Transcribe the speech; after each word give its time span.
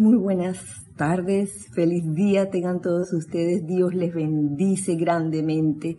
Muy 0.00 0.16
buenas 0.16 0.56
tardes, 0.96 1.66
feliz 1.74 2.14
día 2.14 2.48
tengan 2.48 2.80
todos 2.80 3.12
ustedes. 3.12 3.66
Dios 3.66 3.92
les 3.94 4.14
bendice 4.14 4.94
grandemente 4.94 5.98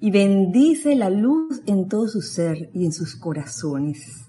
y 0.00 0.10
bendice 0.10 0.94
la 0.94 1.08
luz 1.08 1.62
en 1.64 1.88
todo 1.88 2.08
su 2.08 2.20
ser 2.20 2.68
y 2.74 2.84
en 2.84 2.92
sus 2.92 3.16
corazones. 3.16 4.26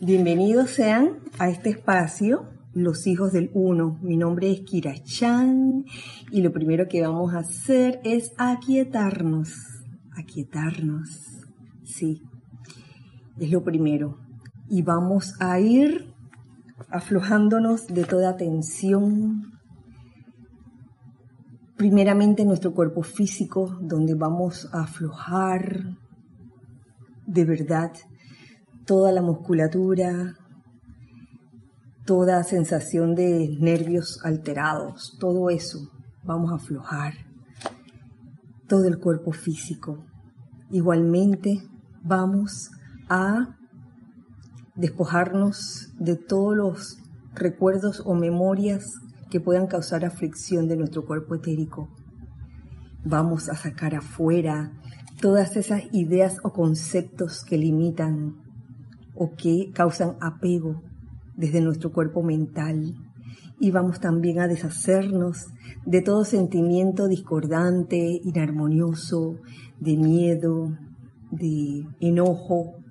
Bienvenidos 0.00 0.70
sean 0.70 1.20
a 1.38 1.48
este 1.48 1.70
espacio, 1.70 2.48
los 2.72 3.06
hijos 3.06 3.32
del 3.32 3.52
uno. 3.54 4.00
Mi 4.02 4.16
nombre 4.16 4.50
es 4.50 4.62
Kira 4.62 5.00
Chan 5.04 5.84
y 6.32 6.42
lo 6.42 6.50
primero 6.50 6.88
que 6.88 7.00
vamos 7.00 7.32
a 7.32 7.38
hacer 7.38 8.00
es 8.02 8.32
aquietarnos, 8.38 9.54
aquietarnos, 10.16 11.44
sí, 11.84 12.22
es 13.38 13.52
lo 13.52 13.62
primero. 13.62 14.18
Y 14.68 14.82
vamos 14.82 15.34
a 15.38 15.60
ir 15.60 16.13
aflojándonos 16.94 17.88
de 17.88 18.04
toda 18.04 18.36
tensión, 18.36 19.58
primeramente 21.76 22.44
nuestro 22.44 22.72
cuerpo 22.72 23.02
físico, 23.02 23.76
donde 23.80 24.14
vamos 24.14 24.68
a 24.72 24.82
aflojar 24.82 25.98
de 27.26 27.44
verdad 27.44 27.90
toda 28.86 29.10
la 29.10 29.22
musculatura, 29.22 30.36
toda 32.06 32.44
sensación 32.44 33.16
de 33.16 33.56
nervios 33.58 34.20
alterados, 34.22 35.16
todo 35.18 35.50
eso 35.50 35.90
vamos 36.22 36.52
a 36.52 36.56
aflojar, 36.62 37.14
todo 38.68 38.86
el 38.86 39.00
cuerpo 39.00 39.32
físico. 39.32 40.04
Igualmente 40.70 41.60
vamos 42.04 42.70
a 43.08 43.56
despojarnos 44.74 45.92
de 45.98 46.16
todos 46.16 46.56
los 46.56 46.98
recuerdos 47.34 48.02
o 48.04 48.14
memorias 48.14 48.84
que 49.30 49.40
puedan 49.40 49.66
causar 49.66 50.04
aflicción 50.04 50.68
de 50.68 50.76
nuestro 50.76 51.04
cuerpo 51.04 51.34
etérico. 51.34 51.88
Vamos 53.04 53.48
a 53.48 53.54
sacar 53.54 53.94
afuera 53.94 54.72
todas 55.20 55.56
esas 55.56 55.82
ideas 55.92 56.38
o 56.42 56.52
conceptos 56.52 57.44
que 57.44 57.58
limitan 57.58 58.36
o 59.14 59.34
que 59.34 59.70
causan 59.72 60.16
apego 60.20 60.82
desde 61.36 61.60
nuestro 61.60 61.92
cuerpo 61.92 62.22
mental. 62.22 62.94
Y 63.60 63.70
vamos 63.70 64.00
también 64.00 64.40
a 64.40 64.48
deshacernos 64.48 65.46
de 65.86 66.02
todo 66.02 66.24
sentimiento 66.24 67.06
discordante, 67.08 68.20
inarmonioso, 68.24 69.36
de 69.80 69.96
miedo, 69.96 70.76
de 71.30 71.86
enojo, 72.00 72.83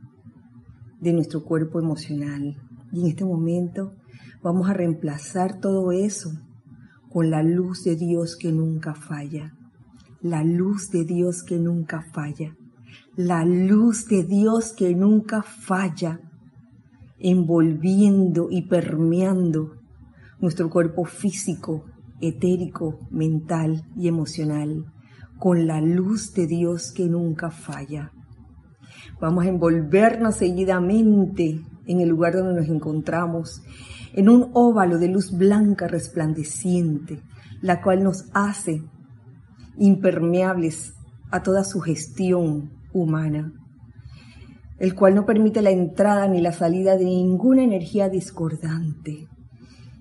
de 1.04 1.14
nuestro 1.14 1.44
cuerpo 1.44 1.80
emocional. 1.80 2.56
Y 2.92 3.02
en 3.02 3.08
este 3.08 3.26
momento 3.26 3.94
vamos 4.42 4.70
a 4.70 4.73
reemplazar 4.73 5.60
todo 5.60 5.92
eso 5.92 6.32
con 7.10 7.30
la 7.30 7.44
luz 7.44 7.84
de 7.84 7.95
Dios 7.95 8.38
que 8.38 8.52
nunca 8.52 8.95
falla. 8.95 9.54
La 10.22 10.44
luz 10.44 10.90
de 10.90 11.04
Dios 11.04 11.44
que 11.44 11.60
nunca 11.60 12.02
falla. 12.14 12.56
La 13.18 13.45
luz 13.45 14.08
de 14.08 14.23
Dios 14.23 14.73
que 14.73 14.95
nunca 14.95 15.44
falla, 15.44 16.20
envolviendo 17.20 18.48
y 18.50 18.64
permeando 18.67 19.73
nuestro 20.40 20.70
cuerpo 20.70 21.06
físico, 21.06 21.86
etérico, 22.22 23.00
mental 23.12 23.84
y 23.98 24.08
emocional, 24.08 24.86
con 25.38 25.67
la 25.67 25.82
luz 25.82 26.34
de 26.34 26.48
Dios 26.48 26.92
que 26.92 27.08
nunca 27.08 27.52
falla. 27.52 28.12
Vamos 29.20 29.46
a 29.46 29.50
envolvernos 29.50 30.36
seguidamente 30.36 31.62
en 31.86 32.00
el 32.00 32.09
lugar 32.09 32.34
donde 32.34 32.62
nos 32.62 32.70
encontramos, 32.70 33.62
en 34.14 34.30
un 34.30 34.50
óvalo 34.54 35.00
de 35.00 35.08
luz 35.08 35.32
blanca 35.32 35.88
resplandeciente, 35.88 37.20
la 37.62 37.82
cual 37.82 38.04
nos 38.04 38.26
hace 38.34 38.84
impermeables 39.78 40.94
a 41.32 41.42
toda 41.42 41.64
sugestión 41.64 42.72
humana, 42.94 43.54
el 44.80 44.95
cual 44.95 45.16
no 45.16 45.26
permite 45.26 45.61
la 45.61 45.72
entrada 45.72 46.27
ni 46.27 46.42
la 46.42 46.52
salida 46.52 46.95
de 46.95 47.06
ninguna 47.06 47.64
energía 47.64 48.10
discordante. 48.10 49.27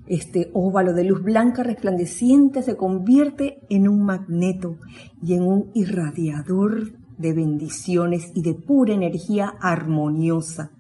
Este 0.07 0.51
óvalo 0.53 0.93
de 0.93 1.05
luz 1.05 1.23
blanca 1.23 1.63
resplandeciente 1.63 2.63
se 2.63 2.77
convierte 2.77 3.61
en 3.71 3.89
un 3.89 4.05
magneto 4.05 4.77
y 5.23 5.35
en 5.35 5.43
un 5.43 5.71
irradiador 5.75 6.93
de 7.23 7.33
bendiciones 7.33 8.33
y 8.35 8.43
de 8.43 8.55
pura 8.55 8.93
energía 8.93 9.55
armoniosa, 9.61 10.73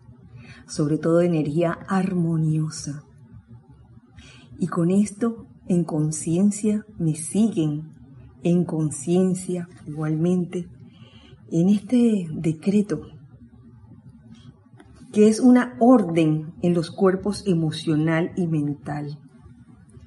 sobre 0.66 0.98
todo 0.98 1.22
energía 1.22 1.78
armoniosa. 1.88 3.04
Y 4.58 4.66
con 4.66 4.91
esto, 4.91 5.47
en 5.69 5.84
conciencia, 5.84 6.84
me 6.98 7.14
siguen, 7.14 7.92
en 8.42 8.64
conciencia 8.64 9.69
igualmente, 9.86 10.69
en 11.50 11.69
este 11.69 12.28
decreto, 12.32 13.02
que 15.12 15.28
es 15.28 15.41
una 15.41 15.76
orden 15.78 16.54
en 16.62 16.75
los 16.75 16.91
cuerpos 16.91 17.44
emocional 17.47 18.32
y 18.36 18.47
mental, 18.47 19.19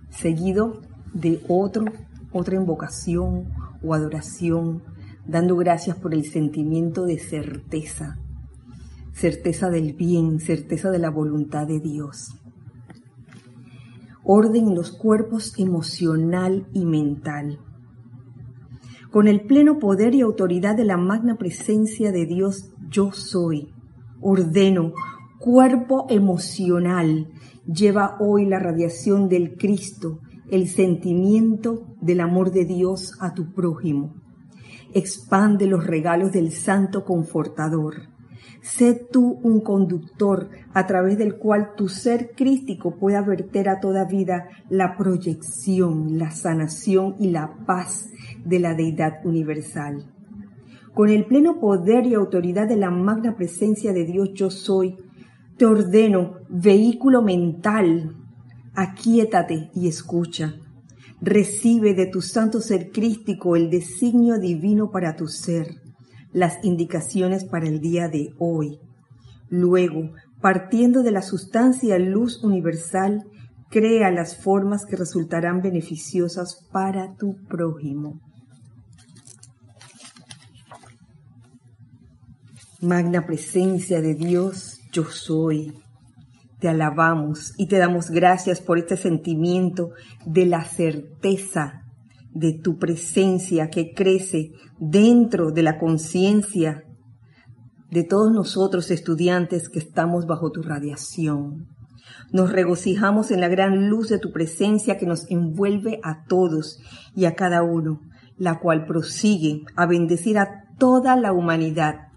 seguido 0.09 0.81
de 1.13 1.41
otro, 1.47 1.85
otra 2.31 2.55
invocación 2.55 3.53
o 3.83 3.93
adoración 3.93 4.83
dando 5.27 5.55
gracias 5.55 5.97
por 5.97 6.13
el 6.13 6.25
sentimiento 6.25 7.05
de 7.05 7.17
certeza, 7.17 8.17
certeza 9.13 9.69
del 9.69 9.93
bien, 9.93 10.39
certeza 10.39 10.91
de 10.91 10.99
la 10.99 11.09
voluntad 11.09 11.67
de 11.67 11.79
Dios. 11.79 12.39
Orden 14.23 14.69
en 14.69 14.75
los 14.75 14.91
cuerpos 14.91 15.53
emocional 15.57 16.67
y 16.73 16.85
mental. 16.85 17.59
Con 19.11 19.27
el 19.27 19.45
pleno 19.45 19.79
poder 19.79 20.13
y 20.13 20.21
autoridad 20.21 20.75
de 20.75 20.85
la 20.85 20.97
magna 20.97 21.37
presencia 21.37 22.11
de 22.11 22.25
Dios, 22.25 22.71
yo 22.89 23.11
soy. 23.11 23.71
Ordeno, 24.19 24.93
cuerpo 25.39 26.07
emocional, 26.09 27.29
lleva 27.65 28.17
hoy 28.19 28.45
la 28.45 28.59
radiación 28.59 29.29
del 29.29 29.55
Cristo, 29.57 30.19
el 30.49 30.67
sentimiento 30.67 31.95
del 32.01 32.19
amor 32.19 32.51
de 32.51 32.65
Dios 32.65 33.15
a 33.21 33.33
tu 33.33 33.53
prójimo 33.53 34.24
expande 34.95 35.67
los 35.67 35.85
regalos 35.85 36.31
del 36.31 36.53
Santo 36.53 37.03
Confortador. 37.03 38.07
Sé 38.61 38.95
tú 38.95 39.39
un 39.43 39.59
conductor 39.59 40.49
a 40.73 40.87
través 40.87 41.17
del 41.17 41.35
cual 41.35 41.73
tu 41.75 41.89
ser 41.89 42.31
crístico 42.35 42.95
pueda 42.95 43.21
verter 43.21 43.69
a 43.69 43.79
toda 43.79 44.05
vida 44.05 44.47
la 44.69 44.97
proyección, 44.97 46.17
la 46.17 46.31
sanación 46.31 47.15
y 47.19 47.29
la 47.29 47.53
paz 47.67 48.09
de 48.43 48.59
la 48.59 48.73
deidad 48.73 49.23
universal. 49.25 50.11
Con 50.93 51.09
el 51.09 51.25
pleno 51.25 51.59
poder 51.59 52.07
y 52.07 52.13
autoridad 52.13 52.67
de 52.67 52.77
la 52.77 52.89
magna 52.89 53.35
presencia 53.35 53.91
de 53.91 54.05
Dios 54.05 54.29
yo 54.33 54.49
soy, 54.49 54.95
te 55.57 55.65
ordeno, 55.65 56.35
vehículo 56.47 57.21
mental, 57.21 58.15
aquíétate 58.73 59.71
y 59.75 59.89
escucha. 59.89 60.55
Recibe 61.21 61.93
de 61.93 62.07
tu 62.07 62.21
santo 62.21 62.59
ser 62.59 62.91
crístico 62.91 63.55
el 63.55 63.69
designio 63.69 64.37
divino 64.37 64.91
para 64.91 65.15
tu 65.15 65.27
ser, 65.27 65.75
las 66.31 66.63
indicaciones 66.63 67.45
para 67.45 67.67
el 67.67 67.79
día 67.79 68.09
de 68.09 68.33
hoy. 68.37 68.79
Luego, 69.49 70.11
partiendo 70.41 71.03
de 71.03 71.11
la 71.11 71.21
sustancia 71.21 71.97
luz 71.97 72.43
universal, 72.43 73.23
crea 73.69 74.11
las 74.11 74.37
formas 74.37 74.85
que 74.85 74.95
resultarán 74.95 75.61
beneficiosas 75.61 76.67
para 76.71 77.15
tu 77.15 77.35
prójimo. 77.47 78.19
Magna 82.81 83.25
presencia 83.25 84.01
de 84.01 84.13
Dios, 84.13 84.79
yo 84.91 85.05
soy 85.05 85.73
te 86.59 86.69
alabamos 86.69 87.53
y 87.57 87.67
te 87.67 87.77
damos 87.77 88.09
gracias 88.09 88.61
por 88.61 88.77
este 88.77 88.97
sentimiento 88.97 89.91
de 90.25 90.45
la 90.45 90.63
certeza 90.63 91.81
de 92.33 92.53
tu 92.53 92.77
presencia 92.77 93.69
que 93.69 93.93
crece 93.93 94.51
dentro 94.79 95.51
de 95.51 95.63
la 95.63 95.77
conciencia 95.77 96.83
de 97.89 98.03
todos 98.03 98.31
nosotros 98.31 98.91
estudiantes 98.91 99.69
que 99.69 99.79
estamos 99.79 100.25
bajo 100.25 100.51
tu 100.51 100.61
radiación. 100.61 101.67
Nos 102.31 102.51
regocijamos 102.51 103.31
en 103.31 103.39
la 103.39 103.47
gran 103.47 103.89
luz 103.89 104.09
de 104.09 104.19
tu 104.19 104.31
presencia 104.31 104.97
que 104.97 105.05
nos 105.05 105.29
envuelve 105.31 105.99
a 106.03 106.25
todos 106.25 106.79
y 107.15 107.25
a 107.25 107.35
cada 107.35 107.63
uno, 107.63 108.01
la 108.37 108.59
cual 108.59 108.85
prosigue 108.85 109.61
a 109.75 109.85
bendecir 109.85 110.37
a 110.37 110.65
toda 110.77 111.15
la 111.15 111.31
humanidad, 111.31 112.07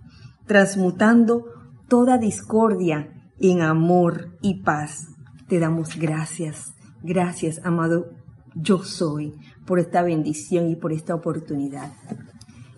transmutando 0.47 1.45
toda 1.89 2.19
discordia 2.19 3.18
en 3.41 3.63
amor 3.63 4.37
y 4.43 4.63
paz. 4.63 5.09
Te 5.49 5.59
damos 5.59 5.97
gracias. 5.97 6.75
Gracias, 7.03 7.61
amado 7.65 8.19
yo 8.55 8.83
soy, 8.83 9.35
por 9.67 9.79
esta 9.79 10.03
bendición 10.03 10.69
y 10.69 10.77
por 10.77 10.93
esta 10.93 11.15
oportunidad. 11.15 11.93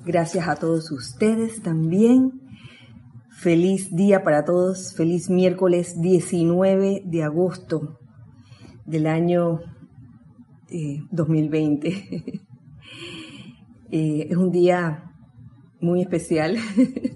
Gracias 0.04 0.48
a 0.48 0.56
todos 0.56 0.90
ustedes 0.90 1.62
también. 1.62 2.40
Feliz 3.30 3.94
día 3.94 4.22
para 4.22 4.44
todos. 4.44 4.94
Feliz 4.94 5.30
miércoles 5.30 6.00
19 6.00 7.02
de 7.06 7.22
agosto 7.22 7.98
del 8.84 9.06
año 9.06 9.60
2020. 11.10 11.88
Eh, 11.88 12.40
eh, 13.90 14.26
es 14.30 14.36
un 14.36 14.50
día 14.50 15.12
muy 15.80 16.02
especial, 16.02 16.58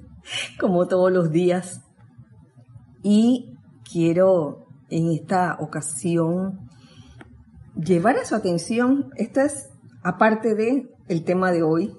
como 0.58 0.88
todos 0.88 1.12
los 1.12 1.31
días, 1.31 1.83
y 3.04 3.54
quiero 3.88 4.66
en 4.90 5.12
esta 5.12 5.56
ocasión 5.60 6.68
llevar 7.76 8.16
a 8.16 8.24
su 8.24 8.34
atención, 8.34 9.12
esta 9.16 9.44
es 9.44 9.70
aparte 10.02 10.56
de 10.56 10.88
tema 11.24 11.52
de 11.52 11.62
hoy, 11.62 11.96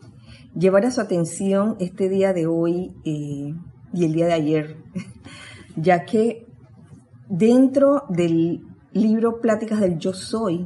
llevar 0.56 0.86
a 0.86 0.92
su 0.92 1.00
atención 1.00 1.78
este 1.80 2.10
día 2.10 2.34
de 2.34 2.48
hoy 2.48 2.94
eh, 3.06 3.56
y 3.94 4.06
el 4.06 4.12
día 4.14 4.26
de 4.26 4.34
ayer, 4.34 4.78
ya 5.76 6.06
que 6.06 6.48
dentro 7.30 8.06
del 8.10 8.66
libro 8.92 9.40
Pláticas 9.42 9.80
del 9.80 10.00
Yo 10.00 10.14
Soy 10.14 10.66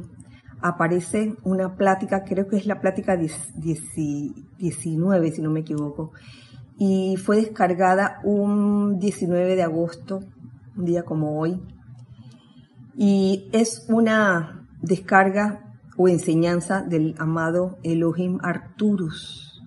aparece 0.62 1.36
una 1.44 1.76
plática, 1.76 2.24
creo 2.24 2.48
que 2.48 2.56
es 2.56 2.64
la 2.66 2.80
plática 2.80 3.16
19, 3.16 5.32
si 5.32 5.42
no 5.42 5.50
me 5.50 5.60
equivoco, 5.60 6.12
y 6.78 7.16
fue 7.18 7.36
descargada 7.36 8.20
un 8.24 8.98
19 8.98 9.54
de 9.54 9.62
agosto, 9.62 10.20
un 10.76 10.84
día 10.84 11.02
como 11.02 11.38
hoy, 11.38 11.60
y 12.96 13.48
es 13.52 13.86
una 13.88 14.66
descarga 14.82 15.76
o 15.96 16.08
enseñanza 16.08 16.82
del 16.82 17.14
amado 17.18 17.78
Elohim 17.82 18.38
Arturus, 18.42 19.62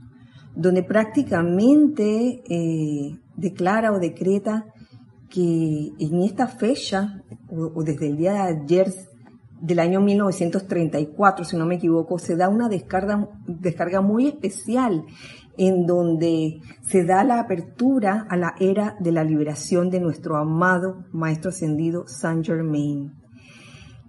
donde 0.55 0.83
prácticamente 0.83 2.44
eh, 2.47 3.19
declara 3.35 3.91
o 3.91 4.00
decreta 4.00 4.65
que 5.29 5.91
en 5.97 6.21
esta 6.21 6.47
fecha, 6.47 7.23
o, 7.50 7.83
desde 7.83 8.09
el 8.09 8.17
día 8.17 8.33
de 8.33 8.39
ayer 8.39 8.94
del 9.59 9.79
año 9.79 10.00
1934, 10.00 11.45
si 11.45 11.57
no 11.57 11.65
me 11.65 11.75
equivoco, 11.75 12.19
se 12.19 12.35
da 12.35 12.50
una 12.50 12.69
descarga, 12.69 13.29
descarga 13.47 14.01
muy 14.01 14.27
especial 14.27 15.05
en 15.57 15.85
donde 15.85 16.61
se 16.81 17.03
da 17.03 17.23
la 17.23 17.39
apertura 17.39 18.25
a 18.29 18.38
la 18.38 18.55
era 18.59 18.95
de 19.00 19.11
la 19.11 19.23
liberación 19.23 19.89
de 19.89 20.00
nuestro 20.00 20.38
amado 20.38 21.05
Maestro 21.11 21.50
Ascendido 21.50 22.07
Saint 22.07 22.45
Germain. 22.45 23.13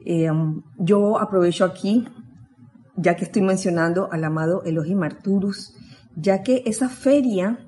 Eh, 0.04 0.30
yo 0.78 1.18
aprovecho 1.18 1.64
aquí, 1.64 2.06
ya 2.96 3.16
que 3.16 3.24
estoy 3.24 3.42
mencionando 3.42 4.08
al 4.10 4.24
amado 4.24 4.62
Elohim 4.64 5.02
Arturus, 5.02 5.74
ya 6.16 6.42
que 6.42 6.62
esa 6.66 6.88
feria, 6.88 7.58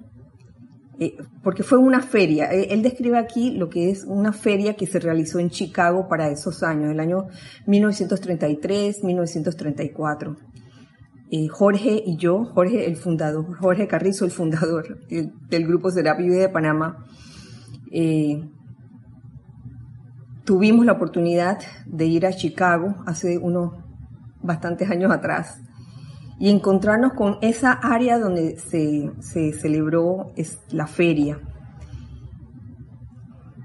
eh, 0.98 1.16
porque 1.42 1.62
fue 1.62 1.78
una 1.78 2.00
feria, 2.00 2.52
eh, 2.52 2.68
él 2.70 2.82
describe 2.82 3.18
aquí 3.18 3.50
lo 3.50 3.68
que 3.68 3.90
es 3.90 4.04
una 4.04 4.32
feria 4.32 4.74
que 4.74 4.86
se 4.86 5.00
realizó 5.00 5.38
en 5.38 5.50
Chicago 5.50 6.08
para 6.08 6.30
esos 6.30 6.62
años, 6.62 6.90
el 6.90 7.00
año 7.00 7.26
1933, 7.66 9.02
1934. 9.02 10.36
Jorge 11.50 12.02
y 12.06 12.16
yo, 12.16 12.44
Jorge 12.44 12.86
el 12.86 12.96
fundador, 12.96 13.56
Jorge 13.58 13.88
Carrizo 13.88 14.24
el 14.24 14.30
fundador 14.30 15.06
del, 15.08 15.66
grupo 15.66 15.90
Serapio 15.90 16.32
de 16.32 16.48
Panamá, 16.48 17.04
tuvimos 20.44 20.86
la 20.86 20.92
oportunidad 20.92 21.58
de 21.86 22.06
ir 22.06 22.26
a 22.26 22.32
Chicago 22.32 22.94
hace 23.06 23.38
unos 23.38 23.72
bastantes 24.42 24.88
años 24.90 25.10
atrás 25.12 25.60
y 26.38 26.50
encontrarnos 26.50 27.14
con 27.14 27.38
esa 27.40 27.72
área 27.72 28.18
donde 28.18 28.58
se, 28.58 29.52
celebró 29.52 30.32
la 30.70 30.86
feria. 30.86 31.40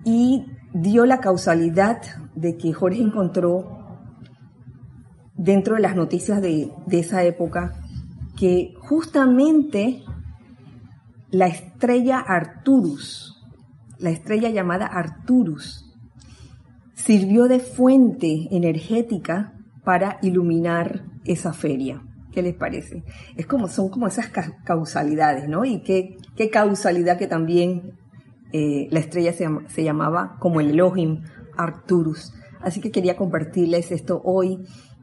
Y 0.04 0.46
dio 0.74 1.06
la 1.06 1.20
causalidad 1.20 2.02
de 2.36 2.58
que 2.58 2.74
Jorge 2.74 3.02
encontró 3.02 3.81
dentro 5.36 5.76
de 5.76 5.82
las 5.82 5.96
noticias 5.96 6.42
de, 6.42 6.72
de 6.86 7.00
esa 7.00 7.24
época 7.24 7.74
que 8.38 8.74
justamente 8.80 10.04
la 11.30 11.48
estrella 11.48 12.20
Arturus, 12.20 13.42
la 14.00 14.10
estrella 14.10 14.50
llamada 14.50 14.86
Arturus, 14.86 15.92
sirvió 16.94 17.48
de 17.48 17.60
fuente 17.60 18.48
energética 18.52 19.54
para 19.84 20.20
iluminar 20.22 21.06
esa 21.26 21.54
feria. 21.54 22.02
¿Qué 22.32 22.42
les 22.42 22.56
parece? 22.56 23.04
Es 23.36 23.46
como, 23.46 23.68
son 23.68 23.90
como 23.90 24.08
esas 24.08 24.32
causalidades, 24.64 25.50
¿no? 25.50 25.66
Y 25.66 25.82
qué, 25.82 26.18
qué 26.36 26.50
causalidad 26.50 27.18
que 27.18 27.28
también 27.28 27.98
eh, 28.54 28.88
la 28.92 29.00
estrella 29.00 29.34
se, 29.34 29.84
llamaba 29.84 30.38
como 30.40 30.62
el 30.62 30.72
Elohim 30.72 31.24
Arcturus. 31.58 32.34
Así 32.62 32.80
que 32.80 32.92
quería 32.92 33.18
compartirles 33.18 33.92
esto 33.92 34.22
hoy 34.24 34.60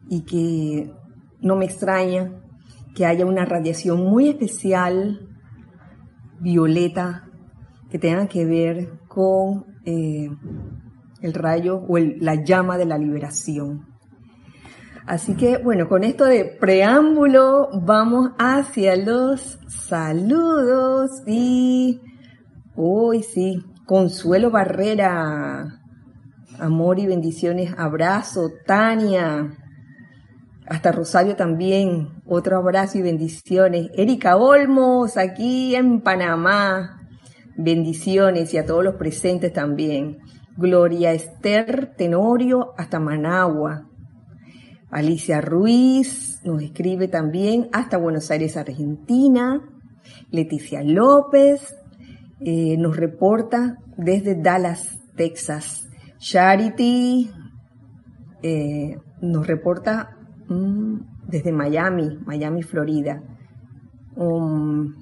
y 0.08 0.22
que 0.22 0.92
no 1.40 1.56
me 1.56 1.66
extraña 1.66 2.32
que 2.94 3.06
haya 3.06 3.26
una 3.26 3.44
radiación 3.44 4.00
muy 4.00 4.28
especial, 4.28 5.28
violeta, 6.40 7.28
que 7.90 7.98
tenga 7.98 8.26
que 8.26 8.44
ver 8.44 8.98
con 9.06 9.66
eh, 9.84 10.28
el 11.22 11.32
rayo 11.32 11.82
o 11.88 11.98
la 11.98 12.42
llama 12.42 12.76
de 12.76 12.86
la 12.86 12.98
liberación. 12.98 13.86
Así 15.06 15.34
que 15.34 15.56
bueno, 15.56 15.88
con 15.88 16.04
esto 16.04 16.24
de 16.24 16.44
preámbulo 16.44 17.70
vamos 17.82 18.32
hacia 18.38 18.94
los 18.94 19.58
saludos 19.68 21.22
y 21.26 22.00
hoy 22.76 23.22
sí, 23.22 23.64
Consuelo 23.86 24.50
Barrera, 24.50 25.80
amor 26.58 26.98
y 26.98 27.06
bendiciones, 27.06 27.72
abrazo, 27.78 28.50
Tania, 28.66 29.56
hasta 30.68 30.92
Rosario 30.92 31.34
también, 31.34 32.22
otro 32.26 32.58
abrazo 32.58 32.98
y 32.98 33.02
bendiciones, 33.02 33.90
Erika 33.94 34.36
Olmos 34.36 35.16
aquí 35.16 35.74
en 35.74 36.02
Panamá, 36.02 37.00
bendiciones 37.56 38.52
y 38.52 38.58
a 38.58 38.66
todos 38.66 38.84
los 38.84 38.96
presentes 38.96 39.52
también. 39.52 40.18
Gloria 40.56 41.12
Esther 41.12 41.94
Tenorio 41.96 42.74
hasta 42.76 42.98
Managua. 42.98 43.86
Alicia 44.90 45.40
Ruiz 45.40 46.40
nos 46.44 46.62
escribe 46.62 47.08
también 47.08 47.68
hasta 47.72 47.96
Buenos 47.96 48.30
Aires, 48.30 48.56
Argentina. 48.56 49.60
Leticia 50.30 50.82
López 50.82 51.76
eh, 52.40 52.76
nos 52.76 52.96
reporta 52.96 53.78
desde 53.96 54.34
Dallas, 54.34 54.98
Texas. 55.16 55.88
Charity 56.18 57.30
eh, 58.42 58.96
nos 59.20 59.46
reporta 59.46 60.17
mm, 60.48 61.00
desde 61.28 61.52
Miami, 61.52 62.18
Miami, 62.24 62.62
Florida. 62.62 63.22
Um, 64.16 64.94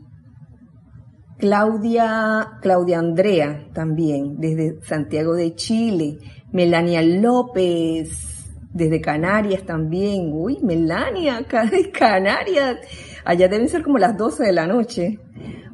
Claudia, 1.39 2.59
Claudia 2.63 2.99
Andrea 2.99 3.69
también, 3.73 4.39
desde 4.39 4.81
Santiago 4.83 5.35
de 5.35 5.55
Chile. 5.55 6.19
Melania 6.53 7.03
López, 7.03 8.49
desde 8.73 9.01
Canarias 9.01 9.65
también. 9.65 10.31
Uy, 10.33 10.59
Melania, 10.63 11.45
Canarias. 11.93 12.79
Allá 13.25 13.49
deben 13.49 13.69
ser 13.69 13.83
como 13.83 13.99
las 13.99 14.17
12 14.17 14.45
de 14.45 14.53
la 14.53 14.67
noche 14.67 15.19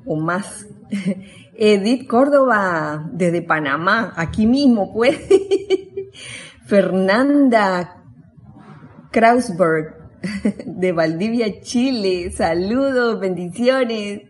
o 0.05 0.17
más. 0.17 0.67
Edith 1.55 2.09
Córdoba, 2.09 3.09
desde 3.13 3.43
Panamá, 3.43 4.13
aquí 4.17 4.47
mismo, 4.47 4.93
pues. 4.93 5.19
Fernanda 6.67 8.02
Krausberg, 9.13 9.95
de 10.67 10.93
Valdivia, 10.93 11.61
Chile. 11.61 12.31
Saludos, 12.31 13.21
bendiciones. 13.21 14.23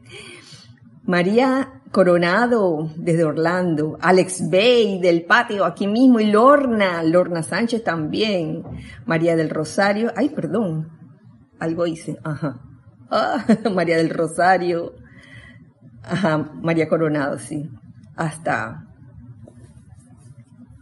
María 1.04 1.82
Coronado 1.92 2.90
desde 2.96 3.24
Orlando, 3.24 3.98
Alex 4.00 4.48
Bay 4.50 4.98
del 5.00 5.24
patio 5.24 5.64
aquí 5.64 5.86
mismo. 5.86 6.20
Y 6.20 6.30
Lorna, 6.30 7.02
Lorna 7.02 7.42
Sánchez 7.42 7.84
también, 7.84 8.62
María 9.04 9.36
del 9.36 9.50
Rosario, 9.50 10.10
ay 10.16 10.30
perdón, 10.30 10.88
algo 11.58 11.86
hice, 11.86 12.18
ajá, 12.24 12.60
ah, 13.10 13.44
María 13.74 13.98
del 13.98 14.10
Rosario, 14.10 14.94
ajá, 16.02 16.50
María 16.62 16.88
Coronado, 16.88 17.38
sí, 17.38 17.68
hasta 18.16 18.86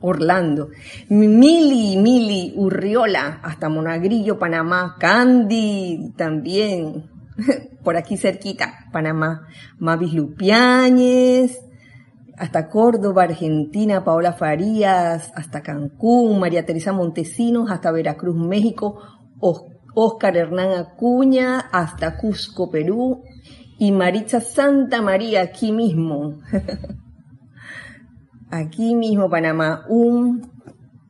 Orlando, 0.00 0.68
Mili, 1.08 1.96
Mili 1.96 2.54
Urriola, 2.56 3.40
hasta 3.42 3.68
Monagrillo, 3.68 4.38
Panamá, 4.38 4.96
Candy 4.98 6.12
también, 6.16 7.10
por 7.84 7.96
aquí 7.96 8.16
cerquita, 8.16 8.86
Panamá, 8.92 9.46
Mavis 9.78 10.14
Lupiáñez, 10.14 11.58
hasta 12.38 12.68
Córdoba, 12.68 13.24
Argentina, 13.24 14.02
Paola 14.02 14.32
Farías, 14.32 15.30
hasta 15.34 15.62
Cancún, 15.62 16.40
María 16.40 16.64
Teresa 16.64 16.92
Montesinos, 16.92 17.70
hasta 17.70 17.92
Veracruz, 17.92 18.36
México, 18.36 18.98
Oscar 19.94 20.36
Hernán 20.36 20.72
Acuña, 20.72 21.58
hasta 21.72 22.16
Cusco, 22.16 22.70
Perú, 22.70 23.22
y 23.78 23.92
Maritza 23.92 24.40
Santa 24.40 25.02
María, 25.02 25.42
aquí 25.42 25.72
mismo. 25.72 26.38
aquí 28.50 28.94
mismo, 28.94 29.28
Panamá. 29.30 29.84
Un 29.88 30.50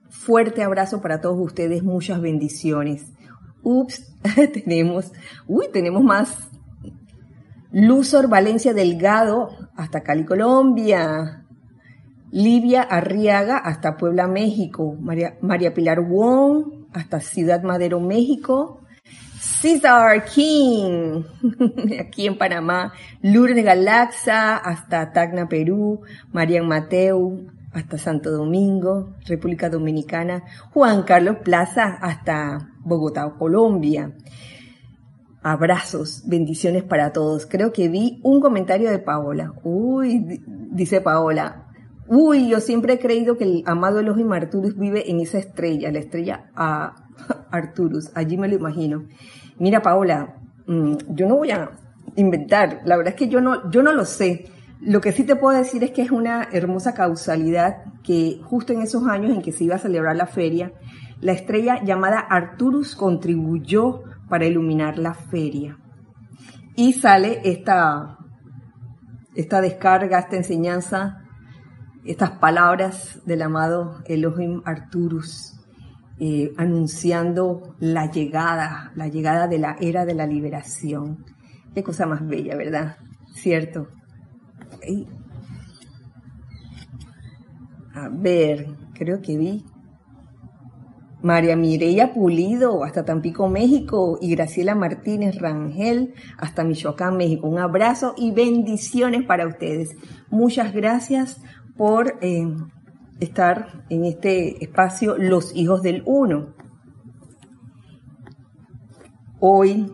fuerte 0.08 0.62
abrazo 0.62 1.00
para 1.00 1.20
todos 1.20 1.38
ustedes, 1.38 1.82
muchas 1.82 2.20
bendiciones. 2.20 3.12
Ups, 3.62 4.16
tenemos, 4.52 5.12
uy, 5.46 5.66
tenemos 5.72 6.02
más. 6.02 6.48
Luzor 7.72 8.28
Valencia 8.28 8.74
Delgado 8.74 9.50
hasta 9.76 10.02
Cali, 10.02 10.24
Colombia. 10.24 11.44
Livia 12.32 12.82
Arriaga 12.82 13.58
hasta 13.58 13.96
Puebla, 13.96 14.26
México. 14.28 14.96
María, 15.00 15.36
María 15.40 15.74
Pilar 15.74 16.00
Wong 16.00 16.86
hasta 16.92 17.20
Ciudad 17.20 17.62
Madero, 17.62 18.00
México. 18.00 18.79
Cesar 19.60 20.24
King, 20.24 21.22
aquí 22.00 22.26
en 22.26 22.38
Panamá, 22.38 22.94
Lourdes 23.20 23.62
Galaxa 23.62 24.56
hasta 24.56 25.12
Tacna, 25.12 25.50
Perú, 25.50 26.00
Marian 26.32 26.66
Mateu 26.66 27.46
hasta 27.70 27.98
Santo 27.98 28.30
Domingo, 28.30 29.14
República 29.26 29.68
Dominicana, 29.68 30.44
Juan 30.72 31.02
Carlos 31.02 31.36
Plaza 31.44 31.98
hasta 32.00 32.70
Bogotá, 32.78 33.30
Colombia. 33.38 34.16
Abrazos, 35.42 36.22
bendiciones 36.26 36.82
para 36.82 37.12
todos. 37.12 37.44
Creo 37.44 37.70
que 37.70 37.90
vi 37.90 38.18
un 38.22 38.40
comentario 38.40 38.90
de 38.90 38.98
Paola. 38.98 39.52
Uy, 39.62 40.40
dice 40.70 41.02
Paola. 41.02 41.66
Uy, 42.08 42.48
yo 42.48 42.60
siempre 42.60 42.94
he 42.94 42.98
creído 42.98 43.36
que 43.36 43.44
el 43.44 43.62
amado 43.66 44.00
Elohim 44.00 44.32
Arturus 44.32 44.76
vive 44.78 45.10
en 45.10 45.20
esa 45.20 45.38
estrella, 45.38 45.92
la 45.92 45.98
estrella 45.98 46.50
a 46.56 46.96
Arturus. 47.50 48.10
Allí 48.14 48.38
me 48.38 48.48
lo 48.48 48.56
imagino. 48.56 49.04
Mira, 49.60 49.82
Paola, 49.82 50.36
mm, 50.66 50.94
yo 51.10 51.28
no 51.28 51.36
voy 51.36 51.50
a 51.50 51.70
inventar. 52.16 52.80
La 52.86 52.96
verdad 52.96 53.12
es 53.14 53.18
que 53.18 53.28
yo 53.28 53.42
no, 53.42 53.70
yo 53.70 53.82
no 53.82 53.92
lo 53.92 54.06
sé. 54.06 54.46
Lo 54.80 55.02
que 55.02 55.12
sí 55.12 55.24
te 55.24 55.36
puedo 55.36 55.56
decir 55.56 55.84
es 55.84 55.90
que 55.90 56.00
es 56.00 56.10
una 56.10 56.48
hermosa 56.50 56.94
causalidad 56.94 57.84
que 58.02 58.40
justo 58.42 58.72
en 58.72 58.80
esos 58.80 59.06
años 59.06 59.32
en 59.32 59.42
que 59.42 59.52
se 59.52 59.64
iba 59.64 59.76
a 59.76 59.78
celebrar 59.78 60.16
la 60.16 60.26
feria, 60.26 60.72
la 61.20 61.32
estrella 61.32 61.84
llamada 61.84 62.18
Arturus 62.20 62.96
contribuyó 62.96 64.02
para 64.30 64.46
iluminar 64.46 64.98
la 64.98 65.12
feria. 65.12 65.76
Y 66.74 66.94
sale 66.94 67.42
esta, 67.44 68.16
esta 69.34 69.60
descarga, 69.60 70.20
esta 70.20 70.36
enseñanza, 70.36 71.24
estas 72.06 72.30
palabras 72.30 73.20
del 73.26 73.42
amado 73.42 74.02
Elohim 74.06 74.62
Arturus, 74.64 75.59
eh, 76.20 76.52
anunciando 76.58 77.74
la 77.80 78.10
llegada, 78.10 78.92
la 78.94 79.08
llegada 79.08 79.48
de 79.48 79.58
la 79.58 79.76
era 79.80 80.04
de 80.04 80.14
la 80.14 80.26
liberación. 80.26 81.24
Qué 81.74 81.82
cosa 81.82 82.04
más 82.06 82.26
bella, 82.26 82.56
¿verdad? 82.56 82.96
Cierto. 83.32 83.88
A 87.94 88.08
ver, 88.10 88.66
creo 88.94 89.20
que 89.22 89.38
vi 89.38 89.64
María 91.22 91.56
Mireya 91.56 92.12
Pulido 92.12 92.84
hasta 92.84 93.04
Tampico, 93.04 93.48
México 93.48 94.18
y 94.20 94.34
Graciela 94.34 94.74
Martínez 94.74 95.38
Rangel 95.38 96.14
hasta 96.38 96.64
Michoacán, 96.64 97.16
México. 97.16 97.48
Un 97.48 97.58
abrazo 97.58 98.14
y 98.16 98.32
bendiciones 98.32 99.24
para 99.24 99.46
ustedes. 99.46 99.96
Muchas 100.30 100.72
gracias 100.72 101.40
por 101.76 102.18
eh, 102.20 102.46
estar 103.20 103.84
en 103.88 104.04
este 104.04 104.64
espacio 104.64 105.16
Los 105.16 105.54
Hijos 105.54 105.82
del 105.82 106.02
Uno. 106.06 106.54
Hoy, 109.38 109.92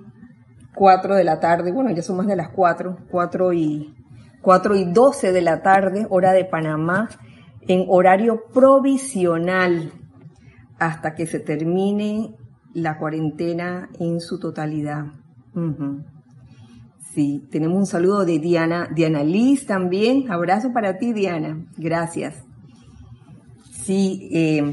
4 0.74 1.14
de 1.14 1.24
la 1.24 1.40
tarde, 1.40 1.72
bueno, 1.72 1.90
ya 1.90 2.02
son 2.02 2.16
más 2.16 2.26
de 2.26 2.36
las 2.36 2.50
4, 2.50 2.98
4 3.10 3.52
y, 3.52 3.94
4 4.42 4.76
y 4.76 4.84
12 4.92 5.32
de 5.32 5.42
la 5.42 5.62
tarde, 5.62 6.06
hora 6.10 6.32
de 6.32 6.44
Panamá, 6.44 7.08
en 7.68 7.84
horario 7.88 8.44
provisional 8.52 9.92
hasta 10.78 11.14
que 11.14 11.26
se 11.26 11.40
termine 11.40 12.34
la 12.74 12.98
cuarentena 12.98 13.88
en 13.98 14.20
su 14.20 14.38
totalidad. 14.38 15.06
Sí, 17.14 17.48
tenemos 17.50 17.78
un 17.78 17.86
saludo 17.86 18.26
de 18.26 18.38
Diana, 18.38 18.88
Diana 18.94 19.24
Liz 19.24 19.66
también. 19.66 20.30
Abrazo 20.30 20.72
para 20.72 20.98
ti, 20.98 21.14
Diana. 21.14 21.64
Gracias. 21.78 22.45
Sí, 23.86 24.28
eh, 24.32 24.72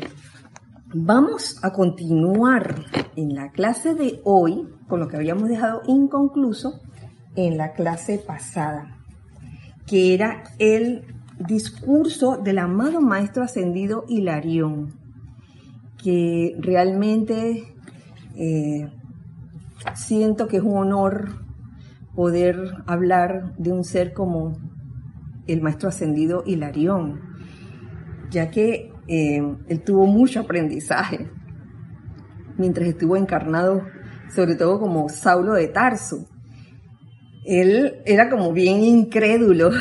vamos 0.91 1.63
a 1.63 1.71
continuar 1.71 2.83
en 3.15 3.35
la 3.35 3.51
clase 3.51 3.93
de 3.93 4.19
hoy 4.23 4.67
con 4.87 4.99
lo 4.99 5.07
que 5.07 5.17
habíamos 5.17 5.49
dejado 5.49 5.83
inconcluso 5.85 6.81
en 7.35 7.55
la 7.55 7.73
clase 7.73 8.17
pasada, 8.17 8.97
que 9.85 10.15
era 10.15 10.41
el 10.57 11.03
discurso 11.37 12.37
del 12.37 12.57
amado 12.57 13.01
Maestro 13.01 13.43
Ascendido 13.43 14.03
Hilarión 14.07 14.95
que 16.03 16.55
realmente 16.57 17.75
eh, 18.35 18.91
siento 19.93 20.47
que 20.47 20.57
es 20.57 20.63
un 20.63 20.75
honor 20.75 21.45
poder 22.15 22.57
hablar 22.87 23.55
de 23.59 23.73
un 23.73 23.83
ser 23.83 24.11
como 24.11 24.57
el 25.45 25.61
maestro 25.61 25.89
ascendido 25.89 26.41
Hilarión, 26.47 27.21
ya 28.31 28.49
que 28.49 28.92
eh, 29.07 29.41
él 29.67 29.81
tuvo 29.81 30.05
mucho 30.05 30.41
aprendizaje 30.41 31.29
mientras 32.57 32.87
estuvo 32.87 33.17
encarnado, 33.17 33.83
sobre 34.33 34.55
todo 34.55 34.79
como 34.79 35.09
Saulo 35.09 35.53
de 35.53 35.67
Tarso. 35.67 36.27
Él 37.45 38.01
era 38.05 38.29
como 38.29 38.53
bien 38.53 38.83
incrédulo 38.83 39.71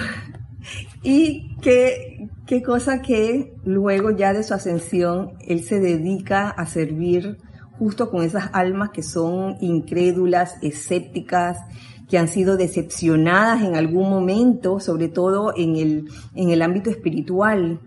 y 1.02 1.57
que 1.61 2.12
Qué 2.52 2.61
cosa 2.61 3.00
que 3.00 3.55
luego 3.64 4.11
ya 4.11 4.35
de 4.35 4.43
su 4.43 4.52
ascensión 4.52 5.38
él 5.47 5.62
se 5.62 5.81
dedica 5.81 6.50
a 6.50 6.67
servir 6.67 7.38
justo 7.79 8.11
con 8.11 8.23
esas 8.25 8.50
almas 8.52 8.91
que 8.91 9.02
son 9.02 9.57
incrédulas, 9.61 10.57
escépticas, 10.61 11.61
que 12.11 12.19
han 12.19 12.29
sido 12.29 12.57
decepcionadas 12.57 13.62
en 13.62 13.75
algún 13.76 14.11
momento, 14.11 14.81
sobre 14.81 15.09
todo 15.09 15.55
en 15.57 15.76
el, 15.76 16.09
en 16.35 16.50
el 16.50 16.62
ámbito 16.62 16.91
espiritual. 16.91 17.81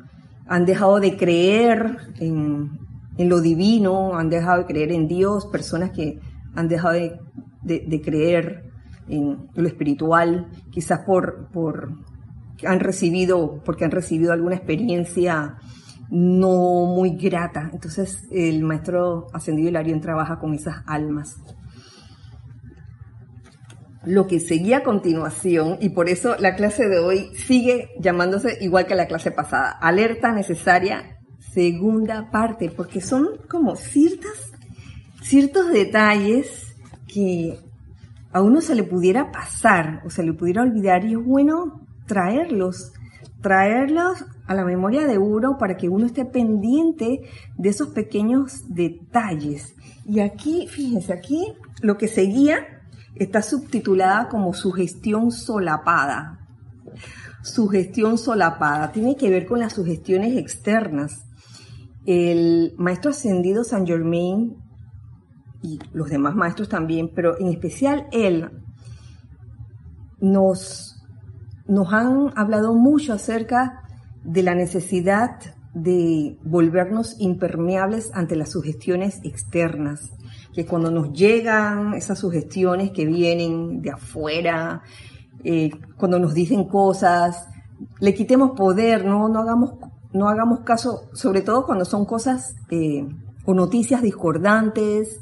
Han 0.48 0.66
dejado 0.66 1.00
de 1.00 1.18
creer 1.18 1.98
en, 2.20 2.80
lo 3.18 3.42
divino, 3.42 4.16
han 4.16 4.30
dejado 4.30 4.60
de 4.60 4.66
creer 4.66 4.92
en 4.92 5.08
Dios, 5.08 5.48
personas 5.48 5.92
que 5.92 6.20
han 6.56 6.68
dejado 6.68 6.96
de, 7.64 8.02
creer 8.04 8.72
en 9.08 9.48
lo 9.54 9.68
espiritual, 9.68 10.48
quizás 10.72 11.00
por, 11.06 11.50
por 11.52 11.94
han 12.66 12.80
recibido, 12.80 13.62
porque 13.64 13.86
han 13.86 13.92
recibido 13.92 14.34
alguna 14.34 14.56
experiencia 14.56 15.58
no 16.10 16.86
muy 16.86 17.18
grata. 17.18 17.70
Entonces 17.74 18.28
el 18.32 18.64
maestro 18.64 19.28
ascendido 19.34 19.70
Hilarión 19.70 20.02
trabaja 20.02 20.40
con 20.40 20.54
esas 20.54 20.78
almas. 20.86 21.38
Lo 24.06 24.28
que 24.28 24.40
seguía 24.40 24.78
a 24.78 24.84
continuación, 24.84 25.78
y 25.82 25.90
por 25.90 26.10
eso 26.10 26.36
la 26.40 26.56
clase 26.56 26.88
de 26.88 27.00
hoy 27.00 27.30
sigue 27.36 27.90
llamándose 28.00 28.58
igual 28.62 28.86
que 28.86 28.96
la 28.96 29.08
clase 29.08 29.32
pasada, 29.32 29.72
alerta 29.72 30.32
necesaria, 30.32 31.18
segunda 31.54 32.30
parte, 32.32 32.70
porque 32.70 33.02
son 33.02 33.28
como 33.50 33.76
ciertas, 33.76 34.52
ciertos 35.22 35.72
detalles 35.72 36.76
que 37.08 37.58
a 38.32 38.42
uno 38.42 38.62
se 38.62 38.76
le 38.76 38.84
pudiera 38.84 39.32
pasar 39.32 40.02
o 40.06 40.10
se 40.10 40.22
le 40.22 40.34
pudiera 40.34 40.62
olvidar 40.62 41.06
y 41.06 41.14
es 41.14 41.24
bueno 41.24 41.88
traerlos, 42.06 42.92
traerlos 43.42 44.26
a 44.46 44.54
la 44.54 44.66
memoria 44.66 45.08
de 45.08 45.18
uno 45.18 45.58
para 45.58 45.78
que 45.78 45.90
uno 45.90 46.06
esté 46.06 46.26
pendiente 46.26 47.22
de 47.58 47.70
esos 47.70 47.90
pequeños 47.90 48.64
detalles. 48.68 49.76
Y 50.06 50.20
aquí, 50.20 50.68
fíjense, 50.68 51.14
aquí 51.14 51.54
lo 51.82 51.98
que 51.98 52.08
seguía 52.08 52.75
está 53.16 53.42
subtitulada 53.42 54.30
como 54.30 54.54
sugestión 54.54 55.32
solapada. 55.32 56.40
Sugestión 57.44 58.18
solapada 58.18 58.92
tiene 58.92 59.16
que 59.16 59.30
ver 59.30 59.46
con 59.46 59.60
las 59.60 59.74
sugestiones 59.74 60.38
externas. 60.38 61.26
El 62.06 62.74
maestro 62.78 63.12
ascendido 63.12 63.64
San 63.64 63.86
Germain 63.86 64.56
y 65.62 65.80
los 65.94 66.10
demás 66.10 66.36
maestros 66.36 66.70
también, 66.70 67.12
pero 67.14 67.40
en 67.40 67.48
especial 67.48 68.08
él 68.12 68.50
nos 70.20 70.96
nos 71.68 71.92
han 71.94 72.32
hablado 72.36 72.74
mucho 72.74 73.14
acerca 73.14 73.84
de 74.24 74.44
la 74.44 74.56
necesidad 74.56 75.40
de 75.74 76.38
volvernos 76.44 77.16
impermeables 77.20 78.12
ante 78.14 78.36
las 78.36 78.52
sugestiones 78.52 79.20
externas, 79.24 80.12
que 80.56 80.66
cuando 80.66 80.90
nos 80.90 81.12
llegan 81.12 81.96
esas 81.96 82.18
sugestiones 82.18 82.92
que 82.92 83.06
vienen 83.06 83.82
de 83.82 83.92
afuera, 83.92 84.82
eh, 85.44 85.70
cuando 85.98 86.18
nos 86.18 86.34
dicen 86.34 86.64
cosas, 86.64 87.50
le 88.00 88.14
quitemos 88.14 88.52
poder, 88.52 89.04
no, 89.04 89.28
no, 89.28 89.42
hagamos, 89.42 89.74
no 90.14 90.30
hagamos 90.30 90.62
caso, 90.62 91.10
sobre 91.14 91.42
todo 91.42 91.66
cuando 91.66 91.84
son 91.84 92.06
cosas 92.06 92.56
eh, 92.72 93.06
o 93.44 93.54
noticias 93.54 94.02
discordantes, 94.02 95.20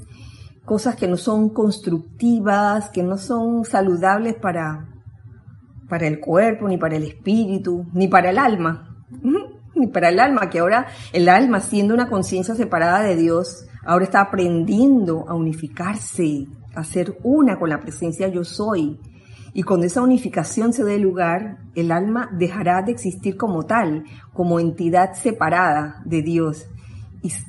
cosas 0.65 0.95
que 0.95 1.07
no 1.07 1.17
son 1.17 1.49
constructivas, 1.49 2.91
que 2.91 3.01
no 3.01 3.17
son 3.17 3.65
saludables 3.65 4.35
para, 4.35 4.87
para 5.89 6.05
el 6.05 6.19
cuerpo, 6.19 6.67
ni 6.67 6.77
para 6.77 6.95
el 6.95 7.03
espíritu, 7.05 7.87
ni 7.91 8.07
para 8.07 8.29
el 8.29 8.37
alma, 8.37 9.03
ni 9.73 9.87
para 9.87 10.09
el 10.09 10.19
alma, 10.19 10.51
que 10.51 10.59
ahora 10.59 10.85
el 11.11 11.27
alma, 11.27 11.59
siendo 11.59 11.95
una 11.95 12.07
conciencia 12.07 12.53
separada 12.53 13.01
de 13.01 13.15
Dios, 13.15 13.65
ahora 13.85 14.05
está 14.05 14.21
aprendiendo 14.21 15.25
a 15.27 15.35
unificarse, 15.35 16.47
a 16.75 16.83
ser 16.83 17.17
una 17.23 17.59
con 17.59 17.69
la 17.69 17.79
presencia 17.79 18.27
yo 18.27 18.43
soy. 18.43 18.99
Y 19.53 19.63
cuando 19.63 19.85
esa 19.85 20.01
unificación 20.01 20.73
se 20.73 20.83
dé 20.83 20.97
lugar, 20.97 21.59
el 21.75 21.91
alma 21.91 22.29
dejará 22.33 22.81
de 22.81 22.91
existir 22.91 23.37
como 23.37 23.63
tal, 23.63 24.03
como 24.33 24.59
entidad 24.59 25.13
separada 25.13 26.01
de 26.05 26.23
Dios. 26.23 26.67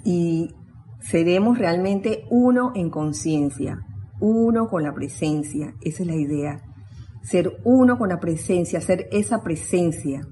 Y, 0.05 0.55
seremos 1.01 1.59
realmente 1.59 2.25
uno 2.31 2.73
en 2.75 2.89
conciencia, 2.89 3.79
uno 4.21 4.69
con 4.69 4.83
la 4.83 4.95
presencia. 4.95 5.75
Esa 5.83 6.03
es 6.03 6.09
la 6.09 6.15
idea. 6.15 6.63
Ser 7.23 7.59
uno 7.65 7.99
con 7.99 8.09
la 8.09 8.21
presencia, 8.21 8.81
ser 8.81 9.09
esa 9.13 9.43
presencia. 9.43 10.23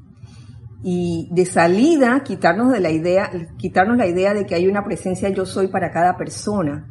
Y 0.82 1.28
de 1.30 1.46
salida, 1.46 2.22
quitarnos 2.24 2.72
de 2.72 2.80
la 2.80 2.90
idea, 2.90 3.30
quitarnos 3.56 3.96
la 3.96 4.06
idea 4.06 4.34
de 4.34 4.46
que 4.46 4.54
hay 4.54 4.66
una 4.66 4.84
presencia 4.84 5.28
yo 5.30 5.46
soy 5.46 5.68
para 5.68 5.90
cada 5.92 6.16
persona. 6.16 6.88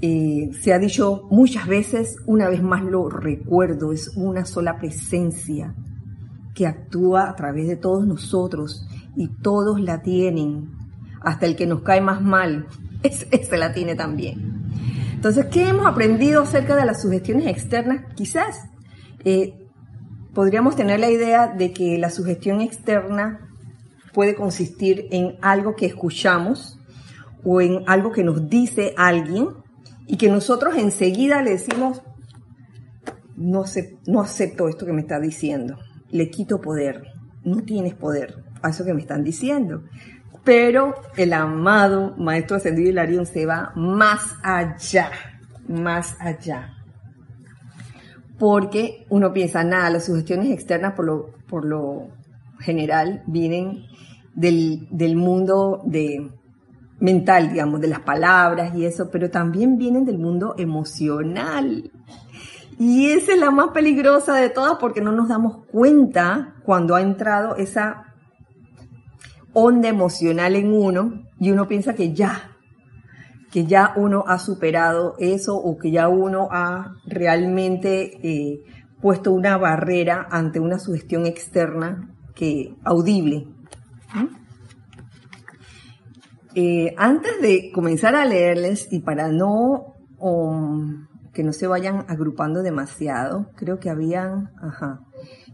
Eh, 0.00 0.50
se 0.60 0.72
ha 0.72 0.78
dicho 0.78 1.26
muchas 1.30 1.66
veces, 1.66 2.16
una 2.26 2.48
vez 2.48 2.62
más 2.62 2.84
lo 2.84 3.10
recuerdo, 3.10 3.92
es 3.92 4.12
una 4.16 4.44
sola 4.44 4.78
presencia 4.78 5.74
que 6.54 6.66
actúa 6.66 7.28
a 7.28 7.34
través 7.36 7.68
de 7.68 7.76
todos 7.76 8.06
nosotros 8.06 8.86
y 9.16 9.28
todos 9.28 9.80
la 9.80 10.02
tienen, 10.02 10.70
hasta 11.20 11.46
el 11.46 11.56
que 11.56 11.66
nos 11.66 11.82
cae 11.82 12.00
más 12.00 12.22
mal, 12.22 12.66
ese, 13.02 13.56
la 13.56 13.72
tiene 13.72 13.96
también. 13.96 14.70
Entonces, 15.14 15.46
¿qué 15.46 15.68
hemos 15.68 15.86
aprendido 15.86 16.42
acerca 16.42 16.76
de 16.76 16.86
las 16.86 17.02
sugestiones 17.02 17.46
externas? 17.46 18.04
Quizás 18.14 18.68
eh, 19.24 19.57
podríamos 20.38 20.76
tener 20.76 21.00
la 21.00 21.10
idea 21.10 21.48
de 21.48 21.72
que 21.72 21.98
la 21.98 22.10
sugestión 22.10 22.60
externa 22.60 23.50
puede 24.14 24.36
consistir 24.36 25.08
en 25.10 25.36
algo 25.42 25.74
que 25.74 25.86
escuchamos 25.86 26.78
o 27.42 27.60
en 27.60 27.82
algo 27.88 28.12
que 28.12 28.22
nos 28.22 28.48
dice 28.48 28.94
alguien 28.96 29.48
y 30.06 30.16
que 30.16 30.30
nosotros 30.30 30.76
enseguida 30.76 31.42
le 31.42 31.50
decimos, 31.50 32.02
no, 33.36 33.64
acepto 34.22 34.68
esto 34.68 34.86
que 34.86 34.92
me 34.92 35.00
está 35.00 35.18
diciendo, 35.18 35.76
le 36.12 36.30
quito 36.30 36.60
poder, 36.60 37.02
no 37.42 37.64
tienes 37.64 37.94
poder 37.94 38.36
a 38.62 38.68
eso 38.68 38.84
que 38.84 38.94
me 38.94 39.00
están 39.00 39.24
diciendo. 39.24 39.82
Pero 40.44 40.94
el 41.16 41.32
amado 41.32 42.14
Maestro 42.16 42.58
Ascendido 42.58 42.90
Hilarión 42.90 43.26
se 43.26 43.44
va 43.44 43.72
más 43.74 44.36
allá, 44.44 45.10
más 45.66 46.14
allá. 46.20 46.77
Porque 48.38 49.06
uno 49.08 49.32
piensa, 49.32 49.64
nada, 49.64 49.90
las 49.90 50.06
sugestiones 50.06 50.50
externas 50.50 50.94
por 50.94 51.04
lo, 51.04 51.30
por 51.48 51.64
lo 51.64 52.08
general 52.60 53.22
vienen 53.26 53.84
del, 54.34 54.86
del 54.90 55.16
mundo 55.16 55.82
de, 55.84 56.30
mental, 57.00 57.50
digamos, 57.50 57.80
de 57.80 57.88
las 57.88 58.00
palabras 58.00 58.74
y 58.74 58.84
eso, 58.84 59.10
pero 59.10 59.30
también 59.30 59.78
vienen 59.78 60.04
del 60.04 60.18
mundo 60.18 60.54
emocional. 60.58 61.90
Y 62.78 63.10
esa 63.10 63.32
es 63.32 63.38
la 63.38 63.50
más 63.50 63.70
peligrosa 63.70 64.34
de 64.36 64.50
todas 64.50 64.78
porque 64.78 65.00
no 65.00 65.12
nos 65.12 65.28
damos 65.28 65.64
cuenta 65.66 66.54
cuando 66.64 66.94
ha 66.94 67.00
entrado 67.00 67.56
esa 67.56 68.14
onda 69.52 69.88
emocional 69.88 70.54
en 70.54 70.72
uno 70.72 71.24
y 71.40 71.50
uno 71.50 71.66
piensa 71.66 71.94
que 71.94 72.12
ya, 72.12 72.56
que 73.50 73.64
ya 73.64 73.92
uno 73.96 74.24
ha 74.26 74.38
superado 74.38 75.14
eso 75.18 75.56
o 75.56 75.78
que 75.78 75.90
ya 75.90 76.08
uno 76.08 76.48
ha 76.50 76.94
realmente 77.06 78.18
eh, 78.22 78.62
puesto 79.00 79.32
una 79.32 79.56
barrera 79.56 80.26
ante 80.30 80.60
una 80.60 80.78
sugestión 80.78 81.26
externa 81.26 82.10
que 82.34 82.74
audible. 82.84 83.48
Eh, 86.54 86.94
antes 86.96 87.40
de 87.40 87.70
comenzar 87.72 88.16
a 88.16 88.24
leerles 88.24 88.88
y 88.90 89.00
para 89.00 89.28
no 89.28 89.94
um, 90.18 91.06
que 91.32 91.44
no 91.44 91.52
se 91.52 91.68
vayan 91.68 92.04
agrupando 92.08 92.62
demasiado, 92.62 93.50
creo 93.54 93.78
que 93.78 93.90
habían, 93.90 94.50
ajá, 94.60 95.00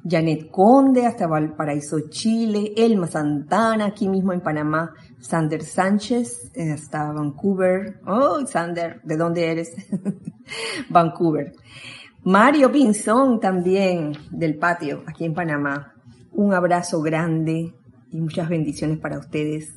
Janet 0.08 0.50
Conde 0.50 1.06
hasta 1.06 1.26
Valparaíso, 1.26 2.08
Chile, 2.08 2.72
Elma 2.76 3.06
Santana, 3.06 3.86
aquí 3.86 4.08
mismo 4.08 4.32
en 4.32 4.40
Panamá, 4.40 4.94
Sander 5.24 5.62
Sánchez 5.62 6.50
eh, 6.54 6.72
hasta 6.72 7.12
Vancouver. 7.12 8.00
Oh, 8.06 8.46
Sander, 8.46 9.00
¿de 9.02 9.16
dónde 9.16 9.50
eres? 9.50 9.74
Vancouver. 10.90 11.54
Mario 12.24 12.70
Pinzón 12.70 13.40
también 13.40 14.12
del 14.30 14.56
patio, 14.56 15.02
aquí 15.06 15.24
en 15.24 15.34
Panamá. 15.34 15.94
Un 16.32 16.52
abrazo 16.52 17.00
grande 17.00 17.74
y 18.10 18.20
muchas 18.20 18.48
bendiciones 18.48 18.98
para 18.98 19.18
ustedes. 19.18 19.72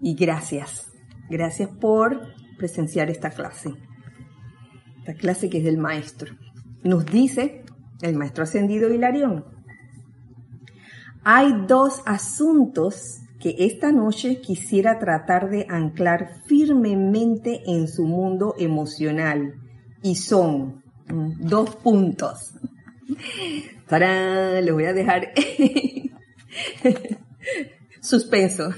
Y 0.00 0.14
gracias, 0.14 0.92
gracias 1.28 1.68
por 1.68 2.20
presenciar 2.56 3.10
esta 3.10 3.30
clase. 3.30 3.74
Esta 4.98 5.14
clase 5.14 5.50
que 5.50 5.58
es 5.58 5.64
del 5.64 5.78
maestro. 5.78 6.34
Nos 6.84 7.06
dice 7.06 7.64
el 8.02 8.16
maestro 8.16 8.44
ascendido 8.44 8.92
Hilarión 8.92 9.56
hay 11.28 11.52
dos 11.66 12.02
asuntos 12.06 13.18
que 13.40 13.54
esta 13.58 13.92
noche 13.92 14.40
quisiera 14.40 14.98
tratar 14.98 15.50
de 15.50 15.66
anclar 15.68 16.42
firmemente 16.46 17.62
en 17.66 17.88
su 17.88 18.04
mundo 18.04 18.54
emocional 18.58 19.54
y 20.02 20.16
son 20.16 20.82
mm, 21.08 21.46
dos 21.46 21.76
puntos. 21.76 22.54
¡Tarán! 23.88 24.64
Les 24.64 24.72
voy 24.72 24.84
a 24.84 24.92
dejar 24.92 25.30
suspenso. 28.00 28.70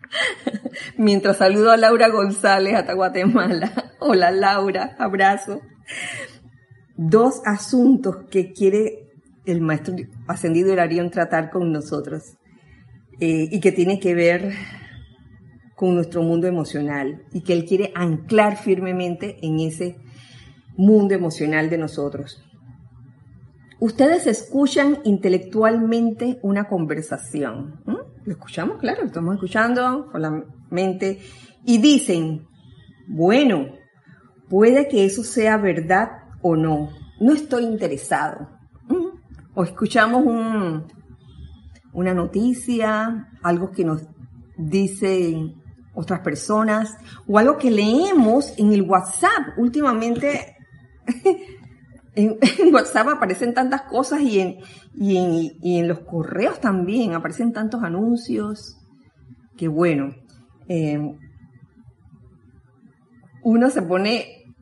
Mientras 0.96 1.38
saludo 1.38 1.70
a 1.70 1.76
Laura 1.76 2.08
González 2.08 2.74
hasta 2.74 2.94
Guatemala. 2.94 3.92
Hola 4.00 4.30
Laura, 4.30 4.96
abrazo. 4.98 5.60
Dos 6.96 7.42
asuntos 7.44 8.24
que 8.30 8.52
quiere 8.52 9.10
el 9.44 9.60
maestro 9.60 9.94
ascendido 10.26 10.72
Hilarión 10.72 11.10
tratar 11.10 11.50
con 11.50 11.70
nosotros 11.70 12.36
eh, 13.20 13.48
y 13.50 13.60
que 13.60 13.72
tiene 13.72 13.98
que 13.98 14.14
ver 14.14 14.52
con 15.74 15.94
nuestro 15.94 16.22
mundo 16.22 16.46
emocional 16.46 17.22
y 17.32 17.42
que 17.42 17.52
él 17.52 17.64
quiere 17.64 17.92
anclar 17.94 18.56
firmemente 18.56 19.38
en 19.42 19.60
ese 19.60 19.96
mundo 20.76 21.14
emocional 21.14 21.70
de 21.70 21.78
nosotros. 21.78 22.42
Ustedes 23.78 24.26
escuchan 24.26 24.98
intelectualmente 25.04 26.38
una 26.42 26.64
conversación. 26.64 27.82
¿Lo 28.24 28.32
escuchamos? 28.32 28.78
Claro, 28.78 29.02
lo 29.02 29.06
estamos 29.08 29.34
escuchando 29.34 30.08
con 30.10 30.22
la 30.22 30.44
mente. 30.70 31.20
Y 31.64 31.78
dicen, 31.78 32.46
bueno, 33.06 33.66
puede 34.48 34.88
que 34.88 35.04
eso 35.04 35.22
sea 35.22 35.58
verdad 35.58 36.08
o 36.40 36.56
no. 36.56 36.88
No 37.20 37.32
estoy 37.34 37.64
interesado 37.64 38.56
o 39.56 39.64
escuchamos 39.64 40.24
una 41.96 42.12
noticia, 42.12 43.26
algo 43.42 43.70
que 43.70 43.82
nos 43.82 44.02
dicen 44.58 45.54
otras 45.94 46.20
personas, 46.20 46.94
o 47.26 47.38
algo 47.38 47.56
que 47.56 47.70
leemos 47.70 48.52
en 48.58 48.72
el 48.74 48.82
WhatsApp. 48.82 49.56
Últimamente 49.56 50.56
en, 52.14 52.38
WhatsApp 52.72 53.08
aparecen 53.08 53.54
tantas 53.54 53.82
cosas 53.82 54.20
y 54.20 54.40
en, 54.40 54.56
y 54.94 55.78
en, 55.78 55.88
los 55.88 56.00
correos 56.00 56.60
también 56.60 57.14
aparecen 57.14 57.54
tantos 57.54 57.82
anuncios 57.82 58.76
que 59.56 59.68
bueno, 59.68 60.14
eh, 60.68 61.00
uno 63.42 63.70
se 63.70 63.80
pone 63.80 64.54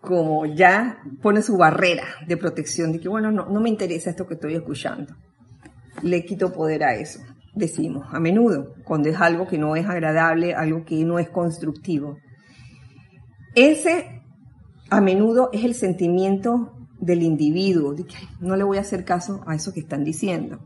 como 0.00 0.46
ya 0.46 1.02
pone 1.20 1.42
su 1.42 1.58
barrera 1.58 2.04
de 2.26 2.38
protección, 2.38 2.92
de 2.92 3.00
que 3.00 3.10
bueno, 3.10 3.30
no, 3.30 3.44
no 3.44 3.60
me 3.60 3.68
interesa 3.68 4.08
esto 4.08 4.26
que 4.26 4.34
estoy 4.34 4.54
escuchando. 4.54 5.14
Le 6.02 6.24
quito 6.24 6.52
poder 6.52 6.84
a 6.84 6.94
eso, 6.94 7.20
decimos, 7.54 8.06
a 8.10 8.20
menudo, 8.20 8.74
cuando 8.84 9.08
es 9.08 9.20
algo 9.20 9.46
que 9.46 9.58
no 9.58 9.76
es 9.76 9.86
agradable, 9.86 10.54
algo 10.54 10.84
que 10.84 11.04
no 11.04 11.18
es 11.18 11.28
constructivo. 11.28 12.18
Ese 13.54 14.22
a 14.90 15.00
menudo 15.00 15.50
es 15.52 15.64
el 15.64 15.74
sentimiento 15.74 16.72
del 17.00 17.22
individuo, 17.22 17.94
que 17.94 18.16
no 18.40 18.56
le 18.56 18.64
voy 18.64 18.78
a 18.78 18.82
hacer 18.82 19.04
caso 19.04 19.42
a 19.46 19.54
eso 19.54 19.72
que 19.72 19.80
están 19.80 20.04
diciendo. 20.04 20.60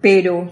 Pero, 0.00 0.50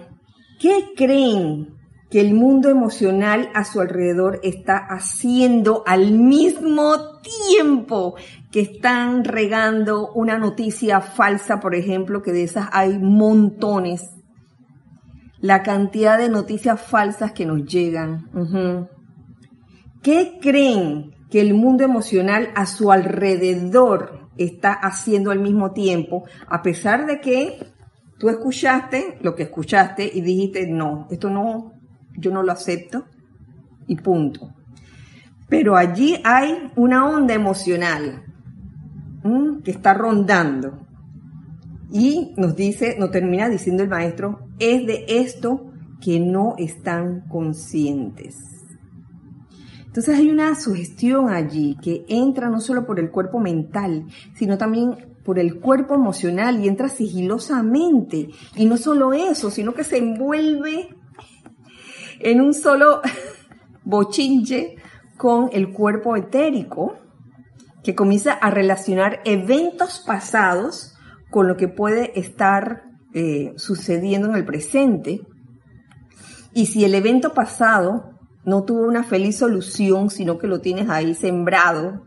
¿qué 0.61 0.91
creen 0.97 1.80
que 2.11 2.21
el 2.21 2.35
mundo 2.35 2.69
emocional 2.69 3.51
a 3.55 3.65
su 3.65 3.81
alrededor 3.81 4.41
está 4.43 4.77
haciendo 4.77 5.85
al 5.87 6.13
mismo 6.13 7.21
tiempo 7.21 8.17
que 8.51 8.61
están 8.61 9.25
regando 9.25 10.11
una 10.13 10.37
noticia 10.37 11.01
falsa, 11.01 11.61
por 11.61 11.75
ejemplo, 11.75 12.23
que 12.23 12.33
de 12.33 12.43
esas 12.43 12.69
hay 12.73 12.99
montones. 12.99 14.11
La 15.41 15.63
cantidad 15.63 16.19
de 16.19 16.29
noticias 16.29 16.81
falsas 16.81 17.33
que 17.33 17.47
nos 17.47 17.65
llegan. 17.65 18.29
¿Qué 20.03 20.39
creen 20.41 21.15
que 21.31 21.41
el 21.41 21.55
mundo 21.55 21.85
emocional 21.85 22.51
a 22.57 22.67
su 22.67 22.91
alrededor 22.91 24.29
está 24.37 24.73
haciendo 24.73 25.31
al 25.31 25.39
mismo 25.39 25.73
tiempo, 25.73 26.25
a 26.49 26.63
pesar 26.63 27.07
de 27.07 27.21
que 27.21 27.59
Tú 28.21 28.29
escuchaste 28.29 29.17
lo 29.23 29.35
que 29.35 29.45
escuchaste 29.45 30.09
y 30.13 30.21
dijiste, 30.21 30.67
no, 30.67 31.09
esto 31.11 31.31
no, 31.31 31.73
yo 32.17 32.31
no 32.31 32.43
lo 32.43 32.53
acepto 32.53 33.07
y 33.87 33.97
punto. 33.97 34.53
Pero 35.49 35.77
allí 35.77 36.21
hay 36.25 36.71
una 36.77 37.07
onda 37.07 37.35
emocional 37.35 38.25
que 39.65 39.71
está 39.71 39.95
rondando. 39.95 40.87
Y 41.93 42.35
nos 42.37 42.55
dice, 42.55 42.97
nos 42.99 43.11
termina 43.11 43.49
diciendo 43.49 43.83
el 43.83 43.89
maestro, 43.89 44.47
es 44.59 44.87
de 44.87 45.05
esto 45.09 45.73
que 46.01 46.21
no 46.21 46.55
están 46.57 47.23
conscientes. 47.29 48.37
Entonces 49.87 50.17
hay 50.17 50.31
una 50.31 50.55
sugestión 50.55 51.31
allí 51.31 51.77
que 51.83 52.05
entra 52.09 52.49
no 52.49 52.61
solo 52.61 52.87
por 52.87 53.01
el 53.01 53.11
cuerpo 53.11 53.41
mental, 53.41 54.07
sino 54.35 54.57
también 54.57 55.11
por 55.25 55.41
el 55.41 55.59
cuerpo 55.59 55.95
emocional 55.95 56.65
y 56.65 56.69
entra 56.69 56.89
sigilosamente. 56.89 58.29
Y 58.55 58.67
no 58.67 58.77
solo 58.77 59.13
eso, 59.13 59.51
sino 59.51 59.75
que 59.75 59.83
se 59.83 59.99
envuelve 59.99 60.95
en 62.21 62.41
un 62.41 62.55
solo 62.55 63.01
bochinche 63.85 64.77
con 65.17 65.51
el 65.53 65.73
cuerpo 65.73 66.17
etérico, 66.17 66.97
que 67.83 67.95
comienza 67.95 68.33
a 68.33 68.51
relacionar 68.51 69.21
eventos 69.25 70.03
pasados 70.07 70.95
con 71.31 71.49
lo 71.49 71.57
que 71.57 71.69
puede 71.69 72.19
estar 72.19 72.85
eh, 73.15 73.55
sucediendo 73.57 74.29
en 74.29 74.37
el 74.37 74.45
presente. 74.45 75.23
Y 76.53 76.67
si 76.67 76.85
el 76.85 76.95
evento 76.95 77.33
pasado 77.33 78.11
no 78.45 78.65
tuvo 78.65 78.83
una 78.83 79.03
feliz 79.03 79.39
solución, 79.39 80.11
sino 80.11 80.39
que 80.39 80.47
lo 80.47 80.61
tienes 80.61 80.89
ahí 80.91 81.15
sembrado, 81.15 82.05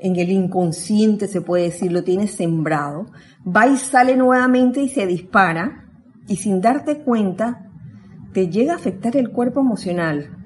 en 0.00 0.16
el 0.16 0.30
inconsciente 0.30 1.28
se 1.28 1.40
puede 1.40 1.64
decir, 1.64 1.90
lo 1.92 2.04
tienes 2.04 2.32
sembrado, 2.32 3.06
va 3.44 3.66
y 3.66 3.76
sale 3.76 4.16
nuevamente 4.16 4.82
y 4.82 4.88
se 4.88 5.06
dispara, 5.06 5.88
y 6.26 6.36
sin 6.36 6.60
darte 6.60 6.98
cuenta, 6.98 7.63
te 8.34 8.48
llega 8.48 8.72
a 8.72 8.76
afectar 8.76 9.16
el 9.16 9.30
cuerpo 9.30 9.60
emocional 9.60 10.36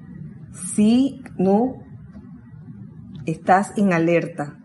si 0.75 1.21
no 1.37 1.83
estás 3.25 3.73
en 3.77 3.93
alerta, 3.93 4.59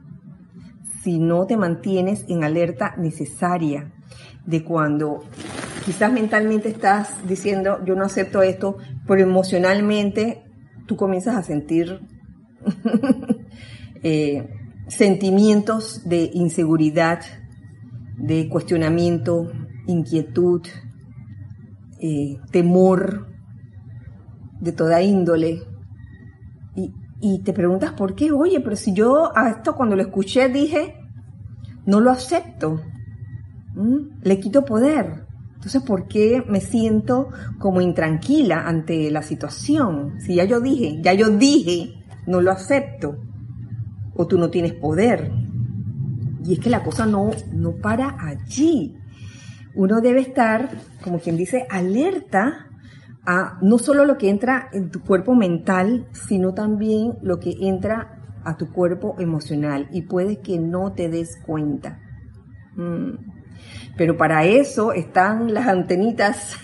si 1.02 1.18
no 1.18 1.46
te 1.46 1.56
mantienes 1.56 2.26
en 2.28 2.44
alerta 2.44 2.94
necesaria 2.96 3.92
de 4.44 4.62
cuando 4.62 5.24
quizás 5.86 6.12
mentalmente 6.12 6.68
estás 6.68 7.26
diciendo 7.26 7.82
yo 7.84 7.96
no 7.96 8.04
acepto 8.04 8.42
esto, 8.42 8.76
pero 9.06 9.22
emocionalmente 9.22 10.44
tú 10.86 10.96
comienzas 10.96 11.36
a 11.36 11.42
sentir 11.42 12.00
eh, 14.02 14.48
sentimientos 14.88 16.06
de 16.06 16.30
inseguridad, 16.34 17.20
de 18.18 18.50
cuestionamiento, 18.50 19.50
inquietud, 19.86 20.62
eh, 22.06 22.38
temor 22.50 23.28
de 24.60 24.72
toda 24.72 25.00
índole. 25.00 25.62
Y, 27.20 27.38
te 27.38 27.54
preguntas 27.54 27.92
por 27.92 28.14
qué, 28.14 28.30
oye, 28.30 28.60
pero 28.60 28.76
si 28.76 28.92
yo 28.92 29.34
a 29.34 29.48
esto 29.48 29.74
cuando 29.74 29.96
lo 29.96 30.02
escuché 30.02 30.50
dije, 30.50 30.96
no 31.86 32.00
lo 32.00 32.10
acepto, 32.10 32.82
le 34.20 34.38
quito 34.38 34.66
poder. 34.66 35.24
Entonces, 35.54 35.82
¿por 35.82 36.06
qué 36.06 36.44
me 36.46 36.60
siento 36.60 37.30
como 37.58 37.80
intranquila 37.80 38.68
ante 38.68 39.10
la 39.10 39.22
situación? 39.22 40.20
Si 40.20 40.34
ya 40.34 40.44
yo 40.44 40.60
dije, 40.60 41.00
ya 41.00 41.14
yo 41.14 41.30
dije, 41.30 42.04
no 42.26 42.42
lo 42.42 42.50
acepto, 42.50 43.16
o 44.14 44.26
tú 44.26 44.36
no 44.36 44.50
tienes 44.50 44.74
poder. 44.74 45.32
Y 46.44 46.52
es 46.52 46.58
que 46.58 46.68
la 46.68 46.84
cosa 46.84 47.06
no, 47.06 47.30
no 47.54 47.72
para 47.76 48.18
allí. 48.20 48.94
Uno 49.74 50.00
debe 50.00 50.20
estar, 50.20 50.70
como 51.02 51.18
quien 51.18 51.36
dice, 51.36 51.66
alerta 51.68 52.68
a 53.26 53.58
no 53.62 53.78
solo 53.78 54.04
lo 54.04 54.18
que 54.18 54.28
entra 54.28 54.68
en 54.72 54.90
tu 54.90 55.00
cuerpo 55.00 55.34
mental, 55.34 56.06
sino 56.12 56.54
también 56.54 57.18
lo 57.22 57.40
que 57.40 57.56
entra 57.60 58.40
a 58.44 58.56
tu 58.56 58.70
cuerpo 58.70 59.16
emocional 59.18 59.88
y 59.90 60.02
puede 60.02 60.40
que 60.40 60.58
no 60.58 60.92
te 60.92 61.08
des 61.08 61.40
cuenta. 61.44 61.98
Mm. 62.76 63.14
Pero 63.96 64.16
para 64.16 64.44
eso 64.44 64.92
están 64.92 65.54
las 65.54 65.66
antenitas 65.66 66.56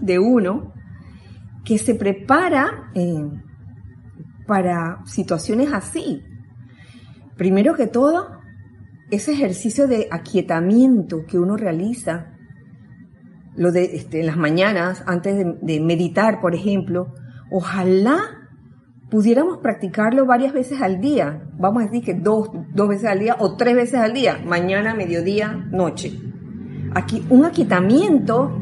de 0.00 0.18
uno 0.18 0.72
que 1.64 1.78
se 1.78 1.94
prepara 1.94 2.90
eh, 2.94 3.28
para 4.46 5.04
situaciones 5.04 5.72
así. 5.72 6.22
Primero 7.36 7.74
que 7.74 7.86
todo, 7.86 8.40
ese 9.10 9.32
ejercicio 9.32 9.86
de 9.86 10.08
aquietamiento 10.10 11.26
que 11.26 11.38
uno 11.38 11.56
realiza 11.56 12.35
lo 13.56 13.72
de 13.72 13.96
este, 13.96 14.20
en 14.20 14.26
las 14.26 14.36
mañanas, 14.36 15.02
antes 15.06 15.44
de, 15.60 15.80
meditar, 15.80 16.40
por 16.40 16.54
ejemplo, 16.54 17.14
ojalá 17.50 18.18
pudiéramos 19.10 19.58
practicarlo 19.58 20.26
varias 20.26 20.52
veces 20.52 20.82
al 20.82 21.00
día. 21.00 21.42
Vamos 21.58 21.82
a 21.82 21.86
decir 21.86 22.04
que 22.04 22.14
dos, 22.14 22.50
dos 22.74 22.88
veces 22.88 23.06
al 23.06 23.20
día 23.20 23.36
o 23.38 23.56
tres 23.56 23.74
veces 23.74 24.00
al 24.00 24.12
día, 24.12 24.38
mañana, 24.44 24.94
mediodía, 24.94 25.52
noche. 25.70 26.18
Aquí, 26.94 27.24
un 27.30 27.44
aquietamiento. 27.44 28.58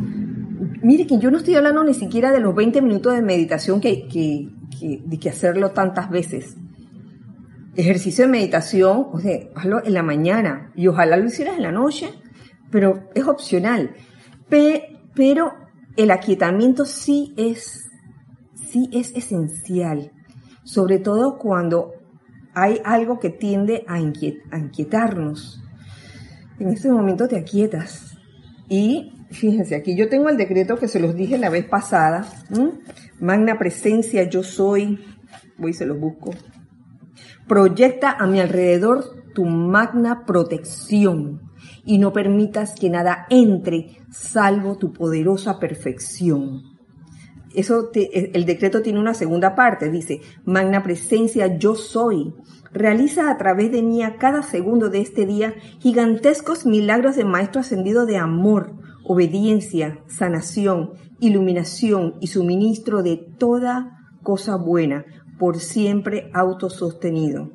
Mire 0.83 1.07
que 1.07 1.19
yo 1.19 1.31
no 1.31 1.39
estoy 1.39 1.55
hablando 1.55 1.83
ni 1.83 1.95
siquiera 1.95 2.31
de 2.31 2.41
los 2.41 2.55
20 2.55 2.83
minutos 2.83 3.15
de 3.15 3.23
meditación 3.23 3.81
que, 3.81 4.07
que, 4.07 4.49
que, 4.79 5.19
que 5.19 5.29
hacerlo 5.29 5.71
tantas 5.71 6.11
veces. 6.11 6.57
Ejercicio 7.75 8.27
de 8.27 8.31
meditación, 8.31 9.09
o 9.13 9.19
sea, 9.19 9.37
hazlo 9.57 9.85
en 9.85 9.95
la 9.95 10.03
mañana 10.03 10.71
y 10.77 10.87
ojalá 10.87 11.17
lo 11.17 11.25
hicieras 11.25 11.57
en 11.57 11.63
la 11.65 11.73
noche, 11.73 12.11
pero 12.71 13.09
es 13.15 13.27
opcional 13.27 13.91
pero 14.49 15.53
el 15.97 16.11
aquietamiento 16.11 16.85
sí 16.85 17.35
es, 17.37 17.89
sí 18.71 18.89
es 18.93 19.13
esencial, 19.15 20.13
sobre 20.65 20.99
todo 20.99 21.39
cuando 21.39 21.93
hay 22.55 22.81
algo 22.85 23.19
que 23.19 23.31
tiende 23.31 23.85
a, 23.89 24.01
inquietarnos. 24.01 25.61
En 26.59 26.69
ese 26.69 26.91
momento 26.91 27.27
te 27.27 27.37
aquietas. 27.37 28.17
Y 28.69 29.13
fíjense, 29.31 29.75
aquí 29.75 29.97
yo 29.97 30.09
tengo 30.09 30.29
el 30.29 30.37
decreto 30.37 30.77
que 30.77 30.89
se 30.89 31.01
los 31.01 31.15
dije 31.15 31.37
la 31.37 31.51
vez 31.51 31.67
pasada. 31.67 32.27
Magna 33.21 33.59
presencia, 33.59 34.29
yo 34.29 34.43
soy. 34.43 35.05
Voy 35.59 35.73
y 35.73 35.75
se 35.75 35.87
los 35.87 35.99
busco. 35.99 36.31
Proyecta 37.49 38.13
a 38.13 38.27
mi 38.27 38.41
alrededor 38.41 39.25
tu 39.35 39.45
magna 39.45 40.25
protección 40.25 41.44
y 41.85 41.99
no 41.99 42.13
permitas 42.13 42.75
que 42.75 42.91
nada 42.91 43.27
entre 43.31 43.99
salvo 44.11 44.77
tu 44.77 44.93
poderosa 44.93 45.59
perfección. 45.59 46.75
Eso 47.55 47.91
el 47.95 48.45
decreto 48.47 48.83
tiene 48.83 48.99
una 48.99 49.15
segunda 49.15 49.55
parte, 49.55 49.91
dice, 49.91 50.21
magna 50.45 50.83
presencia 50.83 51.57
yo 51.57 51.77
soy. 51.77 52.35
Realiza 52.73 53.31
a 53.31 53.39
través 53.39 53.71
de 53.71 53.83
mí 53.83 54.03
a 54.03 54.17
cada 54.17 54.43
segundo 54.43 54.91
de 54.91 55.01
este 55.01 55.25
día 55.25 55.55
gigantescos 55.79 56.67
milagros 56.67 57.15
de 57.15 57.25
Maestro 57.25 57.61
ascendido 57.61 58.07
de 58.07 58.17
amor, 58.17 58.73
obediencia, 59.05 60.01
sanación, 60.09 60.95
iluminación 61.21 62.15
y 62.21 62.27
suministro 62.27 63.05
de 63.05 63.19
toda 63.39 64.01
cosa 64.25 64.57
buena, 64.57 65.05
por 65.39 65.59
siempre 65.59 66.31
autosostenido. 66.35 67.51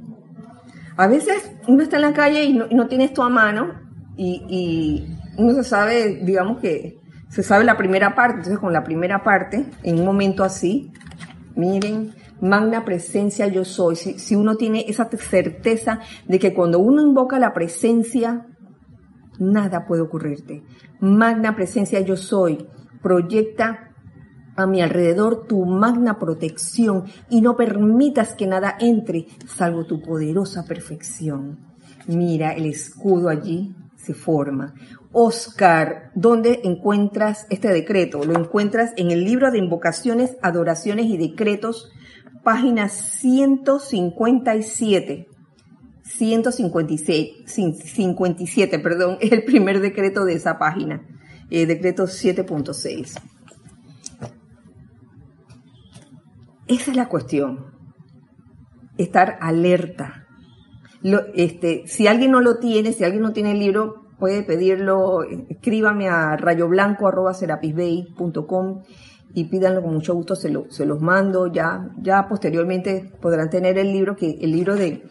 A 0.96 1.08
veces 1.08 1.52
uno 1.68 1.84
está 1.84 1.98
en 1.98 2.04
la 2.04 2.14
calle 2.14 2.44
y 2.44 2.54
no, 2.54 2.68
y 2.70 2.76
no 2.76 3.24
a 3.24 3.30
mano 3.30 3.89
y, 4.20 5.18
uno 5.38 5.54
se 5.54 5.64
sabe, 5.64 6.20
digamos 6.24 6.60
que 6.60 6.98
se 7.30 7.44
sabe 7.44 7.64
la 7.64 7.78
primera 7.78 8.16
parte, 8.16 8.38
entonces 8.38 8.60
con 8.60 8.74
la 8.74 8.84
primera 8.84 9.24
parte, 9.24 9.66
en 9.84 10.00
un 10.00 10.06
momento 10.06 10.44
así, 10.44 10.92
miren, 11.56 12.14
magna 12.42 12.84
presencia 12.84 13.48
yo 13.48 13.64
soy, 13.64 13.96
si, 13.96 14.20
si 14.20 14.36
uno 14.36 14.56
tiene 14.56 14.86
esa 14.88 15.10
certeza 15.10 16.00
de 16.28 16.40
que 16.40 16.54
cuando 16.54 16.80
uno 16.80 17.02
invoca 17.02 17.40
la 17.40 17.54
presencia, 17.54 18.48
nada 19.40 19.86
puede 19.86 20.02
ocurrirte. 20.02 20.64
Magna 21.00 21.56
presencia 21.56 22.02
yo 22.02 22.18
soy, 22.18 22.68
proyecta 23.02 23.92
a 24.58 24.66
mi 24.66 24.82
alrededor 24.82 25.48
tu 25.48 25.66
magna 25.66 26.20
protección 26.20 27.06
y 27.30 27.40
no 27.40 27.56
permitas 27.56 28.34
que 28.34 28.48
nada 28.48 28.76
entre 28.80 29.28
salvo 29.48 29.86
tu 29.86 30.02
poderosa 30.02 30.66
perfección. 30.66 31.60
Mira 32.08 32.52
el 32.52 32.66
escudo 32.66 33.30
allí, 33.30 33.74
se 34.10 34.16
forma. 34.16 34.74
Oscar, 35.12 36.12
¿dónde 36.16 36.62
encuentras 36.64 37.46
este 37.52 37.68
decreto? 37.70 38.24
Lo 38.24 38.40
encuentras 38.40 38.94
en 38.98 39.12
el 39.12 39.24
libro 39.24 39.52
de 39.52 39.60
invocaciones, 39.60 40.36
adoraciones 40.42 41.06
y 41.06 41.18
decretos, 41.18 41.92
página 42.44 42.90
157. 42.90 45.28
156, 46.02 47.44
57, 47.46 48.80
perdón, 48.80 49.18
es 49.22 49.32
el 49.32 49.44
primer 49.44 49.80
decreto 49.80 50.26
de 50.26 50.34
esa 50.34 50.58
página, 50.58 51.04
eh, 51.52 51.68
decreto 51.68 52.06
7.6. 52.06 53.22
Esa 56.66 56.92
es 56.92 56.98
la 56.98 57.08
cuestión, 57.08 57.76
estar 58.98 59.38
alerta, 59.40 60.26
este, 61.34 61.84
si 61.88 62.08
alguien 62.08 62.32
no 62.32 62.42
lo 62.42 62.60
tiene, 62.60 62.94
si 62.94 63.04
alguien 63.04 63.24
no 63.24 63.34
tiene 63.34 63.52
el 63.52 63.60
libro, 63.60 64.06
puede 64.20 64.44
pedirlo, 64.44 65.24
escríbame 65.24 66.10
a 66.10 66.36
rayoblanco.com 66.36 68.84
y 69.34 69.46
pídanlo 69.46 69.82
con 69.82 69.94
mucho 69.94 70.14
gusto, 70.14 70.36
se, 70.36 70.52
se 70.70 70.86
los 70.86 71.02
mando. 71.02 71.48
Ya, 71.48 71.90
ya 72.02 72.28
posteriormente 72.28 73.12
podrán 73.22 73.50
tener 73.50 73.78
el 73.78 73.94
libro, 73.94 74.16
que 74.16 74.38
el 74.42 74.52
libro 74.52 74.76
de 74.76 75.04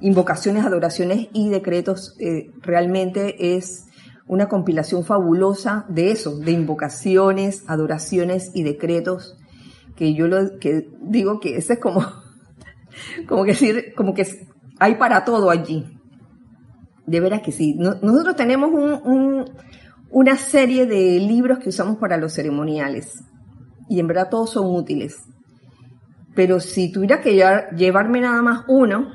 invocaciones, 0.00 0.64
adoraciones 0.64 1.28
y 1.32 1.48
decretos 1.48 2.16
eh, 2.18 2.50
realmente 2.60 3.56
es 3.56 3.86
una 4.26 4.48
compilación 4.48 5.04
fabulosa 5.04 5.84
de 5.88 6.10
eso, 6.10 6.38
de 6.38 6.52
invocaciones, 6.52 7.64
adoraciones 7.66 8.50
y 8.54 8.62
decretos, 8.62 9.36
que 9.96 10.14
yo 10.14 10.26
lo 10.26 10.58
que 10.58 10.88
digo 11.02 11.40
que 11.40 11.56
ese 11.56 11.74
es 11.74 11.78
como, 11.78 12.04
como 13.28 13.44
que 13.44 13.52
decir, 13.52 13.94
como 13.96 14.14
que 14.14 14.26
hay 14.82 14.96
para 14.96 15.24
todo 15.24 15.50
allí. 15.50 15.86
De 17.06 17.20
veras 17.20 17.42
que 17.42 17.52
sí. 17.52 17.74
nosotros 17.74 18.34
tenemos 18.34 18.70
una 20.10 20.36
serie 20.36 20.86
de 20.86 21.20
libros 21.20 21.58
que 21.60 21.68
usamos 21.68 21.98
para 21.98 22.16
los 22.16 22.32
ceremoniales 22.32 23.22
y 23.88 24.00
en 24.00 24.08
verdad 24.08 24.28
todos 24.28 24.50
son 24.50 24.74
útiles. 24.74 25.16
Pero 26.34 26.58
si 26.58 26.90
tuviera 26.90 27.20
que 27.20 27.40
llevarme 27.76 28.20
nada 28.20 28.42
más 28.42 28.64
uno 28.66 29.12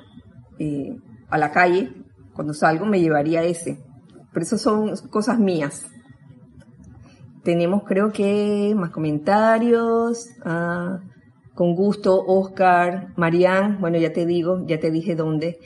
eh, 0.60 0.96
a 1.30 1.38
la 1.38 1.52
calle, 1.52 1.92
cuando 2.34 2.54
salgo 2.54 2.86
me 2.86 3.02
llevaría 3.02 3.44
ese. 3.44 3.84
Pero 4.32 4.46
eso 4.46 4.58
son 4.58 4.96
cosas 5.10 5.40
mías. 5.40 5.86
Tenemos 7.44 7.84
creo 7.86 8.12
que 8.12 8.74
más 8.76 8.92
comentarios. 8.92 10.30
Ah, 10.46 11.00
con 11.58 11.74
gusto, 11.74 12.24
Oscar, 12.24 13.08
Marian, 13.16 13.82
bueno, 13.82 13.98
ya 13.98 14.14
te 14.14 14.28
digo, 14.28 14.64
ya 14.68 14.80
te 14.80 14.92
dije 14.92 15.16
dónde. 15.16 15.58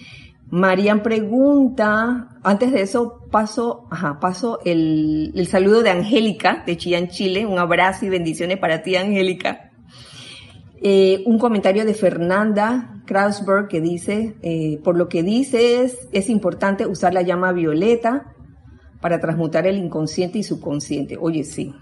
Marian 0.50 1.04
pregunta, 1.04 2.30
antes 2.44 2.72
de 2.72 2.82
eso 2.82 3.28
paso, 3.30 3.88
ajá, 3.92 4.18
paso 4.22 4.60
el, 4.64 5.34
el 5.36 5.48
saludo 5.48 5.84
de 5.84 5.90
Angélica 5.90 6.64
de 6.66 6.78
Chillán, 6.78 7.10
Chile. 7.10 7.46
Un 7.46 7.60
abrazo 7.60 8.06
y 8.06 8.10
bendiciones 8.10 8.58
para 8.58 8.84
ti, 8.84 8.96
Angélica. 8.96 9.72
Eh, 10.82 11.24
un 11.26 11.38
comentario 11.38 11.84
de 11.84 11.94
Fernanda 11.94 13.02
Krausberg 13.06 13.68
que 13.68 13.82
dice, 13.82 14.38
eh, 14.44 14.80
por 14.86 14.96
lo 14.96 15.10
que 15.10 15.24
dices, 15.24 16.08
es 16.14 16.30
importante 16.30 16.88
usar 16.88 17.14
la 17.14 17.22
llama 17.22 17.52
violeta 17.52 18.34
para 19.02 19.20
transmutar 19.20 19.68
el 19.68 19.76
inconsciente 19.76 20.40
y 20.40 20.44
subconsciente. 20.44 21.18
Oye, 21.20 21.44
sí. 21.44 21.76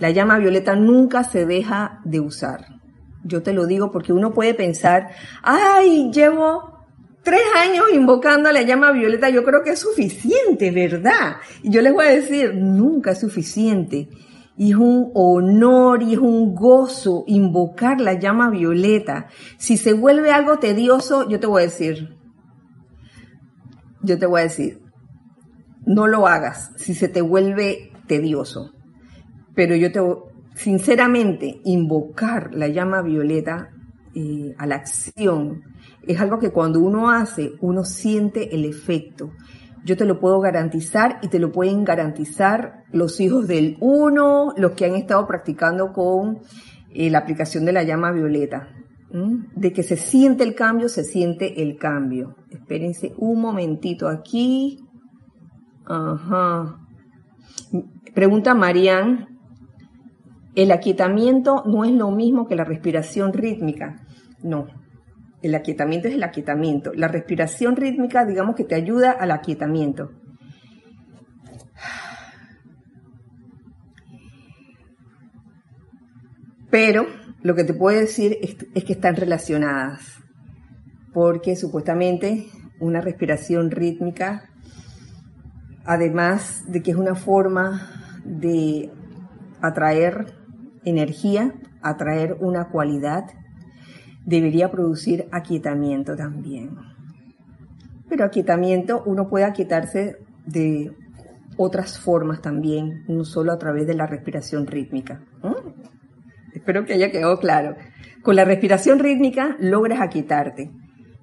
La 0.00 0.10
llama 0.10 0.36
violeta 0.38 0.74
nunca 0.74 1.22
se 1.22 1.46
deja 1.46 2.00
de 2.04 2.18
usar. 2.18 2.79
Yo 3.24 3.42
te 3.42 3.52
lo 3.52 3.66
digo 3.66 3.90
porque 3.90 4.12
uno 4.12 4.32
puede 4.32 4.54
pensar, 4.54 5.10
ay, 5.42 6.10
llevo 6.12 6.80
tres 7.22 7.42
años 7.56 7.86
invocando 7.92 8.50
la 8.50 8.62
llama 8.62 8.92
violeta, 8.92 9.28
yo 9.28 9.44
creo 9.44 9.62
que 9.62 9.70
es 9.70 9.78
suficiente, 9.78 10.70
¿verdad? 10.70 11.36
Y 11.62 11.70
yo 11.70 11.82
les 11.82 11.92
voy 11.92 12.06
a 12.06 12.10
decir, 12.10 12.54
nunca 12.54 13.12
es 13.12 13.20
suficiente. 13.20 14.08
Y 14.56 14.72
es 14.72 14.76
un 14.76 15.10
honor 15.14 16.02
y 16.02 16.14
es 16.14 16.18
un 16.18 16.54
gozo 16.54 17.24
invocar 17.26 18.00
la 18.00 18.14
llama 18.14 18.50
violeta. 18.50 19.28
Si 19.58 19.76
se 19.76 19.94
vuelve 19.94 20.32
algo 20.32 20.58
tedioso, 20.58 21.28
yo 21.28 21.40
te 21.40 21.46
voy 21.46 21.62
a 21.62 21.66
decir, 21.66 22.16
yo 24.02 24.18
te 24.18 24.26
voy 24.26 24.40
a 24.40 24.44
decir, 24.44 24.80
no 25.86 26.06
lo 26.06 26.26
hagas 26.26 26.72
si 26.76 26.94
se 26.94 27.08
te 27.08 27.22
vuelve 27.22 27.92
tedioso. 28.06 28.72
Pero 29.54 29.76
yo 29.76 29.92
te, 29.92 30.00
sinceramente, 30.62 31.60
invocar 31.64 32.54
la 32.54 32.68
llama 32.68 33.02
violeta 33.02 33.70
eh, 34.14 34.54
a 34.58 34.66
la 34.66 34.76
acción 34.76 35.62
es 36.02 36.20
algo 36.20 36.38
que 36.38 36.50
cuando 36.50 36.80
uno 36.80 37.10
hace, 37.10 37.52
uno 37.60 37.84
siente 37.84 38.54
el 38.54 38.64
efecto. 38.64 39.32
Yo 39.84 39.96
te 39.96 40.04
lo 40.04 40.20
puedo 40.20 40.40
garantizar 40.40 41.18
y 41.22 41.28
te 41.28 41.38
lo 41.38 41.52
pueden 41.52 41.84
garantizar 41.84 42.84
los 42.92 43.20
hijos 43.20 43.48
del 43.48 43.76
uno, 43.80 44.52
los 44.56 44.72
que 44.72 44.84
han 44.84 44.94
estado 44.94 45.26
practicando 45.26 45.92
con 45.92 46.40
eh, 46.92 47.10
la 47.10 47.18
aplicación 47.18 47.64
de 47.64 47.72
la 47.72 47.82
llama 47.82 48.12
violeta. 48.12 48.68
De 49.12 49.72
que 49.72 49.82
se 49.82 49.96
siente 49.96 50.44
el 50.44 50.54
cambio, 50.54 50.88
se 50.88 51.02
siente 51.02 51.62
el 51.62 51.76
cambio. 51.78 52.36
Espérense 52.48 53.12
un 53.16 53.40
momentito 53.40 54.08
aquí. 54.08 54.78
Ajá. 55.84 56.78
Pregunta 58.14 58.54
Marian, 58.54 59.29
el 60.62 60.72
aquietamiento 60.72 61.62
no 61.64 61.84
es 61.86 61.92
lo 61.92 62.10
mismo 62.10 62.46
que 62.46 62.54
la 62.54 62.64
respiración 62.64 63.32
rítmica. 63.32 64.04
No, 64.42 64.66
el 65.40 65.54
aquietamiento 65.54 66.08
es 66.08 66.14
el 66.14 66.22
aquietamiento. 66.22 66.92
La 66.92 67.08
respiración 67.08 67.76
rítmica, 67.76 68.26
digamos 68.26 68.56
que 68.56 68.64
te 68.64 68.74
ayuda 68.74 69.12
al 69.12 69.30
aquietamiento. 69.30 70.10
Pero 76.70 77.06
lo 77.42 77.54
que 77.54 77.64
te 77.64 77.72
puedo 77.72 77.98
decir 77.98 78.36
es, 78.42 78.84
que 78.84 78.92
están 78.92 79.16
relacionadas, 79.16 80.18
porque 81.14 81.56
supuestamente 81.56 82.48
una 82.80 83.00
respiración 83.00 83.70
rítmica 83.70 84.50
además 85.86 86.64
de 86.70 86.82
que 86.82 86.90
es 86.90 86.96
una 86.98 87.14
forma 87.14 87.90
de 88.24 88.92
atraer 89.62 90.39
energía, 90.84 91.54
atraer 91.82 92.36
una 92.40 92.68
cualidad, 92.68 93.24
debería 94.24 94.70
producir 94.70 95.26
aquietamiento 95.32 96.16
también. 96.16 96.76
Pero 98.08 98.24
aquietamiento, 98.24 99.02
uno 99.06 99.28
puede 99.28 99.44
aquietarse 99.44 100.16
de 100.46 100.92
otras 101.56 101.98
formas 101.98 102.40
también, 102.40 103.04
no 103.06 103.24
solo 103.24 103.52
a 103.52 103.58
través 103.58 103.86
de 103.86 103.94
la 103.94 104.06
respiración 104.06 104.66
rítmica. 104.66 105.22
Espero 106.54 106.84
que 106.84 106.94
haya 106.94 107.10
quedado 107.10 107.38
claro. 107.38 107.76
Con 108.22 108.36
la 108.36 108.44
respiración 108.44 108.98
rítmica 108.98 109.56
logras 109.60 110.00
aquietarte, 110.00 110.70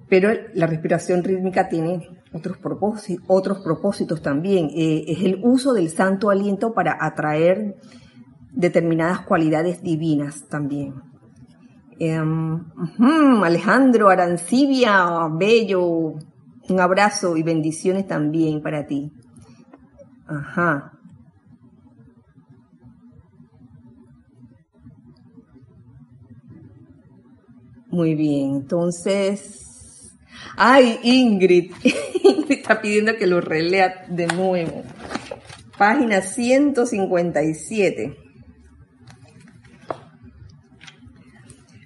pero 0.08 0.30
la 0.54 0.66
respiración 0.66 1.22
rítmica 1.22 1.68
tiene 1.68 2.08
otros 2.32 2.58
propósitos, 2.58 3.24
otros 3.28 3.58
propósitos 3.58 4.22
también. 4.22 4.70
Eh, 4.74 5.04
es 5.08 5.22
el 5.22 5.40
uso 5.42 5.72
del 5.72 5.90
santo 5.90 6.30
aliento 6.30 6.72
para 6.72 6.96
atraer 7.00 7.76
determinadas 8.58 9.20
cualidades 9.20 9.82
divinas 9.82 10.46
también. 10.48 10.94
Em, 11.98 12.62
Alejandro 13.42 14.10
Arancibia, 14.10 15.28
bello, 15.30 16.14
un 16.68 16.80
abrazo 16.80 17.36
y 17.36 17.42
bendiciones 17.42 18.06
también 18.06 18.62
para 18.62 18.86
ti. 18.86 19.10
Ajá. 20.26 20.92
Muy 27.90 28.14
bien, 28.14 28.56
entonces 28.56 29.68
Ay, 30.60 30.98
Ingrid. 31.04 31.70
Ingrid 32.24 32.58
está 32.58 32.80
pidiendo 32.80 33.16
que 33.16 33.28
lo 33.28 33.40
relea 33.40 34.06
de 34.08 34.26
nuevo. 34.26 34.82
Página 35.76 36.20
157. 36.20 38.27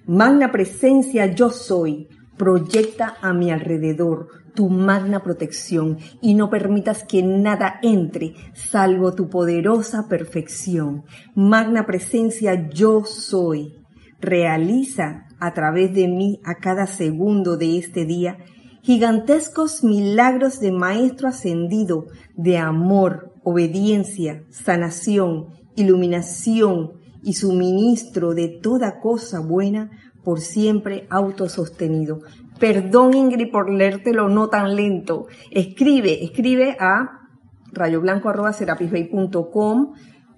Magna 0.05 0.51
presencia 0.51 1.27
yo 1.27 1.49
soy. 1.49 2.09
Proyecta 2.37 3.15
a 3.21 3.33
mi 3.33 3.51
alrededor 3.51 4.27
tu 4.53 4.69
magna 4.69 5.23
protección 5.23 5.97
y 6.21 6.33
no 6.33 6.49
permitas 6.49 7.03
que 7.03 7.23
nada 7.23 7.79
entre 7.81 8.33
salvo 8.53 9.13
tu 9.13 9.29
poderosa 9.29 10.07
perfección. 10.07 11.03
Magna 11.35 11.85
presencia 11.85 12.69
yo 12.69 13.03
soy. 13.05 13.75
Realiza 14.19 15.27
a 15.39 15.53
través 15.53 15.93
de 15.93 16.07
mí 16.07 16.39
a 16.43 16.55
cada 16.55 16.85
segundo 16.87 17.57
de 17.57 17.77
este 17.77 18.05
día 18.05 18.37
gigantescos 18.81 19.81
milagros 19.83 20.59
de 20.59 20.73
Maestro 20.73 21.29
ascendido, 21.29 22.07
de 22.35 22.57
amor, 22.57 23.33
obediencia, 23.43 24.43
sanación, 24.49 25.47
iluminación 25.77 27.02
y 27.23 27.33
suministro 27.33 28.33
de 28.33 28.49
toda 28.49 28.99
cosa 28.99 29.39
buena 29.39 29.91
por 30.23 30.39
siempre 30.39 31.07
autosostenido. 31.09 32.19
Perdón 32.59 33.15
Ingrid 33.15 33.51
por 33.51 33.69
leértelo 33.69 34.29
no 34.29 34.49
tan 34.49 34.75
lento. 34.75 35.27
Escribe, 35.51 36.23
escribe 36.23 36.77
a 36.79 37.27
rayoblanco.com 37.71 39.93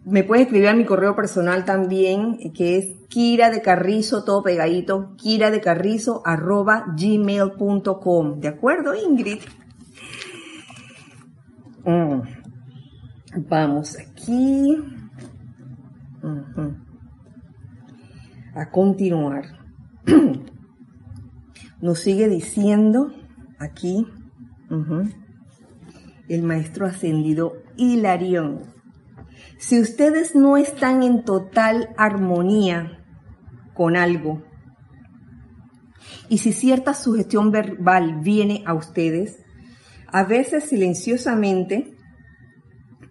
me 0.06 0.24
puedes 0.24 0.46
escribir 0.46 0.68
a 0.68 0.76
mi 0.76 0.86
correo 0.86 1.16
personal 1.16 1.66
también, 1.66 2.38
que 2.54 2.78
es 2.78 2.96
Kira 3.10 3.50
de 3.50 3.64
Carrizo, 3.64 4.24
todo 4.24 4.44
pegadito, 4.44 5.16
Kira 5.18 5.50
de 5.50 5.62
Carrizo, 5.62 6.22
arroba 6.24 6.86
gmail.com. 6.96 8.40
¿De 8.40 8.48
acuerdo, 8.48 8.94
Ingrid? 8.94 9.40
Mm. 11.86 12.22
Vamos 13.50 13.98
aquí. 13.98 14.78
A 18.54 18.70
continuar. 18.72 19.46
Nos 21.82 22.00
sigue 22.00 22.28
diciendo 22.28 23.12
aquí. 23.60 24.08
el 26.28 26.42
maestro 26.42 26.88
ascendido 26.88 27.54
Hilarión. 27.78 28.74
Si 29.58 29.80
ustedes 29.80 30.36
no 30.36 30.58
están 30.58 31.04
en 31.04 31.24
total 31.24 31.90
armonía 31.98 33.04
con 33.74 33.96
algo, 33.96 34.44
y 36.30 36.40
si 36.40 36.54
cierta 36.54 36.94
sugestión 36.94 37.52
verbal 37.52 38.22
viene 38.22 38.64
a 38.66 38.74
ustedes, 38.74 39.44
a 40.08 40.24
veces 40.24 40.66
silenciosamente, 40.66 41.95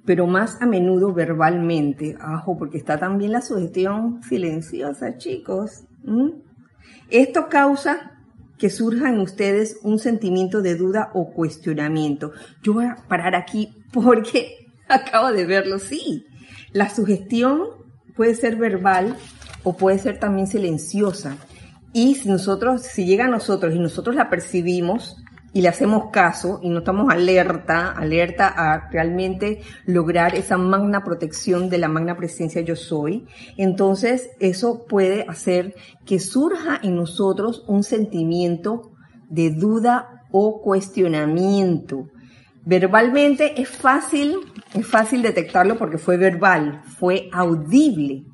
pero 0.05 0.27
más 0.27 0.61
a 0.61 0.67
menudo 0.67 1.13
verbalmente. 1.13 2.17
Ajo, 2.21 2.57
porque 2.59 2.79
está 2.79 2.99
también 2.99 3.33
la 3.33 3.41
sugestión 3.41 4.23
silenciosa, 4.23 5.17
chicos. 5.17 5.85
Esto 7.11 7.49
causa 7.49 8.13
que 8.59 8.71
surja 8.71 9.11
en 9.11 9.21
ustedes 9.21 9.79
un 9.83 9.99
sentimiento 9.99 10.63
de 10.63 10.77
duda 10.77 11.11
o 11.15 11.33
cuestionamiento. 11.33 12.33
Yo 12.63 12.75
voy 12.75 12.87
a 12.87 12.97
parar 13.09 13.35
aquí 13.35 13.75
porque 13.93 14.69
acabo 14.89 15.33
de 15.33 15.47
verlo, 15.47 15.79
sí. 15.79 16.27
La 16.73 16.91
sugestión 16.91 17.63
puede 18.15 18.35
ser 18.35 18.57
verbal 18.57 19.17
o 19.63 19.77
puede 19.77 19.99
ser 19.99 20.19
también 20.19 20.47
silenciosa. 20.47 21.37
Y 21.93 22.17
si 22.17 22.29
nosotros, 22.29 22.83
si 22.83 23.07
llega 23.07 23.27
a 23.27 23.29
nosotros 23.29 23.75
y 23.75 23.79
nosotros 23.79 24.17
la 24.17 24.29
percibimos 24.29 25.17
y 25.55 25.63
le 25.63 25.69
hacemos 25.69 26.11
caso 26.11 26.59
y 26.63 26.69
no 26.69 26.81
estamos 26.81 27.11
alerta, 27.15 27.93
alerta 27.93 28.49
a 28.49 28.91
realmente 28.91 29.61
lograr 29.87 30.35
esa 30.35 30.59
magna 30.59 31.05
protección 31.05 31.71
de 31.71 31.79
la 31.79 31.89
magna 31.89 32.17
presencia 32.17 32.61
yo 32.61 32.75
soy, 32.75 33.25
entonces 33.57 34.31
eso 34.41 34.85
puede 34.85 35.25
hacer 35.29 35.77
que 36.05 36.19
surja 36.19 36.81
en 36.83 36.97
nosotros 36.97 37.65
un 37.69 37.85
sentimiento 37.85 38.91
de 39.31 39.51
duda 39.51 40.27
o 40.33 40.61
cuestionamiento. 40.61 42.09
Verbalmente 42.67 43.61
es 43.61 43.69
fácil, 43.69 44.39
es 44.75 44.87
fácil 44.87 45.23
detectarlo 45.23 45.79
porque 45.79 45.99
fue 45.99 46.17
verbal, 46.17 46.83
fue 46.99 47.29
audible. 47.33 48.25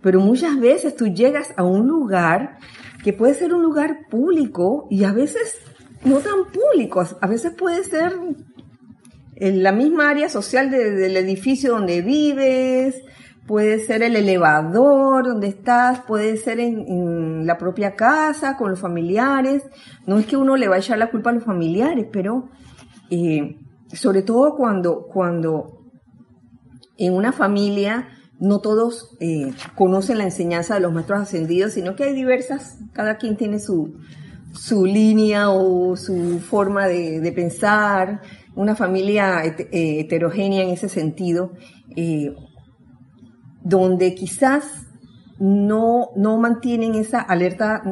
Pero 0.00 0.20
muchas 0.20 0.58
veces 0.58 0.96
tú 0.96 1.08
llegas 1.08 1.52
a 1.58 1.64
un 1.64 1.86
lugar 1.86 2.58
que 3.04 3.12
puede 3.12 3.34
ser 3.34 3.52
un 3.52 3.62
lugar 3.62 4.06
público 4.08 4.86
y 4.88 5.04
a 5.04 5.12
veces 5.12 5.58
no 6.06 6.20
tan 6.20 6.44
público, 6.52 7.04
a 7.20 7.26
veces 7.26 7.52
puede 7.52 7.82
ser 7.84 8.12
en 9.34 9.62
la 9.62 9.72
misma 9.72 10.08
área 10.08 10.28
social 10.28 10.70
del 10.70 11.16
edificio 11.16 11.72
donde 11.72 12.00
vives, 12.00 13.02
puede 13.46 13.78
ser 13.84 14.02
el 14.02 14.16
elevador 14.16 15.26
donde 15.26 15.48
estás, 15.48 16.00
puede 16.00 16.36
ser 16.36 16.60
en, 16.60 17.46
la 17.46 17.58
propia 17.58 17.94
casa, 17.94 18.56
con 18.56 18.70
los 18.70 18.80
familiares. 18.80 19.62
No 20.06 20.18
es 20.18 20.26
que 20.26 20.36
uno 20.36 20.56
le 20.56 20.68
va 20.68 20.76
a 20.76 20.78
echar 20.78 20.98
la 20.98 21.10
culpa 21.10 21.30
a 21.30 21.34
los 21.34 21.44
familiares, 21.44 22.06
pero 22.12 22.50
eh, 23.10 23.56
sobre 23.92 24.22
todo 24.22 24.56
cuando, 24.56 25.06
cuando 25.06 25.84
en 26.96 27.14
una 27.14 27.32
familia 27.32 28.08
no 28.38 28.60
todos 28.60 29.16
eh, 29.20 29.52
conocen 29.74 30.18
la 30.18 30.24
enseñanza 30.24 30.74
de 30.74 30.80
los 30.80 30.92
maestros 30.92 31.20
ascendidos, 31.20 31.72
sino 31.72 31.94
que 31.94 32.04
hay 32.04 32.14
diversas, 32.14 32.78
cada 32.92 33.16
quien 33.16 33.36
tiene 33.36 33.60
su, 33.60 33.96
su 34.52 34.86
línea 34.86 35.50
o 35.50 35.96
su 35.96 36.40
forma 36.40 36.86
de, 36.86 37.32
pensar, 37.34 38.22
una 38.54 38.74
familia 38.74 39.44
eh, 39.44 40.00
heterogénea 40.00 40.62
en 40.62 40.70
ese 40.70 40.88
sentido, 40.88 41.52
eh, 41.94 42.34
donde 43.62 44.14
quizás 44.14 44.86
no, 45.38 46.10
no 46.16 46.38
mantienen 46.38 46.94
esa 46.94 47.20
alerta 47.20 47.82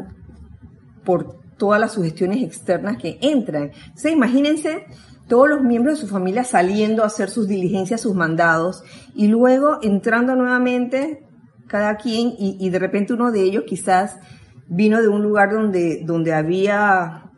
por 1.04 1.44
todas 1.56 1.80
las 1.80 1.92
sugestiones 1.92 2.42
externas 2.42 2.96
que 2.96 3.18
entran. 3.20 3.70
O 4.02 4.08
imagínense 4.08 4.86
todos 5.28 5.48
los 5.48 5.62
miembros 5.62 5.98
de 5.98 6.06
su 6.06 6.12
familia 6.12 6.44
saliendo 6.44 7.02
a 7.02 7.06
hacer 7.06 7.30
sus 7.30 7.48
diligencias, 7.48 8.00
sus 8.00 8.14
mandados, 8.14 8.82
y 9.14 9.28
luego 9.28 9.78
entrando 9.82 10.36
nuevamente 10.36 11.26
cada 11.66 11.96
quien, 11.96 12.34
y, 12.38 12.68
de 12.68 12.78
repente 12.78 13.14
uno 13.14 13.32
de 13.32 13.42
ellos 13.42 13.64
quizás 13.66 14.18
vino 14.68 15.00
de 15.00 15.08
un 15.08 15.22
lugar 15.22 15.52
donde, 15.52 16.02
donde 16.04 16.32
había 16.32 17.30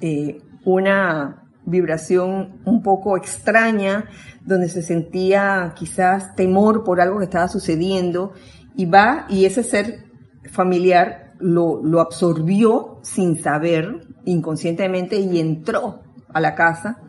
eh, 0.00 0.40
una 0.64 1.42
vibración 1.64 2.60
un 2.64 2.82
poco 2.82 3.16
extraña, 3.16 4.08
donde 4.44 4.68
se 4.68 4.82
sentía 4.82 5.74
quizás 5.76 6.34
temor 6.36 6.84
por 6.84 7.00
algo 7.00 7.18
que 7.18 7.24
estaba 7.24 7.48
sucediendo, 7.48 8.32
y 8.76 8.86
va 8.86 9.26
y 9.28 9.44
ese 9.46 9.62
ser 9.62 10.04
familiar 10.50 11.32
lo, 11.38 11.82
lo 11.82 12.00
absorbió 12.00 12.98
sin 13.02 13.42
saber, 13.42 14.06
inconscientemente, 14.24 15.18
y 15.18 15.40
entró 15.40 16.02
a 16.32 16.40
la 16.40 16.54
casa 16.54 17.00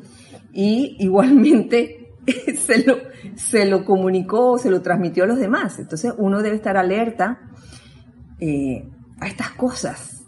y 0.53 0.95
igualmente 0.99 2.15
se 2.57 2.83
lo, 2.83 2.97
se 3.35 3.65
lo 3.65 3.85
comunicó, 3.85 4.57
se 4.57 4.71
lo 4.71 4.81
transmitió 4.81 5.23
a 5.23 5.27
los 5.27 5.37
demás. 5.37 5.79
Entonces 5.79 6.13
uno 6.17 6.41
debe 6.41 6.55
estar 6.55 6.77
alerta 6.77 7.39
eh, 8.39 8.89
a 9.19 9.27
estas 9.27 9.51
cosas. 9.51 10.23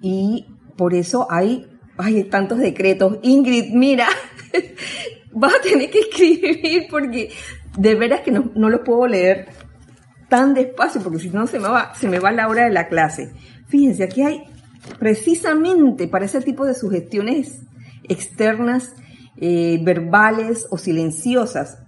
Y 0.00 0.46
por 0.76 0.94
eso 0.94 1.26
hay, 1.30 1.66
hay 1.96 2.24
tantos 2.24 2.58
decretos. 2.58 3.18
Ingrid, 3.22 3.72
mira, 3.72 4.08
vas 5.32 5.54
a 5.54 5.60
tener 5.62 5.90
que 5.90 6.00
escribir 6.00 6.86
porque 6.90 7.30
de 7.76 7.94
veras 7.94 8.20
que 8.20 8.30
no, 8.30 8.50
no 8.54 8.68
lo 8.68 8.84
puedo 8.84 9.06
leer 9.06 9.48
tan 10.28 10.54
despacio 10.54 11.00
porque 11.00 11.18
si 11.18 11.30
no 11.30 11.46
se 11.46 11.58
me 11.58 11.68
va, 11.68 11.94
se 11.94 12.08
me 12.08 12.18
va 12.18 12.32
la 12.32 12.48
hora 12.48 12.64
de 12.64 12.70
la 12.70 12.88
clase. 12.88 13.32
Fíjense, 13.66 14.04
aquí 14.04 14.22
hay 14.22 14.42
precisamente 14.98 16.08
para 16.08 16.24
ese 16.24 16.40
tipo 16.40 16.64
de 16.64 16.74
sugestiones 16.74 17.62
externas 18.08 18.94
eh, 19.36 19.80
verbales 19.82 20.66
o 20.70 20.78
silenciosas. 20.78 21.78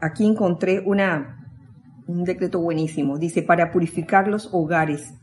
Aquí 0.00 0.26
encontré 0.26 0.82
una, 0.84 1.46
un 2.06 2.24
decreto 2.24 2.60
buenísimo. 2.60 3.18
Dice, 3.18 3.42
para 3.42 3.70
purificar 3.70 4.28
los 4.28 4.50
hogares. 4.52 5.14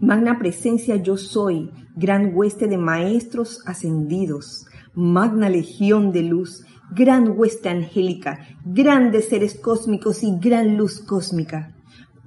Magna 0.00 0.38
presencia 0.38 0.96
yo 0.96 1.16
soy, 1.16 1.70
gran 1.94 2.32
hueste 2.34 2.66
de 2.66 2.78
maestros 2.78 3.62
ascendidos, 3.66 4.66
magna 4.94 5.48
legión 5.48 6.12
de 6.12 6.22
luz, 6.22 6.64
gran 6.94 7.34
hueste 7.36 7.68
angélica, 7.68 8.40
grandes 8.64 9.28
seres 9.28 9.58
cósmicos 9.58 10.22
y 10.22 10.38
gran 10.38 10.76
luz 10.76 11.00
cósmica 11.00 11.76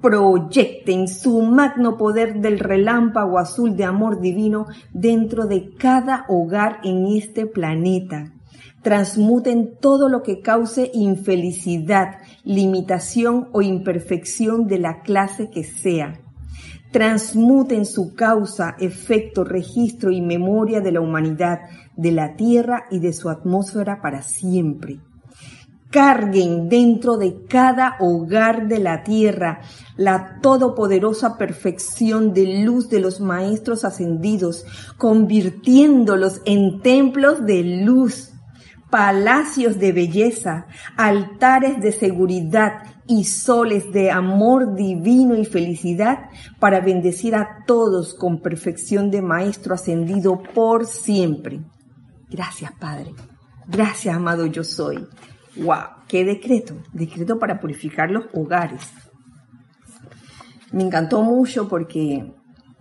proyecten 0.02 1.08
su 1.08 1.42
magno 1.42 1.98
poder 1.98 2.40
del 2.40 2.60
relámpago 2.60 3.38
azul 3.38 3.76
de 3.76 3.84
amor 3.84 4.22
divino 4.22 4.68
dentro 4.94 5.46
de 5.46 5.74
cada 5.76 6.26
hogar 6.30 6.80
en 6.84 7.08
este 7.08 7.46
planeta. 7.46 8.32
Transmuten 8.82 9.78
todo 9.80 10.08
lo 10.08 10.24
que 10.24 10.40
cause 10.40 10.90
infelicidad, 10.94 12.20
limitación 12.44 13.50
o 13.52 13.62
imperfección 13.62 14.68
de 14.68 14.80
la 14.80 15.02
clase 15.02 15.50
que 15.50 15.64
sea. 15.64 16.22
Transmuten 16.92 17.86
su 17.86 18.16
causa, 18.16 18.76
efecto, 18.80 19.44
registro 19.44 20.12
y 20.12 20.22
memoria 20.22 20.82
de 20.82 20.92
la 20.92 21.02
humanidad, 21.02 21.60
de 21.96 22.12
la 22.12 22.36
Tierra 22.36 22.86
y 22.90 23.00
de 23.00 23.14
su 23.14 23.30
atmósfera 23.30 24.02
para 24.02 24.24
siempre. 24.24 25.00
Carguen 25.92 26.70
dentro 26.70 27.18
de 27.18 27.46
cada 27.48 27.96
hogar 28.00 28.68
de 28.68 28.78
la 28.78 29.04
tierra 29.04 29.62
la 29.98 30.40
todopoderosa 30.40 31.36
perfección 31.38 32.32
de 32.32 32.64
luz 32.64 32.90
de 32.90 33.00
los 33.00 33.20
maestros 33.20 33.84
ascendidos, 33.84 34.66
convirtiéndolos 34.98 36.42
en 36.46 36.82
templos 36.82 37.44
de 37.44 37.64
luz, 37.64 38.32
palacios 38.92 39.80
de 39.80 39.92
belleza, 39.92 40.68
altares 40.96 41.82
de 41.82 41.92
seguridad 41.92 42.84
y 43.10 43.24
soles 43.24 43.92
de 43.92 44.12
amor 44.12 44.76
divino 44.76 45.36
y 45.36 45.44
felicidad 45.44 46.30
para 46.60 46.80
bendecir 46.80 47.34
a 47.34 47.64
todos 47.66 48.14
con 48.14 48.40
perfección 48.40 49.10
de 49.10 49.24
maestro 49.24 49.74
ascendido 49.74 50.44
por 50.54 50.86
siempre. 50.86 51.60
Gracias, 52.30 52.72
Padre. 52.80 53.16
Gracias, 53.68 54.16
amado 54.16 54.46
yo 54.46 54.64
soy. 54.64 55.08
¡Wow! 55.56 56.06
¡Qué 56.08 56.24
decreto! 56.24 56.76
Decreto 56.94 57.40
para 57.40 57.60
purificar 57.60 58.12
los 58.12 58.26
hogares. 58.32 58.82
Me 60.72 60.84
encantó 60.84 61.24
mucho 61.24 61.68
porque 61.68 62.32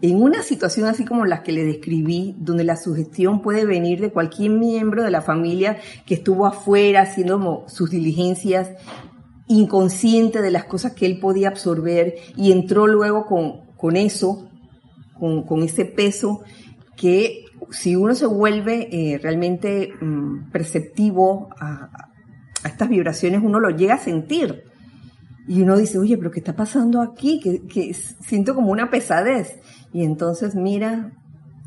en 0.03 0.23
una 0.23 0.43
situación 0.43 0.89
así 0.89 1.07
como 1.07 1.25
la 1.25 1.43
que 1.43 1.53
le 1.53 1.65
describí, 1.65 2.37
donde 2.39 2.65
la 2.65 2.77
sugestión 2.77 3.41
puede 3.41 3.65
venir 3.65 3.99
de 4.03 4.13
cualquier 4.13 4.51
miembro 4.51 5.03
de 5.03 5.11
la 5.11 5.23
familia 5.23 5.79
que 6.05 6.15
estuvo 6.15 6.45
afuera 6.45 7.01
haciendo 7.01 7.65
sus 7.67 7.89
diligencias, 7.89 8.73
inconsciente 9.49 10.43
de 10.43 10.51
las 10.51 10.65
cosas 10.65 10.93
que 10.93 11.07
él 11.07 11.19
podía 11.19 11.49
absorber 11.49 12.15
y 12.37 12.53
entró 12.53 12.87
luego 12.87 13.27
con, 13.77 13.97
eso, 13.97 14.49
con, 15.19 15.63
ese 15.63 15.85
peso 15.85 16.43
que 16.97 17.45
si 17.71 17.97
uno 17.97 18.15
se 18.15 18.27
vuelve 18.27 18.89
eh, 18.91 19.19
realmente 19.19 19.93
mm, 20.01 20.51
perceptivo 20.51 21.49
a, 21.59 21.91
a 22.65 22.69
estas 22.69 22.89
vibraciones 22.89 23.41
uno 23.43 23.61
lo 23.61 23.71
llega 23.71 23.95
a 23.95 23.99
sentir. 23.99 24.65
Y 25.49 25.63
uno 25.63 25.79
dice, 25.79 25.99
oye, 25.99 26.19
pero 26.19 26.31
¿qué 26.31 26.41
está 26.41 26.55
pasando 26.55 27.01
aquí? 27.01 27.41
Que, 27.41 27.95
siento 27.95 28.55
como 28.55 28.71
una 28.71 28.91
pesadez. 28.91 29.59
Y 29.95 30.05
entonces 30.05 30.55
mira 30.55 31.13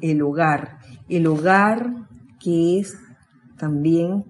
el 0.02 0.22
hogar, 0.22 0.78
el 1.10 1.26
hogar 1.26 1.92
que 2.40 2.80
es 2.80 2.96
también 3.58 4.24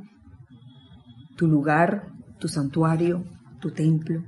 tu 1.35 1.47
lugar, 1.47 2.07
tu 2.39 2.47
santuario, 2.47 3.25
tu 3.61 3.71
templo. 3.71 4.21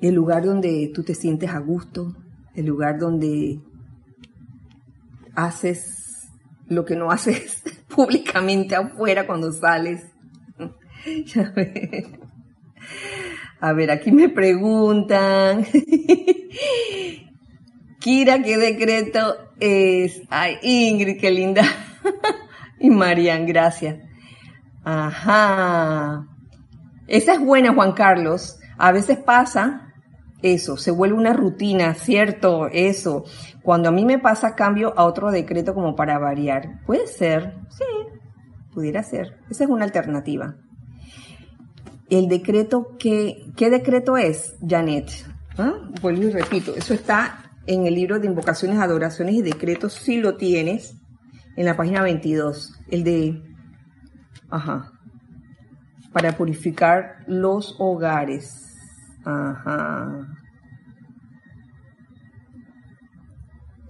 El 0.00 0.14
lugar 0.14 0.44
donde 0.44 0.90
tú 0.92 1.04
te 1.04 1.14
sientes 1.14 1.50
a 1.50 1.60
gusto, 1.60 2.16
el 2.54 2.66
lugar 2.66 2.98
donde 2.98 3.60
haces 5.34 6.28
lo 6.66 6.84
que 6.84 6.96
no 6.96 7.10
haces 7.10 7.62
públicamente 7.88 8.74
afuera 8.74 9.26
cuando 9.26 9.52
sales. 9.52 10.06
A 13.60 13.72
ver, 13.74 13.90
aquí 13.90 14.10
me 14.10 14.30
preguntan. 14.30 15.66
Kira, 18.00 18.42
¿qué 18.42 18.56
decreto 18.56 19.36
es? 19.60 20.22
Ay, 20.30 20.56
Ingrid, 20.62 21.20
qué 21.20 21.30
linda. 21.30 21.62
y 22.78 22.88
Marian, 22.88 23.44
gracias. 23.44 24.09
Ajá. 24.84 26.26
Esa 27.06 27.34
es 27.34 27.40
buena, 27.40 27.74
Juan 27.74 27.92
Carlos. 27.92 28.58
A 28.78 28.92
veces 28.92 29.18
pasa 29.18 29.90
eso, 30.42 30.76
se 30.76 30.90
vuelve 30.90 31.16
una 31.16 31.34
rutina, 31.34 31.94
¿cierto? 31.94 32.68
Eso. 32.68 33.24
Cuando 33.62 33.90
a 33.90 33.92
mí 33.92 34.04
me 34.04 34.18
pasa, 34.18 34.54
cambio 34.54 34.94
a 34.96 35.04
otro 35.04 35.30
decreto 35.30 35.74
como 35.74 35.94
para 35.94 36.18
variar. 36.18 36.80
Puede 36.86 37.06
ser, 37.06 37.54
sí, 37.68 37.84
pudiera 38.72 39.02
ser. 39.02 39.38
Esa 39.50 39.64
es 39.64 39.70
una 39.70 39.84
alternativa. 39.84 40.56
El 42.08 42.28
decreto, 42.28 42.96
¿qué, 42.98 43.52
qué 43.56 43.70
decreto 43.70 44.16
es, 44.16 44.56
Janet? 44.66 45.10
¿Ah? 45.58 45.74
Vuelvo 46.00 46.22
y 46.22 46.30
repito, 46.30 46.74
eso 46.74 46.94
está 46.94 47.52
en 47.66 47.86
el 47.86 47.94
libro 47.94 48.18
de 48.18 48.26
invocaciones, 48.26 48.78
adoraciones 48.78 49.34
y 49.34 49.42
decretos, 49.42 49.92
si 49.92 50.18
lo 50.18 50.36
tienes, 50.36 50.96
en 51.56 51.66
la 51.66 51.76
página 51.76 52.02
22, 52.02 52.80
el 52.88 53.04
de, 53.04 53.42
ajá, 54.50 54.92
para 56.12 56.32
purificar 56.32 57.24
los 57.26 57.76
hogares. 57.78 58.76
Ajá. 59.24 60.26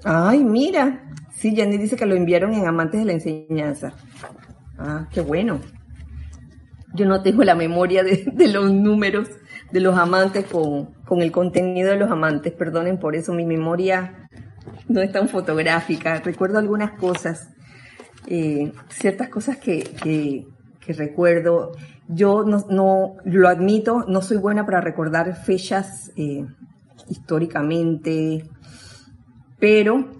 Ay, 0.05 0.45
mira. 0.45 1.05
Sí, 1.33 1.55
Jenny 1.55 1.79
dice 1.79 1.97
que 1.97 2.07
lo 2.07 2.15
enviaron 2.15 2.53
en 2.53 2.67
Amantes 2.67 3.01
de 3.01 3.07
la 3.07 3.13
Enseñanza. 3.13 3.95
Ah, 4.79 5.07
qué 5.11 5.21
bueno. 5.21 5.61
Yo 6.95 7.07
no 7.07 7.23
tengo 7.23 7.45
la 7.45 7.55
memoria 7.55 8.03
de, 8.03 8.25
de 8.33 8.49
los 8.49 8.73
números 8.73 9.29
de 9.71 9.81
los 9.81 9.97
amantes 9.97 10.47
con, 10.47 10.87
con 11.05 11.23
el 11.23 11.31
contenido 11.31 11.91
de 11.91 11.97
los 11.97 12.11
amantes. 12.11 12.53
Perdonen 12.53 12.99
por 12.99 13.15
eso, 13.15 13.33
mi 13.33 13.45
memoria 13.45 14.29
no 14.89 15.01
es 15.01 15.13
tan 15.13 15.29
fotográfica. 15.29 16.21
Recuerdo 16.21 16.59
algunas 16.59 16.93
cosas, 16.93 17.51
eh, 18.31 18.73
ciertas 18.89 19.29
cosas 19.29 19.59
que, 19.59 20.47
recuerdo. 20.89 21.73
Yo 22.09 22.43
no, 22.43 23.17
lo 23.25 23.49
admito, 23.49 24.05
no 24.09 24.23
soy 24.23 24.39
buena 24.39 24.67
para 24.67 24.81
recordar 24.81 25.37
fechas 25.37 26.11
eh, 26.17 26.45
históricamente, 27.09 28.45
pero 29.61 30.11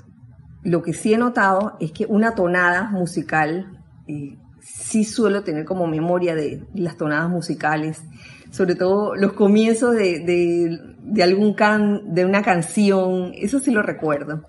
lo 0.63 0.83
que 0.83 0.93
sí 0.93 1.13
he 1.13 1.19
notado 1.19 1.77
es 1.81 1.91
que 1.91 2.07
una 2.07 2.37
tonada 2.37 2.91
musical, 2.91 3.83
eh, 4.07 4.37
sí 4.61 5.03
suelo 5.05 5.43
tener 5.43 5.65
como 5.65 5.89
memoria 5.89 6.37
de 6.37 6.63
las 6.75 6.97
tonadas 6.97 7.31
musicales 7.31 8.05
sobre 8.51 8.75
todo 8.75 9.15
los 9.15 9.33
comienzos 9.33 9.95
de, 9.95 10.79
algún 11.23 11.55
can, 11.55 12.15
de 12.15 12.25
una 12.25 12.43
canción, 12.43 13.33
eso 13.35 13.61
sí 13.61 13.71
lo 13.71 13.83
recuerdo. 13.83 14.45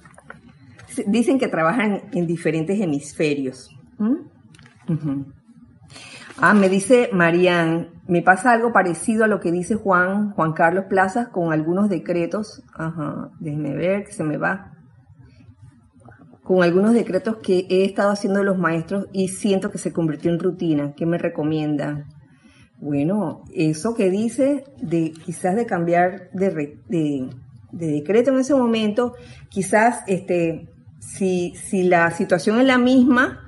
Dicen 1.07 1.39
que 1.39 1.47
trabajan 1.47 2.03
en 2.13 2.27
diferentes 2.27 2.79
hemisferios. 2.79 3.69
¿Mm? 3.97 4.15
Ah, 6.37 6.53
me 6.53 6.69
dice 6.69 7.09
Marían, 7.13 7.89
me 8.07 8.21
pasa 8.21 8.51
algo 8.51 8.73
parecido 8.73 9.23
a 9.23 9.27
lo 9.27 9.39
que 9.39 9.51
dice 9.51 9.75
Juan, 9.75 10.31
Juan 10.31 10.53
Carlos 10.53 10.85
Plazas 10.89 11.27
con 11.27 11.53
algunos 11.53 11.87
decretos. 11.87 12.63
Ajá, 12.73 13.29
déjeme 13.39 13.75
ver 13.75 14.05
que 14.05 14.13
se 14.13 14.23
me 14.23 14.37
va. 14.37 14.71
Con 16.43 16.63
algunos 16.63 16.93
decretos 16.93 17.37
que 17.37 17.67
he 17.69 17.85
estado 17.85 18.11
haciendo 18.11 18.43
los 18.43 18.57
maestros 18.57 19.07
y 19.13 19.27
siento 19.27 19.69
que 19.69 19.77
se 19.77 19.93
convirtió 19.93 20.31
en 20.31 20.39
rutina. 20.39 20.93
¿Qué 20.95 21.05
me 21.05 21.17
recomiendan? 21.17 22.05
Bueno, 22.79 23.43
eso 23.53 23.93
que 23.93 24.09
dice 24.09 24.63
de 24.81 25.11
quizás 25.11 25.55
de 25.55 25.67
cambiar 25.67 26.31
de, 26.31 26.79
de, 26.89 27.29
decreto 27.71 28.31
en 28.31 28.39
ese 28.39 28.55
momento, 28.55 29.13
quizás 29.49 30.01
este, 30.07 30.67
si, 31.01 31.55
si 31.55 31.83
la 31.83 32.11
situación 32.11 32.59
es 32.59 32.65
la 32.65 32.77
misma, 32.77 33.39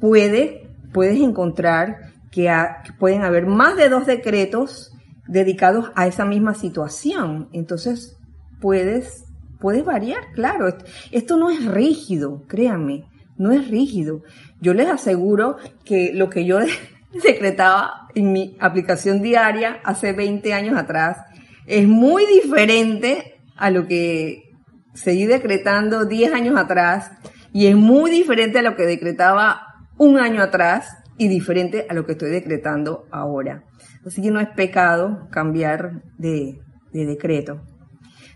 puede, 0.00 0.70
puedes 0.92 1.20
encontrar 1.20 2.12
que, 2.30 2.52
pueden 2.98 3.22
haber 3.22 3.46
más 3.46 3.76
de 3.76 3.88
dos 3.88 4.06
decretos 4.06 4.92
dedicados 5.26 5.90
a 5.94 6.06
esa 6.06 6.24
misma 6.24 6.54
situación. 6.54 7.48
Entonces, 7.52 8.16
puedes, 8.60 9.24
puedes 9.58 9.84
variar, 9.84 10.20
claro. 10.34 10.76
Esto 11.10 11.36
no 11.36 11.50
es 11.50 11.64
rígido, 11.64 12.44
créanme, 12.46 13.08
no 13.36 13.50
es 13.52 13.68
rígido. 13.68 14.22
Yo 14.60 14.74
les 14.74 14.88
aseguro 14.88 15.56
que 15.84 16.12
lo 16.14 16.30
que 16.30 16.44
yo 16.44 16.58
decretaba 17.24 18.08
en 18.14 18.32
mi 18.32 18.56
aplicación 18.60 19.22
diaria 19.22 19.80
hace 19.84 20.12
20 20.12 20.52
años 20.52 20.78
atrás 20.78 21.18
es 21.66 21.86
muy 21.86 22.26
diferente 22.26 23.40
a 23.56 23.70
lo 23.70 23.86
que 23.86 24.49
seguí 24.94 25.26
decretando 25.26 26.04
10 26.04 26.34
años 26.34 26.56
atrás 26.58 27.10
y 27.52 27.66
es 27.66 27.76
muy 27.76 28.10
diferente 28.10 28.58
a 28.58 28.62
lo 28.62 28.76
que 28.76 28.84
decretaba 28.84 29.62
un 29.98 30.18
año 30.18 30.42
atrás 30.42 30.96
y 31.18 31.28
diferente 31.28 31.86
a 31.88 31.94
lo 31.94 32.06
que 32.06 32.12
estoy 32.12 32.30
decretando 32.30 33.06
ahora. 33.10 33.64
Así 34.06 34.22
que 34.22 34.30
no 34.30 34.40
es 34.40 34.48
pecado 34.48 35.28
cambiar 35.30 36.02
de, 36.16 36.60
de 36.92 37.06
decreto, 37.06 37.60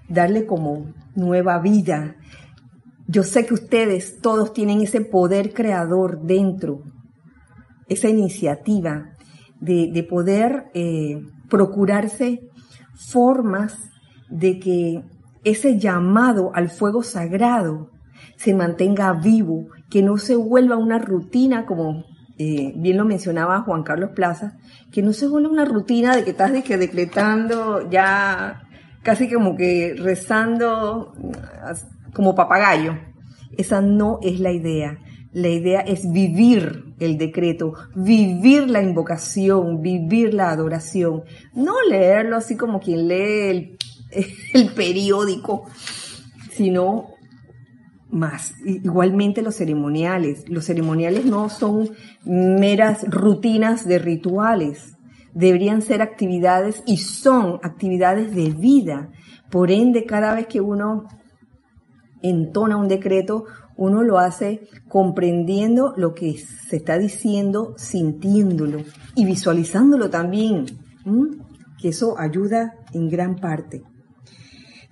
darle 0.09 0.47
como 0.47 0.93
nueva 1.15 1.59
vida. 1.59 2.17
Yo 3.07 3.23
sé 3.23 3.47
que 3.47 3.55
ustedes 3.55 4.21
todos 4.21 4.53
tienen 4.53 4.83
ese 4.83 5.01
poder 5.01 5.53
creador 5.55 6.21
dentro 6.23 6.83
esa 7.89 8.09
iniciativa 8.09 9.11
de, 9.61 10.07
poder 10.09 10.67
eh, 10.75 11.23
procurarse 11.49 12.41
formas 12.95 13.77
de 14.29 14.59
que 14.59 15.03
ese 15.45 15.79
llamado 15.79 16.51
al 16.55 16.71
fuego 16.71 17.03
sagrado 17.03 17.91
se 18.37 18.55
mantenga 18.55 19.13
vivo, 19.13 19.69
que 19.91 20.03
no 20.03 20.19
se 20.19 20.37
vuelva 20.37 20.77
una 20.77 20.99
rutina 20.99 21.67
como 21.67 22.05
eh, 22.37 22.73
bien 22.75 22.97
lo 22.97 23.05
mencionaba 23.05 23.61
Juan 23.61 23.85
Carlos 23.85 24.11
Plaza, 24.15 24.57
que 24.91 25.03
no 25.03 25.13
se 25.13 25.29
vuelva 25.29 25.51
una 25.51 25.65
rutina 25.65 26.17
de 26.17 26.25
que 26.25 26.31
estás 26.31 26.53
de 26.53 26.63
que 26.63 26.77
decretando 26.77 27.89
ya 27.91 28.65
casi 29.03 29.31
como 29.33 29.57
que 29.57 29.95
rezando 29.97 31.15
como 32.13 32.35
papagayo. 32.35 32.99
Esa 33.57 33.81
no 33.81 34.19
es 34.23 34.41
la 34.41 34.51
idea. 34.51 34.99
La 35.33 35.49
idea 35.49 35.81
es 35.81 36.11
vivir 36.11 36.95
el 36.99 37.19
decreto, 37.19 37.75
vivir 37.95 38.69
la 38.69 38.83
invocación, 38.83 39.83
vivir 39.83 40.33
la 40.33 40.51
adoración, 40.51 41.25
no 41.55 41.75
leerlo 41.89 42.37
así 42.37 42.57
como 42.57 42.81
quien 42.81 43.09
lee 43.09 43.51
el, 43.51 43.79
periódico, 44.77 45.65
sino 46.53 47.15
más. 48.15 48.55
Igualmente 48.65 49.43
los 49.43 49.57
ceremoniales. 49.57 50.49
Los 50.49 50.65
ceremoniales 50.65 51.27
no 51.27 51.49
son 51.49 51.91
meras 52.25 53.05
rutinas 53.09 53.87
de 53.87 53.99
rituales. 53.99 54.97
Deberían 55.35 55.83
ser 55.83 56.01
actividades 56.01 56.83
y 56.87 56.99
son 56.99 57.59
actividades 57.63 58.35
de 58.35 58.51
vida. 58.51 59.11
Por 59.51 59.71
ende, 59.71 60.05
cada 60.05 60.35
vez 60.35 60.47
que 60.47 60.61
uno 60.61 61.05
entona 62.23 62.77
un 62.77 62.89
decreto, 62.89 63.45
uno 63.77 64.03
lo 64.03 64.19
hace 64.19 64.69
comprendiendo 64.89 65.93
lo 65.97 66.15
que 66.15 66.39
se 66.39 66.77
está 66.77 66.99
diciendo, 66.99 67.75
sintiéndolo 67.77 68.83
y 69.17 69.25
visualizándolo 69.25 70.09
también, 70.11 70.67
que 71.81 71.89
eso 71.89 72.19
ayuda 72.19 72.75
en 72.93 73.09
gran 73.11 73.37
parte. 73.37 73.83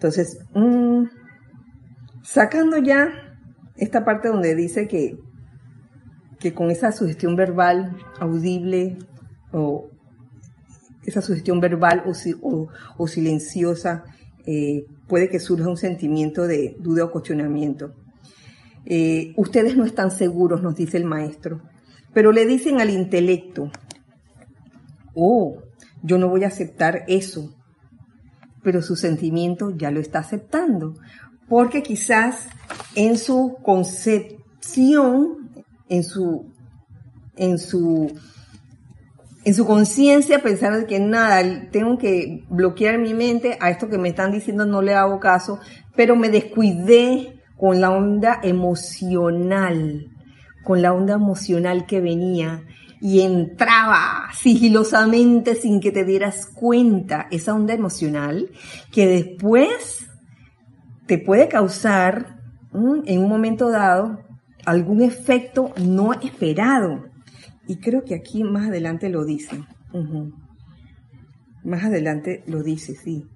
Entonces, 0.03 0.37
mm, 0.53 1.05
sacando 2.25 2.77
ya 2.79 3.39
esta 3.77 4.05
parte 4.05 4.31
donde 4.31 4.57
dice 4.57 4.89
que, 4.89 5.17
que 6.41 6.53
con 6.53 6.73
esa 6.73 6.91
sugestión 6.91 7.37
verbal 7.37 7.97
audible 8.19 8.99
o 9.53 9.91
esa 11.05 11.23
sugestión 11.23 11.61
verbal 11.61 12.03
o, 12.99 13.07
silenciosa 13.07 14.03
eh, 14.45 14.87
puede 15.07 15.29
que 15.29 15.39
surja 15.39 15.69
un 15.69 15.77
sentimiento 15.77 16.49
de 16.49 16.75
duda 16.81 17.05
o 17.05 17.13
cuestionamiento. 17.13 17.95
Eh, 18.85 19.33
ustedes 19.37 19.77
no 19.77 19.85
están 19.85 20.11
seguros, 20.11 20.65
nos 20.65 20.75
dice 20.75 20.97
el 20.97 21.05
maestro, 21.05 21.63
pero 22.13 22.33
le 22.33 22.45
dicen 22.45 22.81
al 22.81 22.91
intelecto, 22.91 23.71
oh, 25.15 25.63
yo 26.03 26.19
no 26.19 26.29
voy 26.29 26.43
a 26.43 26.49
aceptar 26.49 27.05
eso, 27.07 27.55
pero 28.63 28.83
su 28.83 28.97
sentimiento 28.97 29.71
ya 29.77 29.91
lo 29.91 30.01
está 30.01 30.21
aceptando, 30.21 30.95
porque 31.49 31.83
quizás 31.83 32.49
en 32.95 33.19
su 33.19 33.57
concepción 33.63 35.43
en 35.89 36.05
su, 36.05 36.47
en 37.37 37.59
su, 37.59 38.19
en 39.45 39.55
su 39.55 39.67
conciencia 39.67 40.43
pensar 40.43 40.87
que 40.87 41.01
nada, 41.01 41.69
tengo 41.71 41.99
que 41.99 42.45
bloquear 42.49 42.99
mi 42.99 43.13
mente, 43.13 43.59
a 43.61 43.71
esto 43.71 43.89
que 43.89 43.99
me 43.99 44.09
están 44.09 44.33
diciendo 44.33 44.65
no 44.65 44.81
le 44.81 44.95
hago 44.95 45.21
caso, 45.21 45.59
pero 45.95 46.17
me 46.17 46.31
descuidé 46.31 47.41
con 47.59 47.81
la 47.81 47.91
onda 47.91 48.41
emocional, 48.43 50.09
con 50.65 50.81
la 50.81 50.95
onda 50.95 51.15
emocional 51.15 51.85
que 51.85 52.01
venía 52.01 52.63
y 53.05 53.23
entraba 53.23 54.29
sigilosamente 54.33 55.57
sin 55.57 55.81
que 55.81 55.91
te 55.91 56.05
dieras 56.05 56.47
cuenta 56.47 57.27
esa 57.33 57.53
onda 57.53 57.75
emocional 57.75 58.49
que 58.93 59.09
después 59.09 60.07
te 61.07 61.19
puede 61.19 61.49
causar 61.49 62.39
en 62.73 63.19
un 63.19 63.29
momento 63.29 63.71
dado 63.71 64.21
algún 64.65 65.03
efecto 65.03 65.75
no 65.85 66.13
esperado. 66.13 67.07
Y 67.67 67.79
creo 67.79 68.05
que 68.05 68.15
aquí 68.15 68.45
más 68.45 68.69
adelante 68.69 69.09
lo 69.09 69.25
dice. 69.25 69.65
Más 71.65 71.83
adelante 71.83 72.45
lo 72.47 72.63
dice, 72.63 72.95
sí. 72.95 73.27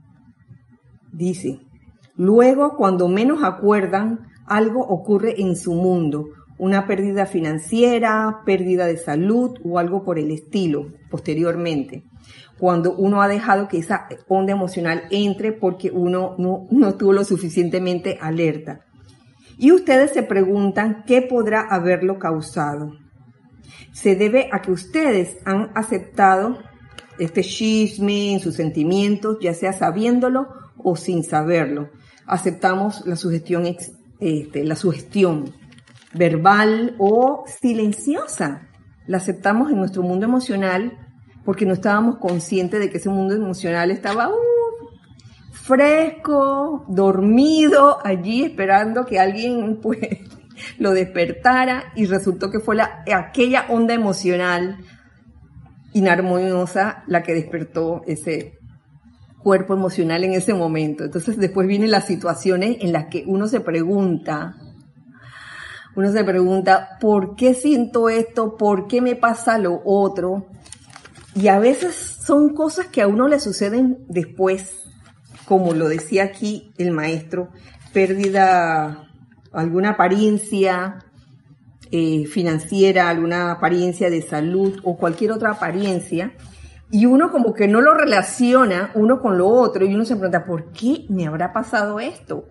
Dice, 1.12 1.58
luego 2.14 2.76
cuando 2.76 3.08
menos 3.08 3.42
acuerdan, 3.42 4.28
algo 4.46 4.86
ocurre 4.86 5.40
en 5.40 5.56
su 5.56 5.74
mundo, 5.74 6.26
una 6.58 6.86
pérdida 6.86 7.26
financiera, 7.26 8.40
pérdida 8.44 8.86
de 8.86 8.96
salud 8.96 9.58
o 9.64 9.78
algo 9.78 10.04
por 10.04 10.18
el 10.18 10.30
estilo 10.30 10.92
posteriormente. 11.10 12.04
Cuando 12.58 12.94
uno 12.96 13.20
ha 13.20 13.28
dejado 13.28 13.68
que 13.68 13.78
esa 13.78 14.08
onda 14.28 14.52
emocional 14.52 15.02
entre 15.10 15.52
porque 15.52 15.90
uno 15.90 16.34
no, 16.38 16.66
no 16.70 16.88
estuvo 16.88 17.12
lo 17.12 17.24
suficientemente 17.24 18.18
alerta. 18.20 18.80
Y 19.58 19.72
ustedes 19.72 20.12
se 20.12 20.22
preguntan 20.22 21.04
qué 21.06 21.22
podrá 21.22 21.60
haberlo 21.60 22.18
causado. 22.18 22.92
Se 23.92 24.16
debe 24.16 24.48
a 24.52 24.60
que 24.60 24.70
ustedes 24.70 25.38
han 25.44 25.70
aceptado 25.74 26.58
este 27.18 27.42
chisme 27.42 28.34
en 28.34 28.40
sus 28.40 28.54
sentimientos, 28.54 29.38
ya 29.40 29.54
sea 29.54 29.72
sabiéndolo 29.72 30.48
o 30.76 30.96
sin 30.96 31.24
saberlo. 31.24 31.90
Aceptamos 32.26 33.06
la 33.06 33.16
sugestión, 33.16 33.66
este, 34.20 34.64
la 34.64 34.76
sugestión 34.76 35.54
verbal 36.16 36.94
o 36.98 37.44
silenciosa. 37.46 38.68
La 39.06 39.18
aceptamos 39.18 39.70
en 39.70 39.78
nuestro 39.78 40.02
mundo 40.02 40.26
emocional 40.26 40.98
porque 41.44 41.64
no 41.64 41.74
estábamos 41.74 42.18
conscientes 42.18 42.80
de 42.80 42.90
que 42.90 42.98
ese 42.98 43.08
mundo 43.08 43.34
emocional 43.34 43.90
estaba 43.90 44.28
uh, 44.28 44.32
fresco, 45.52 46.84
dormido, 46.88 47.98
allí 48.04 48.42
esperando 48.42 49.06
que 49.06 49.20
alguien 49.20 49.78
pues 49.82 49.98
lo 50.78 50.92
despertara 50.92 51.92
y 51.94 52.06
resultó 52.06 52.50
que 52.50 52.60
fue 52.60 52.76
la, 52.76 53.04
aquella 53.14 53.66
onda 53.68 53.94
emocional 53.94 54.78
inarmoniosa 55.92 57.04
la 57.06 57.22
que 57.22 57.34
despertó 57.34 58.02
ese 58.06 58.58
cuerpo 59.42 59.74
emocional 59.74 60.24
en 60.24 60.32
ese 60.32 60.54
momento. 60.54 61.04
Entonces 61.04 61.36
después 61.36 61.68
vienen 61.68 61.90
las 61.90 62.06
situaciones 62.06 62.78
en 62.80 62.92
las 62.92 63.06
que 63.06 63.24
uno 63.26 63.46
se 63.46 63.60
pregunta, 63.60 64.56
uno 65.96 66.12
se 66.12 66.22
pregunta, 66.24 66.98
¿por 67.00 67.34
qué 67.34 67.54
siento 67.54 68.08
esto? 68.08 68.56
¿Por 68.56 68.86
qué 68.86 69.00
me 69.00 69.16
pasa 69.16 69.58
lo 69.58 69.82
otro? 69.84 70.46
Y 71.34 71.48
a 71.48 71.58
veces 71.58 71.94
son 71.94 72.54
cosas 72.54 72.86
que 72.86 73.02
a 73.02 73.08
uno 73.08 73.28
le 73.28 73.40
suceden 73.40 74.04
después 74.08 74.86
como 75.46 75.72
lo 75.72 75.88
decía 75.88 76.24
aquí 76.24 76.72
el 76.76 76.90
maestro, 76.90 77.48
pérdida, 77.92 79.08
alguna 79.52 79.90
apariencia 79.90 80.98
eh, 81.90 82.26
financiera, 82.26 83.08
alguna 83.08 83.52
apariencia 83.52 84.10
de 84.10 84.20
salud 84.20 84.80
o 84.82 84.96
cualquier 84.98 85.32
otra 85.32 85.52
apariencia, 85.52 86.34
y 86.90 87.06
uno 87.06 87.30
como 87.30 87.54
que 87.54 87.66
no 87.66 87.80
lo 87.80 87.94
relaciona 87.94 88.90
uno 88.94 89.20
con 89.20 89.38
lo 89.38 89.48
otro 89.48 89.84
y 89.84 89.94
uno 89.94 90.04
se 90.04 90.14
pregunta, 90.14 90.44
¿por 90.44 90.72
qué 90.72 91.06
me 91.08 91.26
habrá 91.26 91.52
pasado 91.52 91.98
esto? 91.98 92.44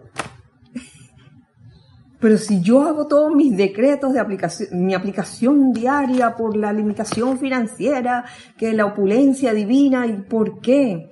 Pero 2.19 2.37
si 2.37 2.61
yo 2.61 2.83
hago 2.83 3.07
todos 3.07 3.35
mis 3.35 3.55
decretos 3.55 4.13
de 4.13 4.19
aplicación, 4.19 4.85
mi 4.85 4.93
aplicación 4.93 5.73
diaria 5.73 6.35
por 6.35 6.55
la 6.55 6.71
limitación 6.71 7.37
financiera, 7.37 8.25
que 8.57 8.73
la 8.73 8.85
opulencia 8.85 9.53
divina, 9.53 10.07
¿y 10.07 10.13
por 10.21 10.59
qué? 10.61 11.09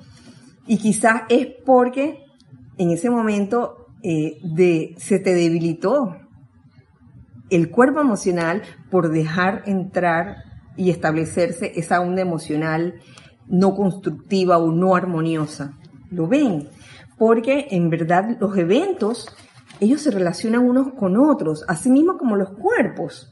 Y 0.66 0.78
quizás 0.78 1.24
es 1.30 1.48
porque 1.66 2.24
en 2.78 2.92
ese 2.92 3.10
momento 3.10 3.88
eh, 4.02 4.38
de, 4.44 4.96
se 4.98 5.20
te 5.20 5.34
debilitó 5.34 6.16
el 7.50 7.70
cuerpo 7.70 8.02
emocional 8.02 8.64
por 8.90 9.10
dejar 9.10 9.64
entrar 9.66 10.38
y 10.76 10.90
establecerse 10.90 11.74
esa 11.76 12.02
onda 12.02 12.22
emocional 12.22 12.96
no 13.48 13.76
constructiva 13.76 14.58
o 14.58 14.72
no 14.72 14.96
armoniosa. 14.96 15.78
¿Lo 16.10 16.28
ven? 16.28 16.70
Porque 17.18 17.68
en 17.72 17.90
verdad 17.90 18.38
los 18.40 18.58
eventos, 18.58 19.28
ellos 19.80 20.02
se 20.02 20.12
relacionan 20.12 20.68
unos 20.68 20.94
con 20.94 21.18
otros, 21.18 21.66
así 21.68 21.90
mismo 21.90 22.18
como 22.18 22.36
los 22.36 22.50
cuerpos. 22.52 23.32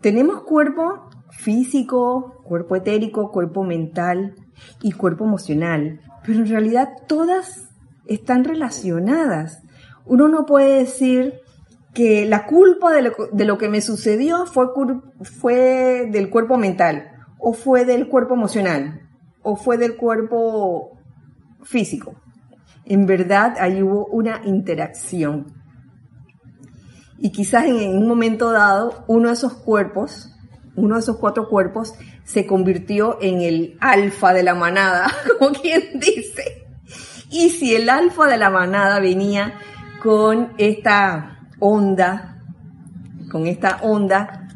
Tenemos 0.00 0.42
cuerpo 0.42 1.08
físico, 1.30 2.40
cuerpo 2.44 2.76
etérico, 2.76 3.30
cuerpo 3.30 3.64
mental 3.64 4.34
y 4.82 4.92
cuerpo 4.92 5.24
emocional 5.24 6.00
pero 6.24 6.40
en 6.40 6.48
realidad 6.48 6.88
todas 7.06 7.68
están 8.06 8.44
relacionadas. 8.44 9.62
Uno 10.06 10.28
no 10.28 10.46
puede 10.46 10.78
decir 10.78 11.34
que 11.92 12.26
la 12.26 12.46
culpa 12.46 12.92
de 12.92 13.44
lo, 13.44 13.58
que 13.58 13.68
me 13.68 13.80
sucedió 13.80 14.46
fue, 14.46 16.08
del 16.10 16.30
cuerpo 16.30 16.56
mental, 16.56 17.12
o 17.38 17.52
fue 17.52 17.84
del 17.84 18.08
cuerpo 18.08 18.34
emocional, 18.34 19.02
o 19.42 19.56
fue 19.56 19.76
del 19.76 19.96
cuerpo 19.96 20.98
físico. 21.62 22.14
En 22.86 23.06
verdad, 23.06 23.56
ahí 23.58 23.82
hubo 23.82 24.06
una 24.06 24.42
interacción. 24.44 25.52
Y 27.18 27.30
quizás 27.30 27.64
en 27.64 27.96
un 27.96 28.06
momento 28.06 28.52
dado, 28.52 29.04
uno 29.06 29.28
de 29.28 29.34
esos 29.34 29.54
cuerpos 29.54 30.34
uno 30.76 30.96
de 30.96 31.00
esos 31.00 31.16
cuatro 31.18 31.48
cuerpos 31.48 31.94
se 32.24 32.46
convirtió 32.46 33.18
en 33.20 33.42
el 33.42 33.76
alfa 33.80 34.32
de 34.32 34.42
la 34.42 34.54
manada, 34.54 35.06
como 35.38 35.52
quien 35.52 35.98
dice. 35.98 36.66
Y 37.30 37.50
si 37.50 37.74
el 37.74 37.88
alfa 37.88 38.26
de 38.26 38.36
la 38.36 38.50
manada 38.50 39.00
venía 39.00 39.54
con 40.02 40.52
esta 40.58 41.48
onda, 41.58 42.42
con 43.30 43.46
esta 43.46 43.78
onda 43.82 44.48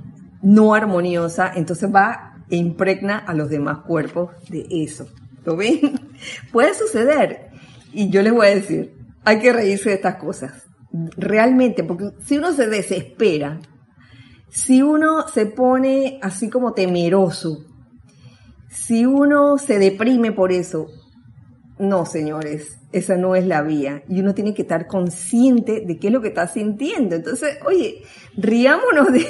no 0.43 0.75
armoniosa, 0.75 1.53
entonces 1.55 1.93
va 1.93 2.35
e 2.51 2.57
impregna 2.57 3.19
a 3.19 3.35
los 3.35 3.51
demás 3.51 3.79
cuerpos 3.79 4.31
de 4.49 4.67
eso. 4.71 5.09
¿Lo 5.45 5.57
ven? 5.57 5.79
Puede 6.53 6.75
suceder. 6.75 7.48
Y 7.93 8.11
yo 8.11 8.23
les 8.23 8.33
voy 8.33 8.47
a 8.47 8.55
decir, 8.55 8.95
hay 9.25 9.41
que 9.41 9.53
reírse 9.53 9.91
de 9.91 9.97
estas 9.97 10.17
cosas. 10.17 10.65
Realmente, 11.17 11.85
porque 11.85 12.11
si 12.25 12.39
uno 12.39 12.53
se 12.53 12.67
desespera 12.67 13.61
si 14.51 14.83
uno 14.83 15.29
se 15.29 15.47
pone 15.47 16.19
así 16.23 16.49
como 16.49 16.73
temeroso, 16.73 17.65
si 18.71 19.05
uno 19.05 19.59
se 19.59 19.79
deprime 19.79 20.33
por 20.33 20.53
eso, 20.53 20.87
no, 21.79 22.07
señores, 22.07 22.79
esa 22.93 23.17
no 23.17 23.37
es 23.37 23.47
la 23.47 23.63
vía. 23.63 24.03
Y 24.09 24.21
uno 24.21 24.35
tiene 24.35 24.55
que 24.55 24.63
estar 24.63 24.87
consciente 24.87 25.85
de 25.87 25.99
qué 25.99 26.09
es 26.09 26.13
lo 26.13 26.21
que 26.21 26.29
está 26.29 26.49
sintiendo. 26.49 27.15
Entonces, 27.15 27.59
oye, 27.67 28.03
riámonos 28.37 29.13
de, 29.13 29.27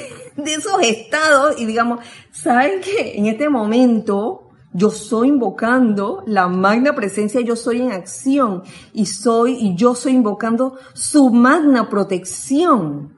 esos 0.51 0.81
estados 0.81 1.59
y 1.59 1.65
digamos, 1.65 2.03
¿saben 2.31 2.81
qué? 2.81 3.17
En 3.17 3.27
este 3.27 3.49
momento 3.49 4.48
yo 4.71 4.91
soy 4.91 5.29
invocando 5.29 6.23
la 6.27 6.47
magna 6.47 6.93
presencia, 6.93 7.41
yo 7.41 7.55
soy 7.55 7.81
en 7.81 7.91
acción 7.91 8.63
y 8.93 9.07
soy, 9.07 9.53
y 9.53 9.75
yo 9.75 9.95
soy 9.95 10.13
invocando 10.13 10.77
su 10.93 11.31
magna 11.31 11.89
protección. 11.89 13.17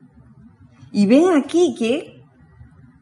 Y 0.94 1.08
ven 1.08 1.30
aquí 1.30 1.76
que 1.78 2.24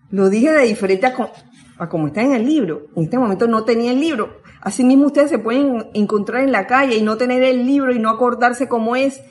lo 0.09 0.29
dije 0.29 0.51
de 0.51 0.65
diferente 0.65 1.05
a, 1.05 1.89
como 1.89 2.07
está 2.07 2.21
en 2.23 2.33
el 2.33 2.45
libro. 2.45 2.87
En 2.95 3.03
este 3.03 3.19
momento 3.19 3.47
no 3.47 3.65
tenía 3.65 3.91
el 3.91 3.99
libro. 3.99 4.41
Asimismo 4.61 5.07
ustedes 5.07 5.29
se 5.29 5.39
pueden 5.39 5.87
encontrar 5.93 6.43
en 6.43 6.51
la 6.51 6.65
calle 6.65 6.97
y 6.97 7.03
no 7.03 7.17
tener 7.17 7.43
el 7.43 7.65
libro 7.67 7.93
y 7.93 7.99
no 7.99 8.09
acordarse 8.09 8.67
cómo 8.67 8.95
es, 8.95 9.21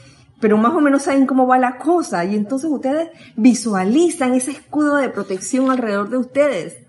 pero 0.40 0.56
más 0.56 0.72
o 0.72 0.80
menos 0.80 1.02
saben 1.02 1.26
cómo 1.26 1.48
va 1.48 1.58
la 1.58 1.78
cosa. 1.78 2.24
Y 2.24 2.36
entonces 2.36 2.70
ustedes 2.70 3.10
visualizan 3.36 4.34
ese 4.34 4.52
escudo 4.52 4.96
de 4.96 5.10
protección 5.10 5.72
alrededor 5.72 6.08
de 6.08 6.18
ustedes 6.18 6.88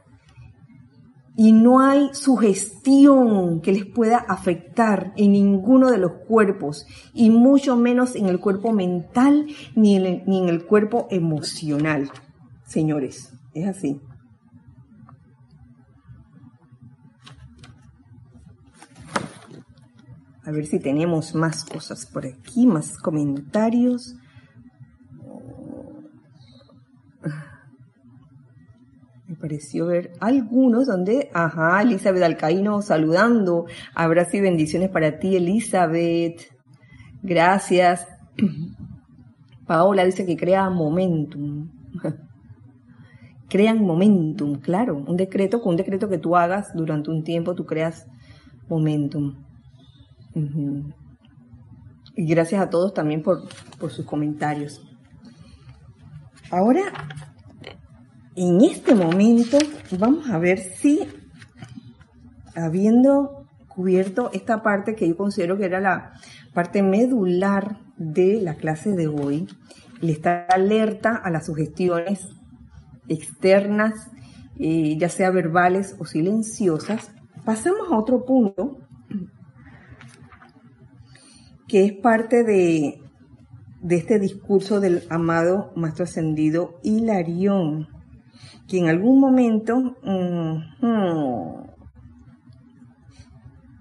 y 1.36 1.54
no 1.54 1.80
hay 1.80 2.10
sugestión 2.14 3.62
que 3.62 3.72
les 3.72 3.86
pueda 3.86 4.18
afectar 4.18 5.14
en 5.16 5.32
ninguno 5.32 5.90
de 5.90 5.98
los 5.98 6.12
cuerpos 6.28 6.86
y 7.14 7.30
mucho 7.30 7.78
menos 7.78 8.16
en 8.16 8.28
el 8.28 8.40
cuerpo 8.40 8.74
mental 8.74 9.48
ni 9.76 9.96
en, 9.96 10.24
ni 10.26 10.40
en 10.40 10.50
el 10.50 10.66
cuerpo 10.66 11.08
emocional. 11.10 12.12
Señores, 12.66 13.34
es 13.54 13.68
así. 13.68 14.02
A 20.50 20.52
ver 20.52 20.66
si 20.66 20.80
tenemos 20.80 21.36
más 21.36 21.64
cosas 21.64 22.08
por 22.08 22.26
aquí, 22.26 22.66
más 22.66 22.98
comentarios. 22.98 24.16
Pareció 29.40 29.88
ver 29.88 30.12
algunos 30.20 30.88
donde, 30.88 31.30
ajá, 31.34 31.82
Elizabeth 31.82 32.24
Alcaíno 32.24 32.82
saludando. 32.82 33.66
Abrazos 33.96 34.36
y 34.36 34.42
bendiciones 34.42 34.90
para 34.90 35.20
ti, 35.20 35.36
Elizabeth. 35.36 36.42
Gracias. 37.22 38.08
Paola 39.68 40.06
dice 40.06 40.26
que 40.26 40.38
crea 40.38 40.70
momentum. 40.70 41.70
Crean 43.50 43.84
momentum, 43.84 44.60
claro. 44.60 44.98
Un 44.98 45.18
decreto, 45.18 45.62
con 45.62 45.72
un 45.72 45.78
decreto 45.78 46.08
que 46.08 46.20
tú 46.20 46.36
hagas 46.36 46.72
durante 46.76 47.10
un 47.10 47.24
tiempo, 47.24 47.56
tú 47.56 47.66
creas 47.66 48.08
momentum. 48.68 49.44
Y 52.16 52.26
gracias 52.26 52.62
a 52.62 52.70
todos 52.70 52.94
también 52.94 53.24
por, 53.24 53.48
por 53.80 53.92
sus 53.92 54.06
comentarios. 54.06 54.86
Ahora, 56.52 56.82
en 58.40 58.62
este 58.62 58.96
momento, 58.96 59.58
vamos 60.00 60.30
a 60.30 60.38
ver 60.38 60.60
si, 60.60 61.02
habiendo 62.56 63.46
cubierto 63.68 64.30
esta 64.32 64.64
parte 64.64 64.96
que 64.96 65.10
yo 65.10 65.18
considero 65.18 65.58
que 65.58 65.66
era 65.66 65.82
la 65.82 66.14
parte 66.54 66.82
medular 66.82 67.82
de 67.98 68.42
la 68.42 68.56
clase 68.56 68.94
de 68.94 69.10
hoy, 69.10 69.46
le 70.00 70.14
está 70.14 70.46
alerta 70.46 71.18
a 71.18 71.30
las 71.30 71.48
sugestiones 71.48 72.30
externas, 73.10 74.10
eh, 74.58 74.96
ya 74.98 75.10
sea 75.10 75.32
verbales 75.32 75.98
o 76.00 76.06
silenciosas, 76.06 77.12
pasamos 77.44 77.92
a 77.92 77.98
otro 77.98 78.24
punto 78.24 78.78
que 81.68 81.84
es 81.84 81.92
parte 81.92 82.46
de, 82.46 83.02
este 83.90 84.18
discurso 84.18 84.80
del 84.80 85.04
amado 85.10 85.74
Maestro 85.76 86.06
Ascendido 86.06 86.80
Hilarión, 86.84 87.99
que 88.70 88.78
en 88.78 88.88
algún 88.88 89.20
momento, 89.20 89.98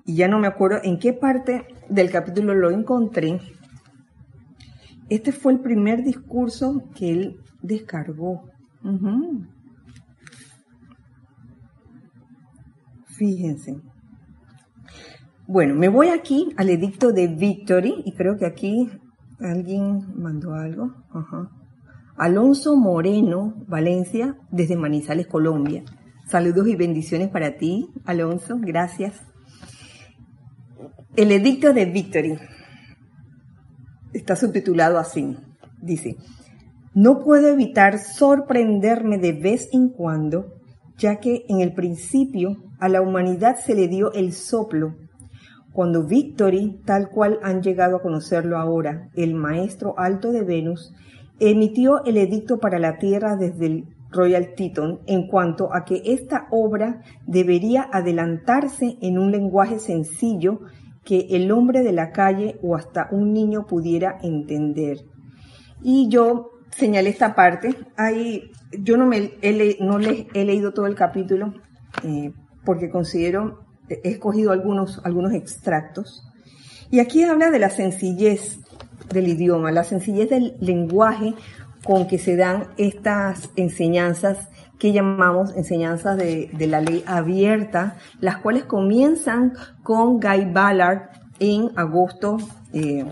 y 0.06 0.14
ya 0.14 0.28
no 0.28 0.38
me 0.38 0.46
acuerdo 0.46 0.78
en 0.82 0.98
qué 0.98 1.12
parte 1.12 1.66
del 1.90 2.10
capítulo 2.10 2.54
lo 2.54 2.70
encontré, 2.70 3.38
este 5.10 5.30
fue 5.30 5.52
el 5.52 5.60
primer 5.60 6.02
discurso 6.02 6.82
que 6.94 7.12
él 7.12 7.36
descargó. 7.62 8.44
Fíjense. 13.06 13.76
Bueno, 15.46 15.74
me 15.74 15.88
voy 15.88 16.08
aquí 16.08 16.48
al 16.56 16.70
edicto 16.70 17.12
de 17.12 17.26
Victory 17.26 18.02
y 18.04 18.12
creo 18.12 18.36
que 18.36 18.46
aquí 18.46 18.90
alguien 19.40 20.00
mandó 20.16 20.54
algo. 20.54 20.94
Alonso 22.18 22.76
Moreno, 22.76 23.54
Valencia, 23.68 24.36
desde 24.50 24.76
Manizales, 24.76 25.28
Colombia. 25.28 25.84
Saludos 26.26 26.66
y 26.66 26.74
bendiciones 26.74 27.28
para 27.28 27.56
ti, 27.56 27.90
Alonso. 28.04 28.58
Gracias. 28.60 29.14
El 31.14 31.30
edicto 31.30 31.72
de 31.72 31.86
Victory 31.86 32.38
está 34.12 34.34
subtitulado 34.34 34.98
así. 34.98 35.36
Dice, 35.80 36.16
no 36.92 37.22
puedo 37.22 37.48
evitar 37.48 37.98
sorprenderme 38.00 39.18
de 39.18 39.32
vez 39.32 39.68
en 39.72 39.88
cuando, 39.88 40.54
ya 40.96 41.20
que 41.20 41.44
en 41.48 41.60
el 41.60 41.72
principio 41.72 42.56
a 42.80 42.88
la 42.88 43.00
humanidad 43.00 43.58
se 43.64 43.76
le 43.76 43.86
dio 43.86 44.12
el 44.12 44.32
soplo, 44.32 44.96
cuando 45.72 46.04
Victory, 46.04 46.80
tal 46.84 47.08
cual 47.10 47.38
han 47.44 47.62
llegado 47.62 47.94
a 47.94 48.02
conocerlo 48.02 48.58
ahora, 48.58 49.10
el 49.14 49.36
maestro 49.36 49.94
alto 49.96 50.32
de 50.32 50.42
Venus, 50.42 50.92
emitió 51.40 52.04
el 52.04 52.16
edicto 52.16 52.58
para 52.58 52.78
la 52.78 52.98
Tierra 52.98 53.36
desde 53.36 53.66
el 53.66 53.84
Royal 54.10 54.54
Teton 54.56 55.00
en 55.06 55.26
cuanto 55.26 55.74
a 55.74 55.84
que 55.84 56.02
esta 56.04 56.48
obra 56.50 57.02
debería 57.26 57.88
adelantarse 57.92 58.96
en 59.00 59.18
un 59.18 59.30
lenguaje 59.30 59.78
sencillo 59.78 60.60
que 61.04 61.26
el 61.30 61.50
hombre 61.52 61.82
de 61.82 61.92
la 61.92 62.10
calle 62.12 62.58
o 62.62 62.76
hasta 62.76 63.08
un 63.10 63.32
niño 63.32 63.66
pudiera 63.66 64.18
entender. 64.22 64.98
Y 65.82 66.08
yo 66.08 66.50
señalé 66.70 67.10
esta 67.10 67.34
parte. 67.34 67.76
Ahí, 67.96 68.50
yo 68.78 68.96
no, 68.96 69.06
me, 69.06 69.32
he, 69.42 69.78
no 69.80 69.98
le, 69.98 70.26
he 70.34 70.44
leído 70.44 70.72
todo 70.72 70.86
el 70.86 70.94
capítulo 70.94 71.54
eh, 72.02 72.32
porque 72.64 72.90
considero, 72.90 73.64
he 73.88 74.10
escogido 74.10 74.52
algunos, 74.52 75.00
algunos 75.04 75.32
extractos. 75.32 76.22
Y 76.90 77.00
aquí 77.00 77.22
habla 77.24 77.50
de 77.50 77.58
la 77.58 77.70
sencillez 77.70 78.60
del 79.08 79.28
idioma, 79.28 79.72
la 79.72 79.84
sencillez 79.84 80.30
del 80.30 80.56
lenguaje 80.60 81.34
con 81.84 82.06
que 82.06 82.18
se 82.18 82.36
dan 82.36 82.68
estas 82.76 83.50
enseñanzas 83.56 84.48
que 84.78 84.92
llamamos 84.92 85.54
enseñanzas 85.56 86.16
de, 86.16 86.50
la 86.68 86.80
ley 86.80 87.02
abierta, 87.06 87.96
las 88.20 88.38
cuales 88.38 88.64
comienzan 88.64 89.54
con 89.82 90.20
Guy 90.20 90.52
Ballard 90.52 91.10
en 91.40 91.70
agosto 91.76 92.36
eh, 92.72 93.04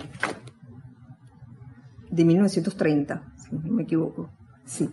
de 2.10 2.24
1930, 2.24 3.22
si 3.36 3.56
no 3.56 3.72
me 3.72 3.82
equivoco. 3.82 4.30
Sí. 4.64 4.90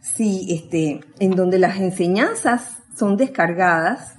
Sí, 0.00 0.46
este, 0.50 1.00
en 1.18 1.32
donde 1.32 1.58
las 1.58 1.78
enseñanzas 1.78 2.78
son 2.96 3.16
descargadas, 3.16 4.18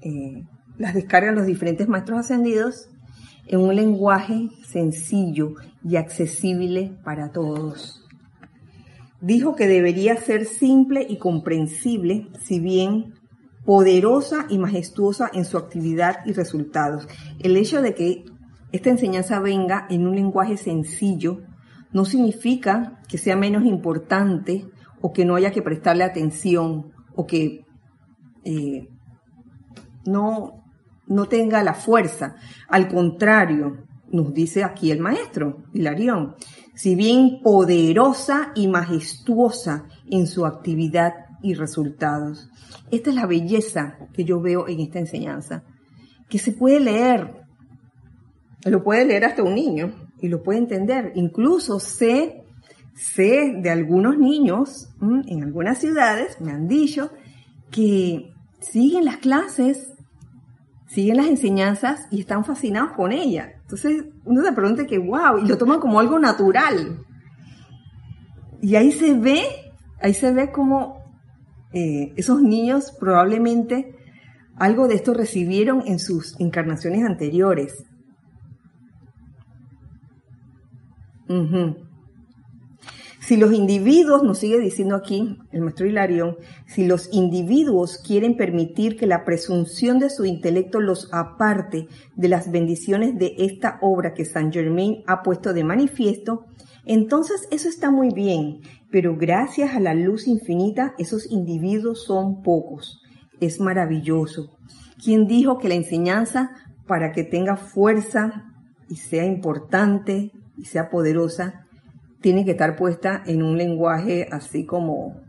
eh, 0.00 0.46
las 0.78 0.94
descargan 0.94 1.34
los 1.34 1.46
diferentes 1.46 1.88
maestros 1.88 2.20
ascendidos 2.20 2.88
en 3.46 3.60
un 3.60 3.74
lenguaje 3.74 4.48
sencillo 4.66 5.54
y 5.84 5.96
accesible 5.96 6.92
para 7.04 7.32
todos 7.32 8.02
dijo 9.22 9.54
que 9.54 9.68
debería 9.68 10.16
ser 10.16 10.44
simple 10.44 11.06
y 11.08 11.16
comprensible, 11.16 12.28
si 12.42 12.60
bien 12.60 13.14
poderosa 13.64 14.46
y 14.50 14.58
majestuosa 14.58 15.30
en 15.32 15.44
su 15.44 15.56
actividad 15.56 16.26
y 16.26 16.32
resultados. 16.32 17.08
El 17.38 17.56
hecho 17.56 17.80
de 17.80 17.94
que 17.94 18.24
esta 18.72 18.90
enseñanza 18.90 19.38
venga 19.38 19.86
en 19.88 20.06
un 20.06 20.16
lenguaje 20.16 20.56
sencillo 20.56 21.42
no 21.92 22.04
significa 22.04 23.00
que 23.08 23.16
sea 23.16 23.36
menos 23.36 23.64
importante 23.64 24.66
o 25.00 25.12
que 25.12 25.24
no 25.24 25.36
haya 25.36 25.52
que 25.52 25.62
prestarle 25.62 26.02
atención 26.02 26.90
o 27.14 27.26
que 27.26 27.64
eh, 28.44 28.88
no, 30.04 30.61
no 31.06 31.26
tenga 31.26 31.62
la 31.62 31.74
fuerza. 31.74 32.36
Al 32.68 32.88
contrario, 32.88 33.84
nos 34.10 34.32
dice 34.32 34.62
aquí 34.62 34.90
el 34.90 35.00
maestro, 35.00 35.64
Hilarión, 35.72 36.36
si 36.74 36.94
bien 36.94 37.40
poderosa 37.42 38.52
y 38.54 38.68
majestuosa 38.68 39.86
en 40.10 40.26
su 40.26 40.46
actividad 40.46 41.14
y 41.42 41.54
resultados. 41.54 42.48
Esta 42.90 43.10
es 43.10 43.16
la 43.16 43.26
belleza 43.26 43.98
que 44.12 44.24
yo 44.24 44.40
veo 44.40 44.68
en 44.68 44.80
esta 44.80 44.98
enseñanza, 44.98 45.64
que 46.28 46.38
se 46.38 46.52
puede 46.52 46.80
leer, 46.80 47.42
lo 48.64 48.82
puede 48.82 49.04
leer 49.04 49.24
hasta 49.24 49.42
un 49.42 49.54
niño 49.54 49.92
y 50.20 50.28
lo 50.28 50.42
puede 50.42 50.60
entender. 50.60 51.12
Incluso 51.14 51.80
sé, 51.80 52.44
sé 52.94 53.54
de 53.60 53.70
algunos 53.70 54.18
niños 54.18 54.88
en 55.00 55.42
algunas 55.42 55.78
ciudades, 55.78 56.40
me 56.40 56.52
han 56.52 56.68
dicho, 56.68 57.10
que 57.70 58.32
siguen 58.60 59.06
las 59.06 59.16
clases 59.16 59.91
siguen 60.92 61.16
las 61.16 61.26
enseñanzas 61.26 62.06
y 62.10 62.20
están 62.20 62.44
fascinados 62.44 62.92
con 62.92 63.12
ella. 63.12 63.54
Entonces 63.62 64.04
uno 64.24 64.42
se 64.42 64.52
pregunta 64.52 64.86
que, 64.86 64.98
wow, 64.98 65.38
y 65.42 65.48
lo 65.48 65.56
toman 65.56 65.80
como 65.80 65.98
algo 65.98 66.18
natural. 66.18 66.98
Y 68.60 68.76
ahí 68.76 68.92
se 68.92 69.14
ve, 69.14 69.42
ahí 70.00 70.12
se 70.12 70.32
ve 70.32 70.52
como 70.52 71.02
eh, 71.72 72.12
esos 72.16 72.42
niños 72.42 72.92
probablemente 73.00 73.96
algo 74.56 74.86
de 74.86 74.96
esto 74.96 75.14
recibieron 75.14 75.82
en 75.86 75.98
sus 75.98 76.38
encarnaciones 76.38 77.04
anteriores. 77.04 77.84
Si 83.22 83.36
los 83.36 83.52
individuos, 83.52 84.24
nos 84.24 84.38
sigue 84.38 84.58
diciendo 84.58 84.96
aquí 84.96 85.38
el 85.52 85.60
maestro 85.60 85.86
Hilarión, 85.86 86.38
si 86.66 86.84
los 86.84 87.08
individuos 87.12 87.98
quieren 87.98 88.36
permitir 88.36 88.96
que 88.96 89.06
la 89.06 89.24
presunción 89.24 90.00
de 90.00 90.10
su 90.10 90.24
intelecto 90.24 90.80
los 90.80 91.08
aparte 91.12 91.86
de 92.16 92.28
las 92.28 92.50
bendiciones 92.50 93.16
de 93.16 93.36
esta 93.38 93.78
obra 93.80 94.12
que 94.12 94.24
Saint 94.24 94.52
Germain 94.52 95.04
ha 95.06 95.22
puesto 95.22 95.52
de 95.52 95.62
manifiesto, 95.62 96.46
entonces 96.84 97.46
eso 97.52 97.68
está 97.68 97.92
muy 97.92 98.12
bien, 98.12 98.62
pero 98.90 99.16
gracias 99.16 99.76
a 99.76 99.80
la 99.80 99.94
luz 99.94 100.26
infinita 100.26 100.94
esos 100.98 101.30
individuos 101.30 102.04
son 102.04 102.42
pocos. 102.42 103.02
Es 103.38 103.60
maravilloso. 103.60 104.50
¿Quién 105.00 105.28
dijo 105.28 105.58
que 105.58 105.68
la 105.68 105.74
enseñanza, 105.76 106.50
para 106.88 107.12
que 107.12 107.22
tenga 107.22 107.56
fuerza 107.56 108.52
y 108.88 108.96
sea 108.96 109.24
importante 109.24 110.32
y 110.58 110.64
sea 110.64 110.90
poderosa, 110.90 111.61
tiene 112.22 112.44
que 112.44 112.52
estar 112.52 112.76
puesta 112.76 113.22
en 113.26 113.42
un 113.42 113.58
lenguaje 113.58 114.28
así 114.30 114.64
como 114.64 115.20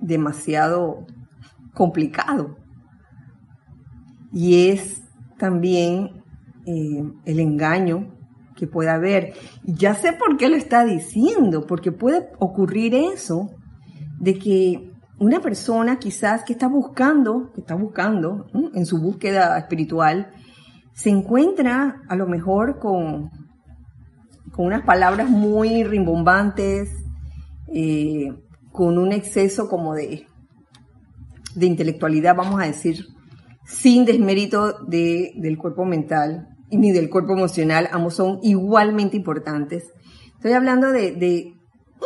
demasiado 0.00 1.06
complicado. 1.72 2.56
Y 4.32 4.68
es 4.68 5.02
también 5.38 6.22
eh, 6.66 7.02
el 7.24 7.40
engaño 7.40 8.14
que 8.56 8.66
puede 8.66 8.90
haber. 8.90 9.34
ya 9.64 9.94
sé 9.94 10.12
por 10.12 10.36
qué 10.36 10.48
lo 10.48 10.56
está 10.56 10.84
diciendo, 10.84 11.66
porque 11.66 11.90
puede 11.90 12.28
ocurrir 12.38 12.94
eso, 12.94 13.50
de 14.20 14.38
que 14.38 14.92
una 15.18 15.40
persona 15.40 15.98
quizás 15.98 16.44
que 16.44 16.52
está 16.52 16.68
buscando, 16.68 17.50
que 17.52 17.60
está 17.60 17.74
buscando 17.74 18.46
en 18.74 18.86
su 18.86 19.00
búsqueda 19.00 19.58
espiritual, 19.58 20.32
se 20.94 21.10
encuentra 21.10 22.02
a 22.08 22.16
lo 22.16 22.26
mejor 22.26 22.78
con, 22.78 23.30
con 24.52 24.66
unas 24.66 24.82
palabras 24.82 25.28
muy 25.28 25.82
rimbombantes, 25.82 26.90
eh, 27.74 28.32
con 28.70 28.98
un 28.98 29.12
exceso 29.12 29.68
como 29.68 29.94
de, 29.94 30.26
de 31.54 31.66
intelectualidad, 31.66 32.36
vamos 32.36 32.60
a 32.60 32.66
decir, 32.66 33.06
sin 33.66 34.04
desmérito 34.04 34.84
de, 34.86 35.32
del 35.36 35.58
cuerpo 35.58 35.84
mental 35.84 36.48
ni 36.70 36.90
del 36.90 37.10
cuerpo 37.10 37.34
emocional, 37.34 37.88
ambos 37.92 38.14
son 38.14 38.38
igualmente 38.42 39.16
importantes. 39.16 39.84
Estoy 40.36 40.52
hablando 40.52 40.90
de, 40.90 41.12
de 41.12 41.52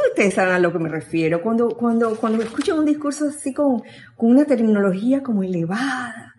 ustedes 0.09 0.35
saben 0.35 0.55
a 0.55 0.59
lo 0.59 0.73
que 0.73 0.79
me 0.79 0.89
refiero, 0.89 1.43
cuando, 1.43 1.69
cuando, 1.69 2.17
cuando 2.17 2.43
escuchan 2.43 2.79
un 2.79 2.85
discurso 2.85 3.29
así 3.29 3.53
con, 3.53 3.83
con 4.17 4.31
una 4.31 4.45
terminología 4.45 5.23
como 5.23 5.43
elevada, 5.43 6.35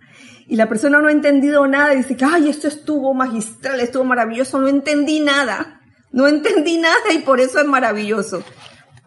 y 0.49 0.55
la 0.55 0.70
persona 0.70 1.01
no 1.01 1.10
ha 1.10 1.12
entendido 1.12 1.68
nada 1.68 1.93
y 1.93 1.97
dice 1.97 2.16
que, 2.16 2.26
ay, 2.26 2.49
esto 2.49 2.68
estuvo 2.68 3.14
magistral, 3.14 3.80
estuvo 3.82 4.05
maravilloso, 4.05 4.60
no 4.60 4.68
entendí 4.68 5.20
nada, 5.20 5.76
no 6.18 6.28
entendí 6.28 6.80
nada 6.80 7.13
y 7.13 7.20
por 7.20 7.39
eso 7.39 7.59
es 7.59 7.68
maravilloso. 7.68 8.41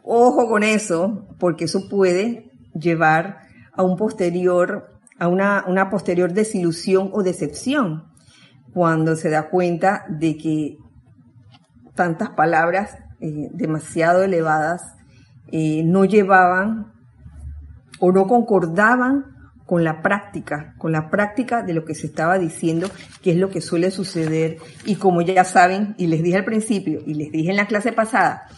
Ojo 0.04 0.48
con 0.48 0.62
eso, 0.62 1.26
porque 1.40 1.64
eso 1.64 1.88
puede 1.88 2.52
llevar 2.72 3.40
a 3.72 3.82
un 3.82 3.96
posterior, 3.96 5.00
a 5.18 5.26
una, 5.26 5.90
posterior 5.90 6.32
desilusión 6.32 7.10
o 7.12 7.24
decepción, 7.24 8.04
cuando 8.72 9.16
se 9.16 9.28
da 9.28 9.50
cuenta 9.50 10.04
de 10.08 10.38
que 10.38 10.76
tantas 11.96 12.30
palabras 12.30 12.96
eh, 13.18 13.48
demasiado 13.54 14.22
elevadas 14.22 14.94
eh, 15.50 15.82
no 15.84 16.04
llevaban 16.04 16.92
o 17.98 18.12
no 18.12 18.28
concordaban 18.28 19.39
con 19.70 19.84
la 19.84 20.02
práctica, 20.02 20.74
con 20.78 20.90
la 20.90 21.10
práctica 21.10 21.62
de 21.62 21.74
lo 21.74 21.84
que 21.84 21.94
se 21.94 22.08
estaba 22.08 22.40
diciendo, 22.40 22.90
que 23.22 23.30
es 23.30 23.36
lo 23.36 23.50
que 23.50 23.60
suele 23.60 23.92
suceder. 23.92 24.56
Y 24.84 24.96
como 24.96 25.22
ya 25.22 25.44
saben, 25.44 25.94
y 25.96 26.08
les 26.08 26.24
dije 26.24 26.38
al 26.38 26.44
principio, 26.44 27.00
y 27.06 27.14
les 27.14 27.30
dije 27.30 27.50
en 27.50 27.56
la 27.56 27.68
clase 27.68 27.92
pasada, 27.92 28.48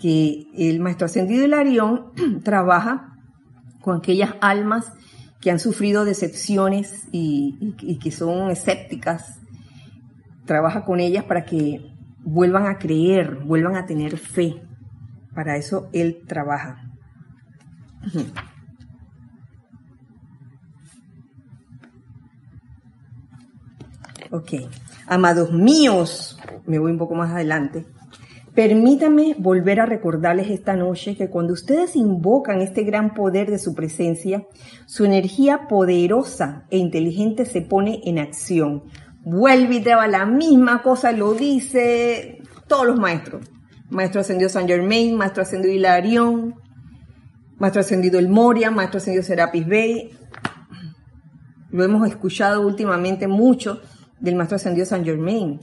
que 0.00 0.46
el 0.56 0.80
maestro 0.80 1.04
ascendido 1.04 1.44
Hilarión 1.44 2.12
trabaja 2.42 3.18
con 3.82 3.98
aquellas 3.98 4.30
almas 4.40 4.90
que 5.42 5.50
han 5.50 5.58
sufrido 5.58 6.06
decepciones 6.06 7.06
y, 7.12 7.74
y 7.82 7.98
que 7.98 8.10
son 8.10 8.50
escépticas, 8.50 9.42
trabaja 10.46 10.86
con 10.86 11.00
ellas 11.00 11.24
para 11.24 11.44
que 11.44 11.82
vuelvan 12.20 12.64
a 12.64 12.78
creer, 12.78 13.40
vuelvan 13.44 13.76
a 13.76 13.84
tener 13.84 14.16
fe. 14.16 14.62
Para 15.34 15.58
eso 15.58 15.90
Él 15.92 16.22
trabaja. 16.26 16.90
Ok, 24.34 24.54
amados 25.08 25.52
míos, 25.52 26.38
me 26.64 26.78
voy 26.78 26.90
un 26.90 26.96
poco 26.96 27.14
más 27.14 27.32
adelante. 27.32 27.84
Permítanme 28.54 29.36
volver 29.38 29.78
a 29.78 29.84
recordarles 29.84 30.48
esta 30.48 30.74
noche 30.74 31.18
que 31.18 31.28
cuando 31.28 31.52
ustedes 31.52 31.96
invocan 31.96 32.62
este 32.62 32.82
gran 32.82 33.12
poder 33.12 33.50
de 33.50 33.58
su 33.58 33.74
presencia, 33.74 34.46
su 34.86 35.04
energía 35.04 35.68
poderosa 35.68 36.64
e 36.70 36.78
inteligente 36.78 37.44
se 37.44 37.60
pone 37.60 38.00
en 38.06 38.18
acción, 38.18 38.84
vuelve 39.22 39.74
y 39.74 39.82
te 39.82 39.94
va 39.94 40.08
la 40.08 40.24
misma 40.24 40.80
cosa, 40.80 41.12
lo 41.12 41.34
dice 41.34 42.38
todos 42.68 42.86
los 42.86 42.98
maestros. 42.98 43.44
Maestro 43.90 44.22
ascendido 44.22 44.48
San 44.48 44.66
Germain, 44.66 45.14
maestro 45.14 45.42
ascendido 45.42 45.74
Hilarión, 45.74 46.54
maestro 47.58 47.82
ascendido 47.82 48.18
El 48.18 48.30
Moria, 48.30 48.70
maestro 48.70 48.96
ascendido 48.96 49.24
Serapis 49.24 49.66
Bey. 49.66 50.16
Lo 51.70 51.84
hemos 51.84 52.08
escuchado 52.08 52.66
últimamente 52.66 53.28
mucho 53.28 53.82
del 54.22 54.36
maestro 54.36 54.56
ascendido 54.56 54.86
San 54.86 55.04
Germain. 55.04 55.60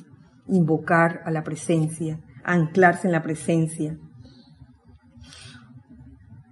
Invocar 0.48 1.22
a 1.26 1.32
la 1.32 1.44
presencia, 1.44 2.20
anclarse 2.44 3.08
en 3.08 3.14
la 3.14 3.24
presencia. 3.24 3.98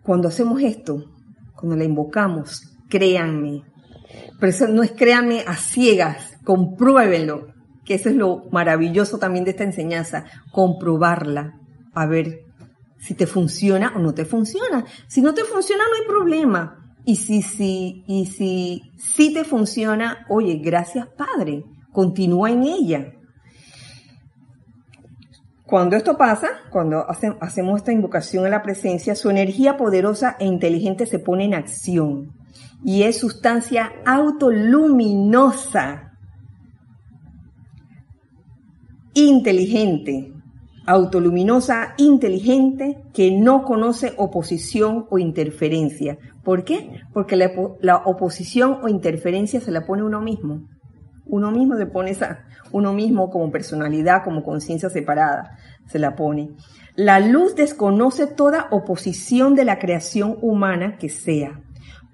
Cuando 0.03 0.27
hacemos 0.27 0.61
esto, 0.61 1.03
cuando 1.55 1.75
la 1.75 1.83
invocamos, 1.83 2.77
créanme, 2.89 3.63
pero 4.39 4.67
no 4.69 4.83
es 4.83 4.91
créanme 4.91 5.43
a 5.45 5.55
ciegas, 5.55 6.37
compruébenlo, 6.43 7.47
que 7.83 7.95
eso 7.95 8.09
es 8.09 8.15
lo 8.15 8.45
maravilloso 8.51 9.17
también 9.17 9.45
de 9.45 9.51
esta 9.51 9.63
enseñanza, 9.63 10.25
comprobarla, 10.51 11.59
a 11.93 12.05
ver 12.05 12.41
si 12.99 13.13
te 13.15 13.27
funciona 13.27 13.93
o 13.95 13.99
no 13.99 14.13
te 14.13 14.25
funciona. 14.25 14.85
Si 15.07 15.21
no 15.21 15.33
te 15.33 15.43
funciona, 15.43 15.83
no 15.83 16.01
hay 16.01 16.07
problema. 16.07 16.93
Y 17.05 17.15
si, 17.15 17.41
si, 17.41 18.03
y 18.07 18.25
si, 18.25 18.91
si 18.97 19.33
te 19.33 19.45
funciona, 19.45 20.25
oye, 20.29 20.57
gracias 20.57 21.07
Padre, 21.07 21.63
continúa 21.97 22.51
en 22.51 22.61
ella. 22.61 23.13
Cuando 25.65 25.95
esto 25.95 26.15
pasa, 26.15 26.47
cuando 26.69 27.03
hacemos 27.09 27.77
esta 27.77 27.91
invocación 27.91 28.45
a 28.45 28.49
la 28.49 28.61
presencia, 28.61 29.15
su 29.15 29.31
energía 29.31 29.77
poderosa 29.77 30.35
e 30.39 30.45
inteligente 30.45 31.07
se 31.07 31.17
pone 31.17 31.45
en 31.45 31.55
acción 31.55 32.33
y 32.85 33.01
es 33.01 33.17
sustancia 33.17 33.93
autoluminosa 34.05 36.11
inteligente, 39.15 40.33
autoluminosa, 40.85 41.95
inteligente, 41.97 43.01
que 43.11 43.31
no 43.31 43.63
conoce 43.63 44.13
oposición 44.17 45.07
o 45.09 45.17
interferencia. 45.17 46.19
¿Por 46.43 46.63
qué? 46.63 47.01
Porque 47.11 47.35
la, 47.35 48.03
oposición 48.05 48.81
o 48.83 48.87
interferencia 48.87 49.59
se 49.59 49.71
la 49.71 49.87
pone 49.87 50.03
uno 50.03 50.21
mismo. 50.21 50.76
Uno 51.29 51.51
mismo 51.51 51.75
se 51.77 51.85
pone 51.85 52.11
esa, 52.11 52.45
uno 52.71 52.93
mismo 52.93 53.29
como 53.29 53.51
personalidad, 53.51 54.23
como 54.23 54.43
conciencia 54.43 54.89
separada, 54.89 55.57
se 55.87 55.99
la 55.99 56.15
pone. 56.15 56.51
La 56.95 57.19
luz 57.19 57.55
desconoce 57.55 58.27
toda 58.27 58.67
oposición 58.71 59.55
de 59.55 59.65
la 59.65 59.79
creación 59.79 60.37
humana 60.41 60.97
que 60.97 61.09
sea. 61.09 61.61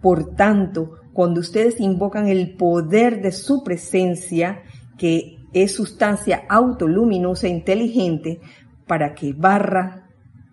Por 0.02 0.36
tanto, 0.36 0.98
cuando 1.14 1.40
ustedes 1.40 1.80
invocan 1.80 2.28
el 2.28 2.56
poder 2.56 3.22
de 3.22 3.32
su 3.32 3.64
presencia, 3.64 4.62
que 4.98 5.38
es 5.54 5.74
sustancia 5.74 6.44
autoluminosa 6.50 7.48
e 7.48 7.52
inteligente 7.52 8.42
para 8.88 9.14
que 9.14 9.34
barra 9.34 10.10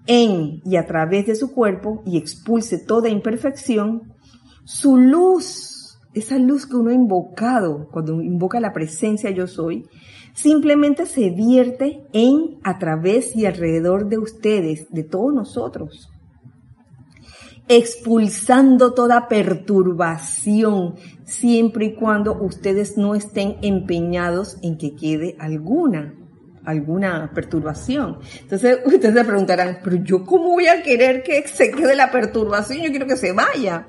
en 0.07 0.61
y 0.65 0.77
a 0.77 0.87
través 0.87 1.27
de 1.27 1.35
su 1.35 1.53
cuerpo 1.53 2.03
y 2.07 2.17
expulse 2.19 2.79
toda 2.79 3.09
imperfección, 3.09 4.13
su 4.65 4.97
luz, 4.97 5.80
esa 6.15 6.39
luz 6.39 6.67
que 6.67 6.77
uno 6.77 6.91
ha 6.91 6.95
invocado 6.95 7.89
cuando 7.91 8.21
invoca 8.23 8.61
la 8.61 8.73
presencia 8.73 9.31
yo 9.31 9.47
soy, 9.47 9.87
simplemente 10.35 11.07
se 11.07 11.31
vierte 11.31 12.03
en, 12.13 12.59
a 12.63 12.79
través 12.79 13.37
y 13.37 13.47
alrededor 13.47 14.09
de 14.09 14.19
ustedes, 14.19 14.91
de 14.91 15.05
todos 15.05 15.33
nosotros 15.33 16.11
expulsando 17.71 18.95
toda 18.95 19.29
perturbación, 19.29 20.97
siempre 21.25 21.85
y 21.87 21.95
cuando 21.95 22.35
ustedes 22.43 22.97
no 22.97 23.15
estén 23.15 23.59
empeñados 23.63 24.59
en 24.63 24.77
que 24.77 24.97
quede 24.97 25.37
alguna, 25.39 26.13
alguna 26.65 27.31
perturbación. 27.33 28.19
Entonces 28.41 28.81
ustedes 28.85 29.15
se 29.15 29.25
preguntarán, 29.25 29.79
pero 29.85 30.03
yo 30.03 30.25
cómo 30.25 30.49
voy 30.51 30.67
a 30.67 30.83
querer 30.83 31.23
que 31.23 31.47
se 31.47 31.71
quede 31.71 31.95
la 31.95 32.11
perturbación, 32.11 32.81
yo 32.81 32.91
quiero 32.91 33.07
que 33.07 33.17
se 33.17 33.31
vaya. 33.31 33.87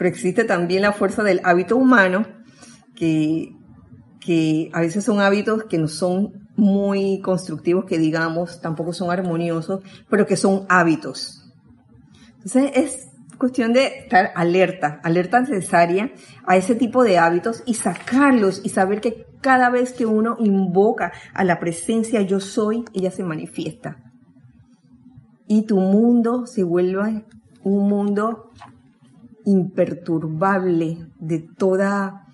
Pero 0.00 0.08
existe 0.08 0.44
también 0.44 0.80
la 0.80 0.94
fuerza 0.94 1.22
del 1.22 1.42
hábito 1.44 1.76
humano, 1.76 2.26
que, 2.96 3.50
que 4.18 4.70
a 4.72 4.80
veces 4.80 5.04
son 5.04 5.20
hábitos 5.20 5.64
que 5.64 5.76
no 5.76 5.88
son 5.88 6.48
muy 6.56 7.20
constructivos, 7.20 7.84
que 7.84 7.98
digamos, 7.98 8.62
tampoco 8.62 8.94
son 8.94 9.10
armoniosos, 9.10 9.82
pero 10.08 10.24
que 10.24 10.38
son 10.38 10.64
hábitos. 10.70 11.52
Entonces 12.36 12.70
es 12.76 13.08
cuestión 13.36 13.74
de 13.74 13.88
estar 13.98 14.30
alerta, 14.36 15.02
alerta 15.04 15.40
necesaria 15.40 16.12
a 16.46 16.56
ese 16.56 16.74
tipo 16.74 17.04
de 17.04 17.18
hábitos 17.18 17.62
y 17.66 17.74
sacarlos 17.74 18.62
y 18.64 18.70
saber 18.70 19.02
que 19.02 19.26
cada 19.42 19.68
vez 19.68 19.92
que 19.92 20.06
uno 20.06 20.36
invoca 20.38 21.12
a 21.34 21.44
la 21.44 21.60
presencia 21.60 22.22
yo 22.22 22.40
soy, 22.40 22.86
ella 22.94 23.10
se 23.10 23.22
manifiesta. 23.22 23.98
Y 25.46 25.66
tu 25.66 25.78
mundo 25.78 26.46
se 26.46 26.62
vuelve 26.62 27.26
un 27.62 27.86
mundo 27.86 28.50
imperturbable 29.44 31.06
de 31.18 31.40
toda 31.40 32.26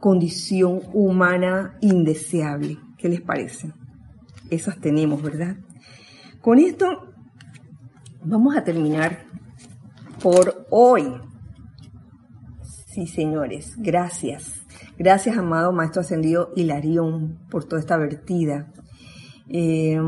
condición 0.00 0.80
humana 0.92 1.76
indeseable. 1.80 2.78
¿Qué 2.98 3.08
les 3.08 3.20
parece? 3.20 3.72
Esas 4.50 4.80
tenemos, 4.80 5.22
¿verdad? 5.22 5.56
Con 6.40 6.58
esto 6.58 7.12
vamos 8.24 8.56
a 8.56 8.64
terminar 8.64 9.24
por 10.20 10.66
hoy. 10.70 11.04
Sí, 12.86 13.06
señores, 13.06 13.74
gracias. 13.78 14.62
Gracias, 14.98 15.38
amado 15.38 15.72
Maestro 15.72 16.02
Ascendido 16.02 16.50
Hilarión, 16.54 17.38
por 17.50 17.64
toda 17.64 17.80
esta 17.80 17.96
vertida. 17.96 18.72
Eh, 19.48 20.00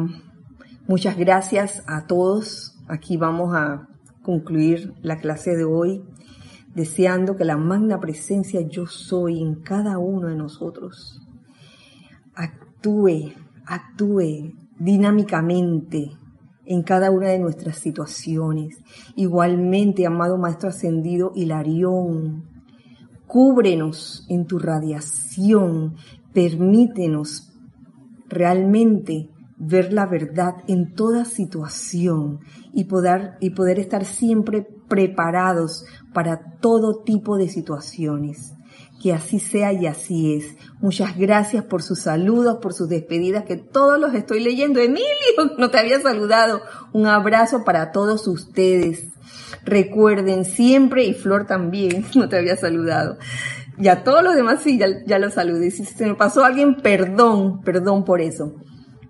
muchas 0.86 1.16
gracias 1.16 1.82
a 1.86 2.06
todos. 2.06 2.78
Aquí 2.88 3.16
vamos 3.16 3.54
a 3.54 3.88
concluir 4.22 4.92
la 5.02 5.18
clase 5.18 5.56
de 5.56 5.64
hoy. 5.64 6.04
Deseando 6.74 7.36
que 7.36 7.44
la 7.44 7.56
magna 7.56 8.00
presencia 8.00 8.60
yo 8.62 8.86
soy 8.86 9.40
en 9.40 9.56
cada 9.56 9.98
uno 9.98 10.28
de 10.28 10.36
nosotros 10.36 11.20
actúe, 12.34 13.32
actúe 13.66 14.52
dinámicamente 14.78 16.10
en 16.66 16.82
cada 16.82 17.10
una 17.10 17.28
de 17.28 17.38
nuestras 17.38 17.78
situaciones. 17.78 18.78
Igualmente, 19.16 20.06
amado 20.06 20.38
Maestro 20.38 20.70
Ascendido 20.70 21.32
Hilarión, 21.34 22.44
cúbrenos 23.26 24.26
en 24.28 24.46
tu 24.46 24.58
radiación, 24.58 25.96
permítenos 26.32 27.52
realmente 28.28 29.30
ver 29.56 29.92
la 29.92 30.06
verdad 30.06 30.56
en 30.66 30.94
toda 30.94 31.24
situación 31.24 32.40
y 32.72 32.84
poder, 32.84 33.34
y 33.40 33.50
poder 33.50 33.78
estar 33.78 34.04
siempre 34.04 34.66
preparados 34.88 35.84
para 36.14 36.56
todo 36.60 37.02
tipo 37.02 37.36
de 37.36 37.50
situaciones. 37.50 38.54
Que 39.02 39.12
así 39.12 39.38
sea 39.38 39.74
y 39.74 39.86
así 39.86 40.34
es. 40.34 40.56
Muchas 40.80 41.18
gracias 41.18 41.64
por 41.64 41.82
sus 41.82 42.00
saludos, 42.00 42.58
por 42.62 42.72
sus 42.72 42.88
despedidas, 42.88 43.44
que 43.44 43.56
todos 43.56 44.00
los 44.00 44.14
estoy 44.14 44.40
leyendo. 44.40 44.80
Emilio, 44.80 45.04
no 45.58 45.70
te 45.70 45.78
había 45.78 46.00
saludado. 46.00 46.62
Un 46.94 47.06
abrazo 47.06 47.64
para 47.64 47.92
todos 47.92 48.26
ustedes. 48.26 49.08
Recuerden 49.64 50.46
siempre, 50.46 51.04
y 51.04 51.12
Flor 51.12 51.46
también, 51.46 52.06
no 52.14 52.30
te 52.30 52.38
había 52.38 52.56
saludado. 52.56 53.18
Y 53.76 53.88
a 53.88 54.04
todos 54.04 54.22
los 54.22 54.36
demás 54.36 54.60
sí, 54.62 54.78
ya, 54.78 54.86
ya 55.04 55.18
los 55.18 55.34
saludé. 55.34 55.70
Si 55.70 55.84
se 55.84 56.06
me 56.06 56.14
pasó 56.14 56.44
alguien, 56.44 56.76
perdón, 56.76 57.60
perdón 57.62 58.04
por 58.04 58.22
eso. 58.22 58.54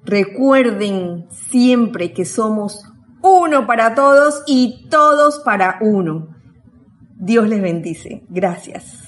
Recuerden 0.05 1.27
siempre 1.31 2.13
que 2.13 2.25
somos 2.25 2.83
uno 3.23 3.67
para 3.67 3.95
todos 3.95 4.43
y 4.47 4.89
todos 4.91 5.41
para 5.41 5.79
uno. 5.81 6.34
Dios 7.25 7.49
les 7.49 7.63
bendice. 7.63 8.21
Gracias. 8.29 9.04